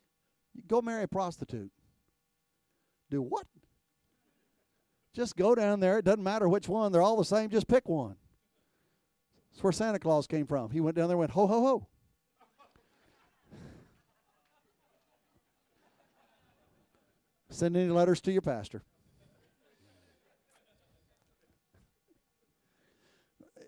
Go 0.67 0.81
marry 0.81 1.03
a 1.03 1.07
prostitute. 1.07 1.71
Do 3.09 3.21
what? 3.21 3.45
Just 5.13 5.36
go 5.36 5.55
down 5.55 5.79
there. 5.79 5.99
It 5.99 6.05
doesn't 6.05 6.23
matter 6.23 6.47
which 6.49 6.67
one. 6.67 6.91
They're 6.91 7.01
all 7.01 7.17
the 7.17 7.25
same. 7.25 7.49
Just 7.49 7.67
pick 7.67 7.88
one. 7.88 8.15
That's 9.51 9.63
where 9.63 9.71
Santa 9.71 9.99
Claus 9.99 10.25
came 10.25 10.47
from. 10.47 10.71
He 10.71 10.81
went 10.81 10.95
down 10.95 11.07
there 11.07 11.15
and 11.15 11.19
went, 11.19 11.31
ho, 11.31 11.45
ho, 11.47 11.61
ho. 11.61 11.88
Send 17.49 17.77
any 17.77 17.89
letters 17.89 18.19
to 18.21 18.31
your 18.31 18.41
pastor. 18.41 18.81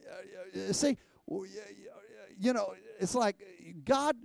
Uh, 0.09 0.69
uh, 0.69 0.73
see, 0.73 0.97
you 2.39 2.53
know, 2.53 2.73
it's 2.99 3.13
like 3.13 3.35
God, 3.83 4.15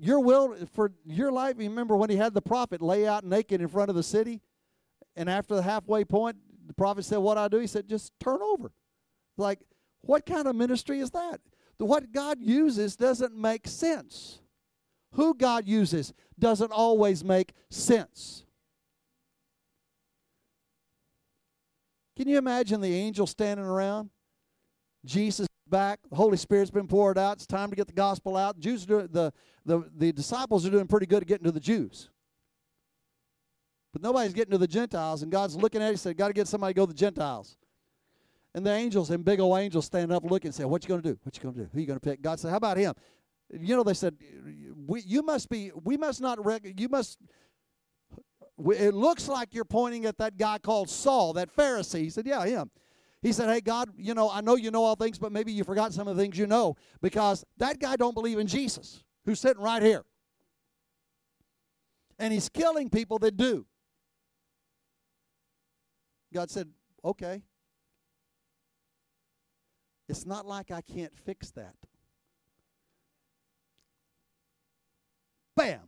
your 0.00 0.20
will 0.20 0.56
for 0.72 0.92
your 1.04 1.30
life. 1.30 1.56
Remember 1.58 1.96
when 1.96 2.10
he 2.10 2.16
had 2.16 2.34
the 2.34 2.42
prophet 2.42 2.82
lay 2.82 3.06
out 3.06 3.24
naked 3.24 3.60
in 3.60 3.68
front 3.68 3.90
of 3.90 3.96
the 3.96 4.02
city, 4.02 4.42
and 5.14 5.30
after 5.30 5.54
the 5.54 5.62
halfway 5.62 6.04
point, 6.04 6.36
the 6.66 6.74
prophet 6.74 7.04
said, 7.04 7.18
"What 7.18 7.38
I 7.38 7.48
do?" 7.48 7.58
He 7.58 7.66
said, 7.66 7.88
"Just 7.88 8.12
turn 8.18 8.40
over." 8.42 8.72
Like, 9.36 9.60
what 10.00 10.26
kind 10.26 10.48
of 10.48 10.56
ministry 10.56 11.00
is 11.00 11.10
that? 11.12 11.40
What 11.78 12.10
God 12.10 12.40
uses 12.40 12.96
doesn't 12.96 13.34
make 13.34 13.68
sense. 13.68 14.40
Who 15.12 15.34
God 15.34 15.68
uses 15.68 16.14
doesn't 16.38 16.72
always 16.72 17.22
make 17.22 17.52
sense. 17.70 18.44
Can 22.16 22.28
you 22.28 22.38
imagine 22.38 22.80
the 22.80 22.94
angels 22.94 23.30
standing 23.30 23.66
around? 23.66 24.10
Jesus 25.04 25.45
back. 25.68 26.00
The 26.10 26.16
Holy 26.16 26.36
Spirit's 26.36 26.70
been 26.70 26.86
poured 26.86 27.18
out. 27.18 27.36
It's 27.36 27.46
time 27.46 27.70
to 27.70 27.76
get 27.76 27.86
the 27.86 27.92
gospel 27.92 28.36
out. 28.36 28.58
Jews 28.58 28.86
the, 28.86 29.32
the, 29.64 29.90
the 29.96 30.12
disciples 30.12 30.66
are 30.66 30.70
doing 30.70 30.86
pretty 30.86 31.06
good 31.06 31.22
at 31.22 31.28
getting 31.28 31.44
to 31.44 31.52
the 31.52 31.60
Jews. 31.60 32.10
But 33.92 34.02
nobody's 34.02 34.34
getting 34.34 34.52
to 34.52 34.58
the 34.58 34.66
Gentiles, 34.66 35.22
and 35.22 35.32
God's 35.32 35.56
looking 35.56 35.80
at 35.80 35.86
it 35.86 35.90
and 35.90 36.00
said, 36.00 36.16
Got 36.16 36.28
to 36.28 36.34
get 36.34 36.48
somebody 36.48 36.74
to 36.74 36.76
go 36.76 36.86
to 36.86 36.92
the 36.92 36.98
Gentiles. 36.98 37.56
And 38.54 38.64
the 38.64 38.72
angels, 38.72 39.10
and 39.10 39.24
big 39.24 39.40
old 39.40 39.58
angels, 39.58 39.86
stand 39.86 40.12
up 40.12 40.22
looking 40.24 40.48
and 40.48 40.54
say, 40.54 40.64
What 40.64 40.84
you 40.84 40.88
going 40.88 41.02
to 41.02 41.12
do? 41.12 41.18
What 41.22 41.36
you 41.36 41.42
going 41.42 41.54
to 41.54 41.60
do? 41.62 41.68
Who 41.72 41.80
you 41.80 41.86
going 41.86 41.98
to 41.98 42.04
pick? 42.04 42.20
God 42.20 42.38
said, 42.38 42.50
How 42.50 42.56
about 42.56 42.76
him? 42.76 42.94
You 43.50 43.76
know, 43.76 43.82
they 43.82 43.94
said, 43.94 44.16
we, 44.86 45.00
You 45.00 45.22
must 45.22 45.48
be, 45.48 45.70
we 45.82 45.96
must 45.96 46.20
not, 46.20 46.44
rec- 46.44 46.78
you 46.78 46.88
must 46.88 47.18
it 48.58 48.94
looks 48.94 49.28
like 49.28 49.54
you're 49.54 49.64
pointing 49.64 50.06
at 50.06 50.18
that 50.18 50.38
guy 50.38 50.58
called 50.58 50.88
Saul, 50.88 51.34
that 51.34 51.54
Pharisee. 51.54 52.00
He 52.00 52.10
said, 52.10 52.26
Yeah, 52.26 52.44
him. 52.44 52.70
He 53.26 53.32
said, 53.32 53.48
Hey, 53.48 53.60
God, 53.60 53.90
you 53.98 54.14
know, 54.14 54.30
I 54.30 54.40
know 54.40 54.54
you 54.54 54.70
know 54.70 54.84
all 54.84 54.94
things, 54.94 55.18
but 55.18 55.32
maybe 55.32 55.50
you 55.50 55.64
forgot 55.64 55.92
some 55.92 56.06
of 56.06 56.14
the 56.14 56.22
things 56.22 56.38
you 56.38 56.46
know 56.46 56.76
because 57.02 57.44
that 57.56 57.80
guy 57.80 57.96
don't 57.96 58.14
believe 58.14 58.38
in 58.38 58.46
Jesus 58.46 59.02
who's 59.24 59.40
sitting 59.40 59.60
right 59.60 59.82
here. 59.82 60.04
And 62.20 62.32
he's 62.32 62.48
killing 62.48 62.88
people 62.88 63.18
that 63.18 63.36
do. 63.36 63.66
God 66.32 66.52
said, 66.52 66.68
Okay. 67.04 67.42
It's 70.08 70.24
not 70.24 70.46
like 70.46 70.70
I 70.70 70.82
can't 70.82 71.18
fix 71.18 71.50
that. 71.50 71.74
Bam! 75.56 75.80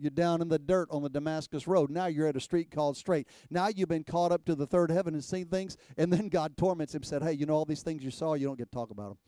You're 0.00 0.10
down 0.10 0.40
in 0.40 0.48
the 0.48 0.58
dirt 0.58 0.88
on 0.90 1.02
the 1.02 1.10
Damascus 1.10 1.66
Road. 1.66 1.90
Now 1.90 2.06
you're 2.06 2.26
at 2.26 2.36
a 2.36 2.40
street 2.40 2.70
called 2.70 2.96
straight. 2.96 3.28
Now 3.50 3.68
you've 3.68 3.88
been 3.88 4.04
caught 4.04 4.32
up 4.32 4.44
to 4.46 4.54
the 4.54 4.66
third 4.66 4.90
heaven 4.90 5.14
and 5.14 5.22
seen 5.22 5.46
things, 5.46 5.76
and 5.98 6.12
then 6.12 6.28
God 6.28 6.56
torments 6.56 6.94
him, 6.94 7.02
said, 7.02 7.22
Hey, 7.22 7.32
you 7.32 7.44
know 7.46 7.54
all 7.54 7.64
these 7.64 7.82
things 7.82 8.02
you 8.02 8.10
saw, 8.10 8.34
you 8.34 8.46
don't 8.46 8.56
get 8.56 8.70
to 8.70 8.76
talk 8.76 8.90
about 8.90 9.08
them. 9.10 9.18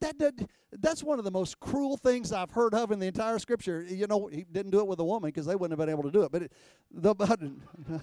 That, 0.00 0.18
that, 0.18 0.34
that's 0.72 1.02
one 1.02 1.18
of 1.18 1.24
the 1.24 1.30
most 1.30 1.60
cruel 1.60 1.96
things 1.96 2.32
I've 2.32 2.50
heard 2.50 2.74
of 2.74 2.90
in 2.90 2.98
the 2.98 3.06
entire 3.06 3.38
scripture. 3.38 3.82
You 3.82 4.06
know, 4.06 4.26
he 4.26 4.44
didn't 4.44 4.70
do 4.72 4.80
it 4.80 4.86
with 4.86 4.98
a 5.00 5.04
woman 5.04 5.28
because 5.28 5.46
they 5.46 5.54
wouldn't 5.54 5.78
have 5.78 5.86
been 5.86 5.92
able 5.92 6.02
to 6.02 6.10
do 6.10 6.22
it. 6.24 6.32
But 6.32 6.42
it, 6.42 6.52
the, 6.90 7.14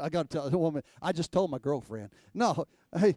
I 0.00 0.08
got 0.08 0.30
to 0.30 0.36
tell 0.36 0.48
the 0.48 0.56
woman, 0.56 0.82
I 1.02 1.12
just 1.12 1.32
told 1.32 1.50
my 1.50 1.58
girlfriend. 1.58 2.10
No, 2.32 2.66
hey, 2.98 3.16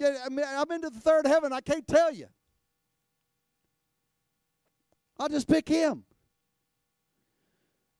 I'm 0.00 0.70
into 0.70 0.90
the 0.90 1.00
third 1.00 1.26
heaven. 1.26 1.52
I 1.52 1.60
can't 1.60 1.86
tell 1.86 2.12
you. 2.12 2.26
I'll 5.18 5.28
just 5.28 5.48
pick 5.48 5.68
him. 5.68 6.04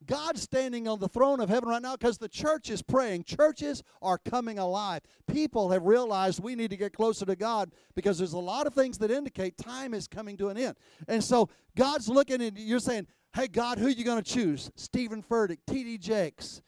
God's 0.05 0.41
standing 0.41 0.87
on 0.87 0.99
the 0.99 1.09
throne 1.09 1.39
of 1.39 1.49
heaven 1.49 1.69
right 1.69 1.81
now 1.81 1.97
because 1.97 2.17
the 2.17 2.29
church 2.29 2.69
is 2.69 2.81
praying. 2.81 3.25
Churches 3.25 3.83
are 4.01 4.17
coming 4.17 4.57
alive. 4.57 5.01
People 5.27 5.69
have 5.71 5.83
realized 5.83 6.41
we 6.41 6.55
need 6.55 6.69
to 6.69 6.77
get 6.77 6.93
closer 6.93 7.25
to 7.25 7.35
God 7.35 7.71
because 7.93 8.17
there's 8.17 8.33
a 8.33 8.39
lot 8.39 8.67
of 8.67 8.73
things 8.73 8.97
that 8.99 9.11
indicate 9.11 9.57
time 9.57 9.93
is 9.93 10.07
coming 10.07 10.37
to 10.37 10.49
an 10.49 10.57
end. 10.57 10.75
And 11.07 11.23
so 11.23 11.49
God's 11.75 12.07
looking 12.07 12.41
and 12.41 12.57
you're 12.57 12.79
saying, 12.79 13.07
hey, 13.33 13.47
God, 13.47 13.79
who 13.79 13.87
are 13.87 13.91
you 13.91 14.05
going 14.05 14.23
to 14.23 14.33
choose? 14.33 14.71
Steven 14.75 15.21
Furtick, 15.21 15.59
T.D. 15.67 15.97
Jakes, 15.97 16.61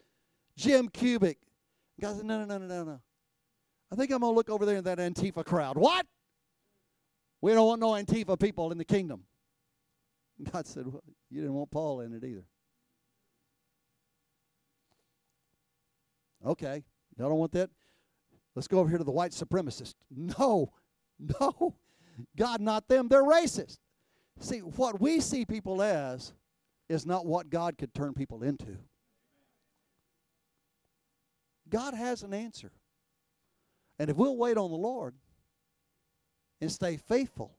Jim 0.56 0.88
Cubic. 0.88 1.38
God 2.00 2.16
said, 2.16 2.26
no, 2.26 2.44
no, 2.44 2.44
no, 2.44 2.58
no, 2.58 2.66
no, 2.66 2.84
no. 2.84 3.00
I 3.92 3.96
think 3.96 4.12
I'm 4.12 4.20
going 4.20 4.32
to 4.32 4.36
look 4.36 4.50
over 4.50 4.66
there 4.66 4.76
in 4.76 4.84
that 4.84 4.98
Antifa 4.98 5.44
crowd. 5.44 5.76
What? 5.76 6.06
We 7.40 7.52
don't 7.52 7.66
want 7.66 7.80
no 7.80 7.90
Antifa 7.90 8.38
people 8.38 8.70
in 8.70 8.78
the 8.78 8.84
kingdom. 8.84 9.24
God 10.52 10.66
said, 10.66 10.86
well, 10.86 11.02
You 11.30 11.40
didn't 11.40 11.54
want 11.54 11.70
Paul 11.70 12.00
in 12.00 12.12
it 12.12 12.24
either. 12.24 12.44
Okay, 16.46 16.82
y'all 17.18 17.28
don't 17.28 17.38
want 17.38 17.52
that? 17.52 17.68
Let's 18.54 18.66
go 18.66 18.78
over 18.78 18.88
here 18.88 18.98
to 18.98 19.04
the 19.04 19.10
white 19.10 19.32
supremacist. 19.32 19.94
No, 20.10 20.72
no, 21.40 21.74
God, 22.36 22.60
not 22.60 22.88
them. 22.88 23.08
They're 23.08 23.22
racist. 23.22 23.78
See, 24.40 24.60
what 24.60 25.00
we 25.00 25.20
see 25.20 25.44
people 25.44 25.82
as 25.82 26.32
is 26.88 27.04
not 27.04 27.26
what 27.26 27.50
God 27.50 27.76
could 27.76 27.94
turn 27.94 28.14
people 28.14 28.42
into. 28.42 28.78
God 31.68 31.94
has 31.94 32.22
an 32.22 32.32
answer. 32.34 32.72
And 33.98 34.08
if 34.08 34.16
we'll 34.16 34.36
wait 34.36 34.56
on 34.56 34.70
the 34.70 34.76
Lord 34.76 35.14
and 36.60 36.72
stay 36.72 36.96
faithful, 36.96 37.54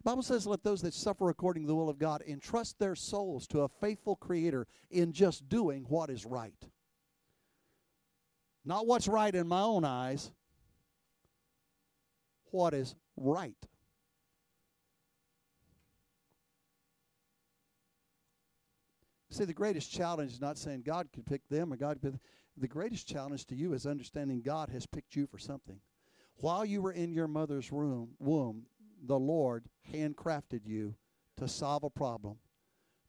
the 0.00 0.04
Bible 0.04 0.22
says, 0.22 0.46
Let 0.46 0.64
those 0.64 0.80
that 0.80 0.94
suffer 0.94 1.28
according 1.28 1.64
to 1.64 1.66
the 1.66 1.74
will 1.74 1.90
of 1.90 1.98
God 1.98 2.22
entrust 2.26 2.78
their 2.78 2.94
souls 2.94 3.46
to 3.48 3.60
a 3.60 3.68
faithful 3.68 4.16
Creator 4.16 4.66
in 4.90 5.12
just 5.12 5.46
doing 5.50 5.84
what 5.88 6.08
is 6.08 6.24
right. 6.24 6.54
Not 8.64 8.86
what's 8.86 9.08
right 9.08 9.34
in 9.34 9.46
my 9.46 9.60
own 9.60 9.84
eyes, 9.84 10.32
what 12.50 12.72
is 12.72 12.94
right. 13.18 13.56
See, 19.28 19.44
the 19.44 19.52
greatest 19.52 19.92
challenge 19.92 20.32
is 20.32 20.40
not 20.40 20.56
saying 20.56 20.82
God 20.82 21.08
could 21.12 21.26
pick 21.26 21.46
them 21.50 21.72
or 21.72 21.76
God 21.76 22.00
could. 22.00 22.18
The 22.56 22.66
greatest 22.66 23.06
challenge 23.06 23.46
to 23.46 23.54
you 23.54 23.74
is 23.74 23.86
understanding 23.86 24.40
God 24.40 24.70
has 24.70 24.86
picked 24.86 25.14
you 25.14 25.26
for 25.26 25.38
something. 25.38 25.78
While 26.36 26.64
you 26.64 26.80
were 26.80 26.92
in 26.92 27.12
your 27.12 27.28
mother's 27.28 27.70
room, 27.70 28.10
womb, 28.18 28.64
the 29.04 29.18
Lord 29.18 29.64
handcrafted 29.92 30.66
you 30.66 30.94
to 31.36 31.48
solve 31.48 31.84
a 31.84 31.90
problem, 31.90 32.36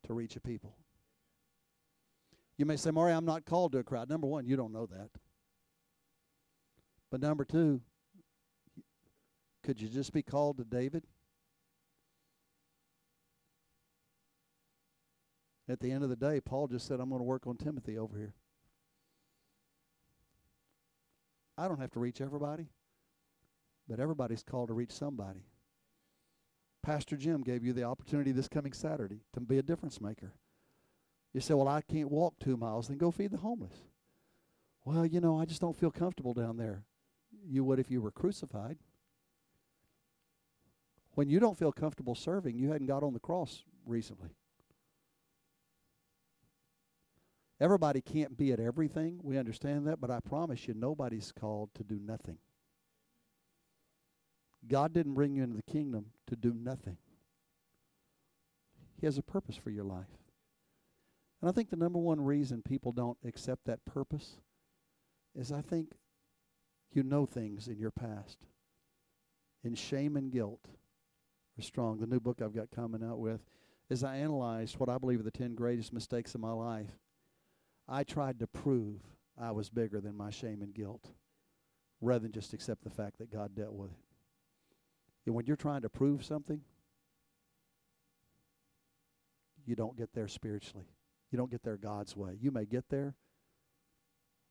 to 0.08 0.14
reach 0.14 0.36
a 0.36 0.40
people. 0.40 0.76
You 2.58 2.66
may 2.66 2.78
say, 2.78 2.92
Maury, 2.92 3.12
I'm 3.12 3.26
not 3.26 3.46
called 3.46 3.72
to 3.74 3.80
a 3.80 3.84
crowd. 3.84 4.10
Number 4.10 4.28
one, 4.28 4.46
you 4.46 4.56
don't 4.56 4.72
know 4.72 4.86
that. 4.86 5.10
But 7.10 7.20
number 7.20 7.44
two, 7.44 7.82
could 9.64 9.82
you 9.82 9.88
just 9.88 10.14
be 10.14 10.22
called 10.22 10.58
to 10.58 10.64
David? 10.64 11.04
At 15.68 15.80
the 15.80 15.92
end 15.92 16.04
of 16.04 16.10
the 16.10 16.16
day, 16.16 16.40
Paul 16.42 16.68
just 16.68 16.88
said, 16.88 17.00
I'm 17.00 17.10
going 17.10 17.20
to 17.20 17.26
work 17.26 17.48
on 17.48 17.58
Timothy 17.58 17.98
over 17.98 18.18
here. 18.18 18.34
I 21.58 21.68
don't 21.68 21.80
have 21.80 21.92
to 21.92 22.00
reach 22.00 22.22
everybody, 22.22 22.68
but 23.88 24.00
everybody's 24.00 24.44
called 24.44 24.70
to 24.70 24.74
reach 24.74 24.92
somebody. 24.92 25.46
Pastor 26.84 27.16
Jim 27.16 27.42
gave 27.42 27.64
you 27.64 27.74
the 27.74 27.84
opportunity 27.84 28.32
this 28.32 28.48
coming 28.48 28.74
Saturday 28.74 29.22
to 29.34 29.40
be 29.40 29.58
a 29.58 29.64
difference 29.64 30.02
maker. 30.02 30.34
You 31.34 31.42
say, 31.42 31.54
Well, 31.54 31.68
I 31.68 31.82
can't 31.82 32.12
walk 32.12 32.36
two 32.40 32.58
miles, 32.58 32.88
then 32.88 32.98
go 32.98 33.12
feed 33.12 33.32
the 33.32 33.38
homeless. 33.38 33.76
Well, 34.84 35.06
you 35.06 35.22
know, 35.22 35.40
I 35.40 35.46
just 35.46 35.62
don't 35.62 35.78
feel 35.78 35.92
comfortable 35.92 36.34
down 36.34 36.58
there. 36.58 36.84
You 37.46 37.64
would 37.64 37.80
if 37.80 37.92
you 37.92 38.02
were 38.02 38.12
crucified. 38.12 38.78
When 41.14 41.30
you 41.30 41.40
don't 41.40 41.58
feel 41.58 41.72
comfortable 41.72 42.16
serving, 42.16 42.58
you 42.58 42.72
hadn't 42.72 42.88
got 42.88 43.04
on 43.04 43.14
the 43.14 43.20
cross 43.20 43.64
recently. 43.86 44.30
Everybody 47.60 48.02
can't 48.02 48.36
be 48.36 48.52
at 48.52 48.60
everything. 48.60 49.20
We 49.22 49.38
understand 49.38 49.86
that, 49.86 50.02
but 50.02 50.10
I 50.10 50.20
promise 50.20 50.68
you, 50.68 50.74
nobody's 50.74 51.32
called 51.32 51.70
to 51.76 51.84
do 51.84 52.00
nothing. 52.04 52.40
God 54.68 54.94
didn't 54.94 55.14
bring 55.14 55.36
you 55.36 55.44
into 55.44 55.56
the 55.56 55.72
kingdom 55.72 56.08
to 56.28 56.36
do 56.36 56.54
nothing. 56.54 56.98
He 59.00 59.08
has 59.08 59.18
a 59.18 59.24
purpose 59.24 59.56
for 59.56 59.72
your 59.72 59.84
life. 59.84 60.06
And 61.42 61.50
I 61.50 61.54
think 61.54 61.70
the 61.70 61.76
number 61.76 61.98
one 61.98 62.22
reason 62.22 62.62
people 62.62 62.92
don't 62.92 63.18
accept 63.26 63.66
that 63.66 63.84
purpose 63.86 64.38
is 65.36 65.52
I 65.52 65.62
think 65.62 65.94
you 66.94 67.04
know 67.04 67.26
things 67.26 67.68
in 67.68 67.80
your 67.80 67.92
past. 67.92 68.38
And 69.64 69.78
shame 69.78 70.16
and 70.18 70.32
guilt 70.32 70.68
are 71.58 71.64
strong. 71.64 72.00
The 72.00 72.08
new 72.08 72.20
book 72.20 72.42
I've 72.42 72.56
got 72.56 72.70
coming 72.70 73.04
out 73.04 73.20
with, 73.20 73.42
as 73.90 74.04
I 74.04 74.18
analyzed 74.18 74.78
what 74.78 74.90
I 74.90 74.98
believe 74.98 75.20
are 75.20 75.24
the 75.24 75.32
10 75.32 75.56
greatest 75.56 75.94
mistakes 75.94 76.36
of 76.36 76.42
my 76.42 76.52
life, 76.52 77.00
I 77.88 78.04
tried 78.04 78.40
to 78.40 78.48
prove 78.48 79.02
I 79.40 79.52
was 79.52 79.70
bigger 79.70 80.00
than 80.00 80.16
my 80.16 80.30
shame 80.30 80.62
and 80.62 80.74
guilt 80.74 81.10
rather 82.02 82.20
than 82.20 82.32
just 82.32 82.54
accept 82.54 82.84
the 82.84 82.90
fact 82.90 83.18
that 83.18 83.32
God 83.32 83.56
dealt 83.56 83.74
with 83.74 83.92
it. 83.92 84.11
And 85.26 85.36
when 85.36 85.46
you're 85.46 85.56
trying 85.56 85.82
to 85.82 85.90
prove 85.90 86.24
something, 86.26 86.62
you 89.66 89.76
don't 89.76 89.96
get 89.98 90.14
there 90.14 90.28
spiritually. 90.28 90.88
You 91.32 91.38
don't 91.38 91.52
get 91.52 91.64
there 91.64 91.78
God's 91.78 92.16
way. 92.16 92.38
You 92.42 92.52
may 92.52 92.66
get 92.66 92.90
there, 92.90 93.16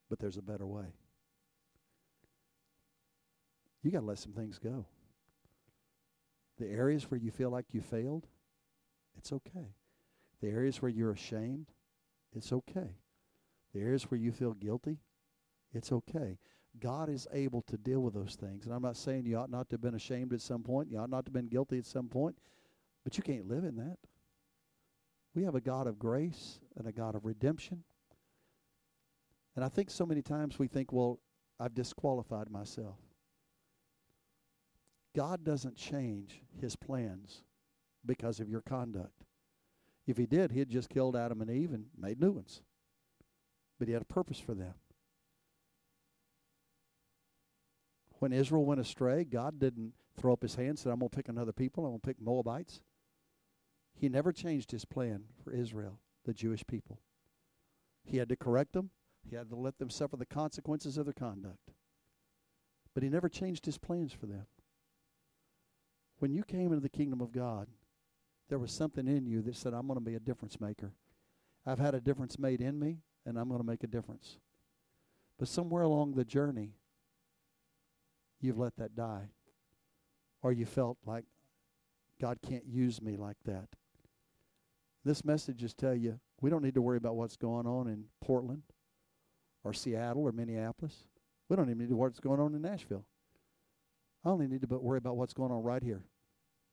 but 0.08 0.18
there's 0.18 0.36
a 0.36 0.42
better 0.42 0.66
way. 0.66 0.94
You 3.82 3.90
got 3.90 4.00
to 4.00 4.06
let 4.06 4.18
some 4.18 4.32
things 4.32 4.58
go. 4.58 4.86
The 6.58 6.66
areas 6.66 7.10
where 7.10 7.18
you 7.18 7.30
feel 7.30 7.50
like 7.50 7.66
you 7.72 7.80
failed, 7.80 8.26
it's 9.16 9.32
okay. 9.32 9.74
The 10.40 10.48
areas 10.48 10.80
where 10.80 10.90
you're 10.90 11.12
ashamed, 11.12 11.66
it's 12.34 12.52
okay. 12.52 12.96
The 13.74 13.80
areas 13.80 14.10
where 14.10 14.20
you 14.20 14.32
feel 14.32 14.52
guilty, 14.52 14.98
it's 15.72 15.92
okay. 15.92 16.38
God 16.78 17.08
is 17.08 17.26
able 17.32 17.62
to 17.62 17.76
deal 17.76 18.00
with 18.00 18.14
those 18.14 18.36
things. 18.36 18.64
And 18.64 18.74
I'm 18.74 18.82
not 18.82 18.96
saying 18.96 19.26
you 19.26 19.36
ought 19.36 19.50
not 19.50 19.68
to 19.70 19.74
have 19.74 19.80
been 19.80 19.94
ashamed 19.94 20.32
at 20.32 20.40
some 20.40 20.62
point, 20.62 20.90
you 20.90 20.98
ought 20.98 21.10
not 21.10 21.26
to 21.26 21.28
have 21.28 21.34
been 21.34 21.48
guilty 21.48 21.78
at 21.78 21.86
some 21.86 22.08
point, 22.08 22.36
but 23.04 23.16
you 23.16 23.22
can't 23.22 23.48
live 23.48 23.64
in 23.64 23.76
that. 23.76 23.98
We 25.34 25.44
have 25.44 25.54
a 25.54 25.60
God 25.60 25.86
of 25.86 25.98
grace 25.98 26.60
and 26.76 26.86
a 26.86 26.92
God 26.92 27.14
of 27.14 27.24
redemption. 27.24 27.84
And 29.56 29.64
I 29.64 29.68
think 29.68 29.90
so 29.90 30.06
many 30.06 30.22
times 30.22 30.58
we 30.58 30.68
think, 30.68 30.92
well, 30.92 31.18
I've 31.58 31.74
disqualified 31.74 32.50
myself. 32.50 32.96
God 35.14 35.44
doesn't 35.44 35.76
change 35.76 36.40
his 36.60 36.76
plans 36.76 37.42
because 38.06 38.40
of 38.40 38.48
your 38.48 38.60
conduct. 38.62 39.24
If 40.06 40.16
he 40.16 40.26
did, 40.26 40.52
he'd 40.52 40.70
just 40.70 40.88
killed 40.88 41.16
Adam 41.16 41.40
and 41.40 41.50
Eve 41.50 41.72
and 41.72 41.86
made 41.98 42.20
new 42.20 42.30
ones. 42.30 42.62
But 43.78 43.88
he 43.88 43.94
had 43.94 44.02
a 44.02 44.06
purpose 44.06 44.38
for 44.38 44.54
them. 44.54 44.74
When 48.20 48.32
Israel 48.32 48.64
went 48.64 48.80
astray, 48.80 49.24
God 49.24 49.58
didn't 49.58 49.94
throw 50.16 50.34
up 50.34 50.42
his 50.42 50.54
hand 50.54 50.68
and 50.68 50.78
said, 50.78 50.92
I'm 50.92 50.98
going 50.98 51.08
to 51.08 51.16
pick 51.16 51.28
another 51.28 51.52
people. 51.52 51.84
I'm 51.84 51.92
going 51.92 52.00
to 52.00 52.06
pick 52.06 52.20
Moabites. 52.20 52.82
He 53.94 54.08
never 54.08 54.30
changed 54.30 54.70
his 54.70 54.84
plan 54.84 55.24
for 55.42 55.52
Israel, 55.52 55.98
the 56.24 56.34
Jewish 56.34 56.64
people. 56.66 57.00
He 58.04 58.18
had 58.18 58.28
to 58.28 58.36
correct 58.36 58.74
them. 58.74 58.90
He 59.28 59.36
had 59.36 59.48
to 59.50 59.56
let 59.56 59.78
them 59.78 59.90
suffer 59.90 60.16
the 60.16 60.26
consequences 60.26 60.96
of 60.98 61.06
their 61.06 61.14
conduct. 61.14 61.72
But 62.94 63.02
he 63.02 63.08
never 63.08 63.28
changed 63.28 63.64
his 63.64 63.78
plans 63.78 64.12
for 64.12 64.26
them. 64.26 64.46
When 66.18 66.32
you 66.32 66.42
came 66.42 66.72
into 66.72 66.80
the 66.80 66.88
kingdom 66.90 67.22
of 67.22 67.32
God, 67.32 67.68
there 68.50 68.58
was 68.58 68.72
something 68.72 69.08
in 69.08 69.24
you 69.24 69.40
that 69.42 69.56
said, 69.56 69.72
I'm 69.72 69.86
going 69.86 69.98
to 69.98 70.04
be 70.04 70.16
a 70.16 70.20
difference 70.20 70.60
maker. 70.60 70.92
I've 71.64 71.78
had 71.78 71.94
a 71.94 72.00
difference 72.00 72.38
made 72.38 72.60
in 72.60 72.78
me, 72.78 72.98
and 73.24 73.38
I'm 73.38 73.48
going 73.48 73.60
to 73.60 73.66
make 73.66 73.84
a 73.84 73.86
difference. 73.86 74.36
But 75.38 75.48
somewhere 75.48 75.82
along 75.82 76.12
the 76.12 76.24
journey, 76.24 76.74
you've 78.40 78.58
let 78.58 78.76
that 78.76 78.94
die. 78.94 79.28
Or 80.42 80.52
you 80.52 80.66
felt 80.66 80.98
like 81.04 81.24
God 82.20 82.38
can't 82.42 82.66
use 82.66 83.00
me 83.02 83.16
like 83.16 83.36
that. 83.44 83.68
This 85.04 85.24
message 85.24 85.62
is 85.62 85.74
tell 85.74 85.94
you 85.94 86.20
we 86.40 86.50
don't 86.50 86.62
need 86.62 86.74
to 86.74 86.82
worry 86.82 86.96
about 86.96 87.16
what's 87.16 87.36
going 87.36 87.66
on 87.66 87.86
in 87.86 88.04
Portland 88.20 88.62
or 89.64 89.72
Seattle 89.72 90.22
or 90.22 90.32
Minneapolis. 90.32 91.04
We 91.48 91.56
don't 91.56 91.68
even 91.68 91.78
need 91.78 91.88
to 91.88 91.96
worry 91.96 92.08
what's 92.08 92.20
going 92.20 92.40
on 92.40 92.54
in 92.54 92.62
Nashville. 92.62 93.04
I 94.24 94.28
only 94.28 94.46
need 94.46 94.62
to 94.68 94.78
worry 94.78 94.98
about 94.98 95.16
what's 95.16 95.34
going 95.34 95.50
on 95.50 95.62
right 95.62 95.82
here. 95.82 96.02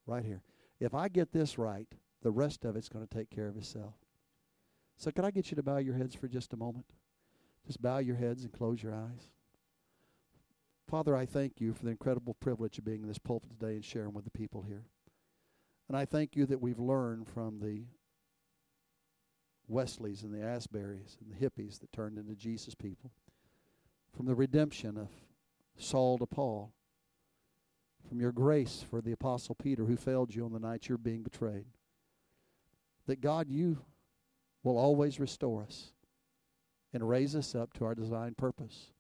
Right 0.05 0.23
here. 0.23 0.41
If 0.79 0.93
I 0.93 1.07
get 1.07 1.31
this 1.31 1.57
right, 1.57 1.87
the 2.21 2.31
rest 2.31 2.65
of 2.65 2.75
it's 2.75 2.89
going 2.89 3.05
to 3.05 3.13
take 3.13 3.29
care 3.29 3.47
of 3.47 3.57
itself. 3.57 3.93
So, 4.97 5.11
could 5.11 5.25
I 5.25 5.31
get 5.31 5.51
you 5.51 5.55
to 5.55 5.63
bow 5.63 5.77
your 5.77 5.95
heads 5.95 6.15
for 6.15 6.27
just 6.27 6.53
a 6.53 6.57
moment? 6.57 6.85
Just 7.65 7.81
bow 7.81 7.99
your 7.99 8.15
heads 8.15 8.43
and 8.43 8.51
close 8.51 8.81
your 8.81 8.93
eyes. 8.93 9.29
Father, 10.89 11.17
I 11.17 11.25
thank 11.25 11.59
you 11.59 11.73
for 11.73 11.83
the 11.83 11.91
incredible 11.91 12.33
privilege 12.35 12.77
of 12.77 12.85
being 12.85 13.01
in 13.01 13.09
this 13.09 13.17
pulpit 13.17 13.49
today 13.49 13.73
and 13.73 13.83
sharing 13.83 14.13
with 14.13 14.23
the 14.23 14.31
people 14.31 14.61
here. 14.61 14.85
And 15.89 15.97
I 15.97 16.05
thank 16.05 16.37
you 16.37 16.45
that 16.45 16.61
we've 16.61 16.79
learned 16.79 17.27
from 17.27 17.59
the 17.59 17.83
Wesleys 19.67 20.23
and 20.23 20.33
the 20.33 20.45
Asburys 20.45 21.17
and 21.19 21.29
the 21.29 21.45
hippies 21.45 21.79
that 21.79 21.91
turned 21.91 22.17
into 22.17 22.35
Jesus 22.35 22.73
people, 22.73 23.11
from 24.15 24.27
the 24.27 24.35
redemption 24.35 24.97
of 24.97 25.09
Saul 25.77 26.17
to 26.19 26.25
Paul, 26.25 26.71
from 28.07 28.21
your 28.21 28.31
grace 28.31 28.85
for 28.89 29.01
the 29.01 29.11
Apostle 29.11 29.55
Peter 29.55 29.83
who 29.83 29.97
failed 29.97 30.33
you 30.33 30.45
on 30.45 30.53
the 30.53 30.59
night 30.59 30.87
you're 30.87 30.97
being 30.97 31.21
betrayed. 31.21 31.65
That 33.07 33.19
God, 33.19 33.49
you 33.49 33.79
will 34.63 34.77
always 34.77 35.19
restore 35.19 35.63
us 35.63 35.91
and 36.93 37.07
raise 37.07 37.35
us 37.35 37.55
up 37.55 37.73
to 37.73 37.83
our 37.83 37.93
designed 37.93 38.37
purpose. 38.37 38.91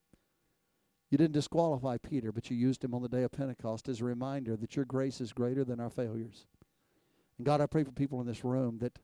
You 1.09 1.17
didn't 1.17 1.33
disqualify 1.33 1.97
Peter, 1.97 2.31
but 2.31 2.49
you 2.49 2.57
used 2.57 2.83
him 2.83 2.93
on 2.93 3.01
the 3.01 3.07
day 3.07 3.23
of 3.23 3.31
Pentecost 3.31 3.87
as 3.87 4.01
a 4.01 4.05
reminder 4.05 4.57
that 4.57 4.75
your 4.75 4.85
grace 4.85 5.21
is 5.21 5.31
greater 5.31 5.63
than 5.63 5.79
our 5.79 5.89
failures. 5.89 6.45
And 7.37 7.45
God, 7.45 7.61
I 7.61 7.65
pray 7.65 7.83
for 7.83 7.91
people 7.91 8.19
in 8.19 8.27
this 8.27 8.43
room 8.43 8.79
that 8.79 8.99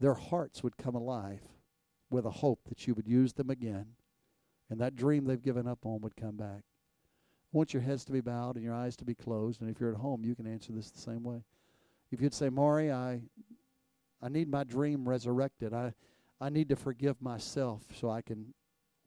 their 0.00 0.14
hearts 0.14 0.62
would 0.62 0.76
come 0.76 0.94
alive 0.94 1.42
with 2.10 2.24
a 2.24 2.30
hope 2.30 2.60
that 2.68 2.86
you 2.86 2.94
would 2.94 3.08
use 3.08 3.32
them 3.34 3.50
again 3.50 3.86
and 4.70 4.80
that 4.80 4.96
dream 4.96 5.24
they've 5.24 5.42
given 5.42 5.66
up 5.66 5.84
on 5.84 6.00
would 6.00 6.16
come 6.16 6.36
back. 6.36 6.62
I 6.62 7.56
want 7.56 7.74
your 7.74 7.82
heads 7.82 8.04
to 8.06 8.12
be 8.12 8.20
bowed 8.20 8.56
and 8.56 8.64
your 8.64 8.74
eyes 8.74 8.96
to 8.96 9.04
be 9.04 9.14
closed. 9.14 9.60
And 9.60 9.70
if 9.70 9.78
you're 9.78 9.92
at 9.92 10.00
home, 10.00 10.24
you 10.24 10.34
can 10.34 10.46
answer 10.46 10.72
this 10.72 10.90
the 10.90 11.00
same 11.00 11.22
way. 11.22 11.44
If 12.10 12.20
you'd 12.20 12.34
say, 12.34 12.48
Maury, 12.48 12.90
I, 12.90 13.20
I 14.22 14.28
need 14.28 14.48
my 14.48 14.64
dream 14.64 15.08
resurrected. 15.08 15.74
I, 15.74 15.92
I 16.40 16.48
need 16.48 16.68
to 16.70 16.76
forgive 16.76 17.20
myself 17.20 17.82
so 17.94 18.10
I 18.10 18.22
can 18.22 18.54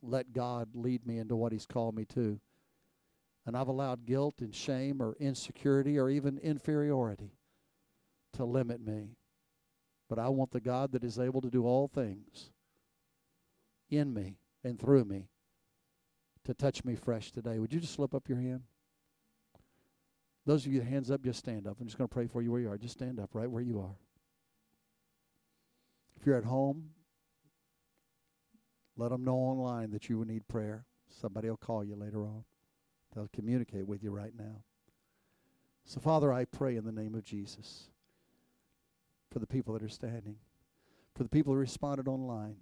let 0.02 0.34
God 0.34 0.70
lead 0.74 1.06
me 1.06 1.18
into 1.18 1.36
what 1.36 1.52
He's 1.52 1.66
called 1.66 1.96
me 1.96 2.06
to. 2.06 2.40
And 3.46 3.56
I've 3.56 3.68
allowed 3.70 4.06
guilt 4.06 4.36
and 4.42 4.54
shame 4.54 5.02
or 5.02 5.16
insecurity 5.20 5.98
or 5.98 6.10
even 6.10 6.38
inferiority 6.40 7.32
to 8.34 8.44
limit 8.44 8.86
me. 8.86 9.16
But 10.10 10.20
I 10.20 10.30
want 10.30 10.52
the 10.52 10.60
God 10.60 10.92
that 10.92 11.04
is 11.04 11.20
able 11.20 11.42
to 11.42 11.50
do 11.50 11.66
all 11.66 11.88
things 11.88 12.52
in 13.90 14.14
me 14.14 14.38
and 14.64 14.80
through 14.80 15.06
me 15.06 15.30
to 16.44 16.54
touch 16.54 16.84
me 16.84 16.96
fresh 16.96 17.32
today. 17.32 17.60
Would 17.60 17.74
you 17.74 17.80
just 17.80 17.94
slip 17.94 18.14
up 18.14 18.28
your 18.28 18.40
hand? 18.40 18.64
Those 20.46 20.66
of 20.66 20.72
you 20.72 20.82
hands 20.82 21.12
up, 21.12 21.22
just 21.22 21.40
stand 21.40 21.68
up. 21.68 21.78
I'm 21.80 21.88
just 21.88 21.98
going 21.98 22.08
to 22.08 22.14
pray 22.14 22.28
for 22.28 22.42
you 22.42 22.52
where 22.52 22.62
you 22.62 22.70
are. 22.70 22.78
Just 22.78 22.94
stand 22.94 23.20
up 23.20 23.32
right 23.34 23.52
where 23.52 23.62
you 23.62 23.80
are. 23.82 23.98
If 26.20 26.26
you're 26.26 26.38
at 26.38 26.46
home, 26.46 26.92
let 28.98 29.12
them 29.12 29.24
know 29.24 29.36
online 29.36 29.92
that 29.92 30.10
you 30.10 30.26
need 30.26 30.48
prayer. 30.48 30.86
Somebody 31.10 31.50
will 31.50 31.58
call 31.58 31.84
you 31.84 31.96
later 31.96 32.26
on. 32.26 32.44
They'll 33.14 33.30
communicate 33.32 33.88
with 33.88 34.04
you 34.04 34.12
right 34.12 34.34
now. 34.38 34.64
So, 35.86 36.00
Father, 36.00 36.34
I 36.34 36.46
pray 36.46 36.76
in 36.76 36.84
the 36.84 36.92
name 36.92 37.16
of 37.16 37.24
Jesus 37.24 37.90
for 39.32 39.40
the 39.40 39.48
people 39.48 39.74
that 39.74 39.84
are 39.84 39.90
standing, 39.90 40.36
for 41.16 41.24
the 41.24 41.30
people 41.30 41.54
who 41.54 41.60
responded 41.60 42.08
online, 42.08 42.58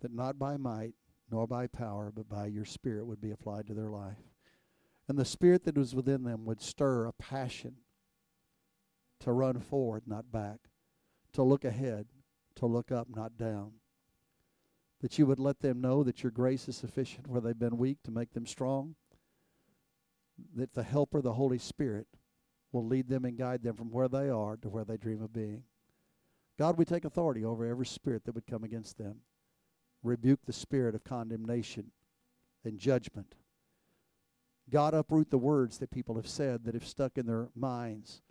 that 0.00 0.14
not 0.14 0.38
by 0.38 0.56
might 0.56 0.94
nor 1.30 1.46
by 1.46 1.66
power, 1.66 2.10
but 2.14 2.28
by 2.28 2.46
your 2.46 2.64
Spirit 2.64 3.06
would 3.06 3.20
be 3.20 3.32
applied 3.32 3.66
to 3.66 3.74
their 3.74 3.90
life. 3.90 4.16
And 5.08 5.18
the 5.18 5.24
Spirit 5.24 5.64
that 5.64 5.76
was 5.76 5.94
within 5.94 6.22
them 6.22 6.44
would 6.46 6.62
stir 6.62 7.06
a 7.06 7.12
passion 7.12 7.74
to 9.20 9.32
run 9.32 9.60
forward, 9.60 10.04
not 10.06 10.30
back, 10.32 10.60
to 11.32 11.42
look 11.42 11.64
ahead, 11.64 12.06
to 12.54 12.66
look 12.66 12.90
up, 12.90 13.08
not 13.14 13.36
down 13.36 13.72
that 15.00 15.18
you 15.18 15.26
would 15.26 15.38
let 15.38 15.60
them 15.60 15.80
know 15.80 16.02
that 16.02 16.22
your 16.22 16.32
grace 16.32 16.68
is 16.68 16.76
sufficient 16.76 17.26
where 17.26 17.40
they've 17.40 17.58
been 17.58 17.78
weak 17.78 17.98
to 18.04 18.10
make 18.10 18.32
them 18.32 18.46
strong, 18.46 18.94
that 20.56 20.74
the 20.74 20.82
Helper, 20.82 21.20
the 21.20 21.34
Holy 21.34 21.58
Spirit, 21.58 22.06
will 22.72 22.86
lead 22.86 23.08
them 23.08 23.24
and 23.24 23.38
guide 23.38 23.62
them 23.62 23.76
from 23.76 23.90
where 23.90 24.08
they 24.08 24.28
are 24.28 24.56
to 24.56 24.68
where 24.68 24.84
they 24.84 24.96
dream 24.96 25.22
of 25.22 25.32
being. 25.32 25.62
God, 26.58 26.76
we 26.76 26.84
take 26.84 27.04
authority 27.04 27.44
over 27.44 27.64
every 27.64 27.86
spirit 27.86 28.24
that 28.24 28.34
would 28.34 28.46
come 28.46 28.64
against 28.64 28.98
them. 28.98 29.20
Rebuke 30.02 30.40
the 30.44 30.52
spirit 30.52 30.94
of 30.94 31.04
condemnation 31.04 31.92
and 32.64 32.78
judgment. 32.78 33.36
God, 34.70 34.92
uproot 34.92 35.30
the 35.30 35.38
words 35.38 35.78
that 35.78 35.90
people 35.90 36.16
have 36.16 36.28
said 36.28 36.64
that 36.64 36.74
have 36.74 36.86
stuck 36.86 37.16
in 37.16 37.26
their 37.26 37.48
minds 37.54 38.22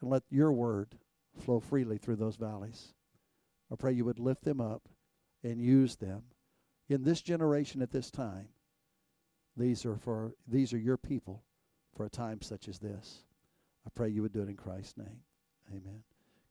and 0.00 0.10
let 0.10 0.22
your 0.30 0.52
word 0.52 0.98
flow 1.38 1.58
freely 1.58 1.98
through 1.98 2.16
those 2.16 2.36
valleys. 2.36 2.94
I 3.72 3.76
pray 3.76 3.92
you 3.92 4.04
would 4.04 4.20
lift 4.20 4.44
them 4.44 4.60
up 4.60 4.88
and 5.44 5.60
use 5.60 5.96
them. 5.96 6.22
In 6.88 7.04
this 7.04 7.22
generation 7.22 7.82
at 7.82 7.92
this 7.92 8.10
time, 8.10 8.48
these 9.56 9.86
are 9.86 9.96
for 9.96 10.34
these 10.48 10.72
are 10.72 10.78
your 10.78 10.96
people 10.96 11.44
for 11.96 12.06
a 12.06 12.10
time 12.10 12.42
such 12.42 12.68
as 12.68 12.78
this. 12.78 13.22
I 13.86 13.90
pray 13.94 14.08
you 14.08 14.22
would 14.22 14.32
do 14.32 14.42
it 14.42 14.48
in 14.48 14.56
Christ's 14.56 14.98
name. 14.98 15.20
Amen. 15.70 16.02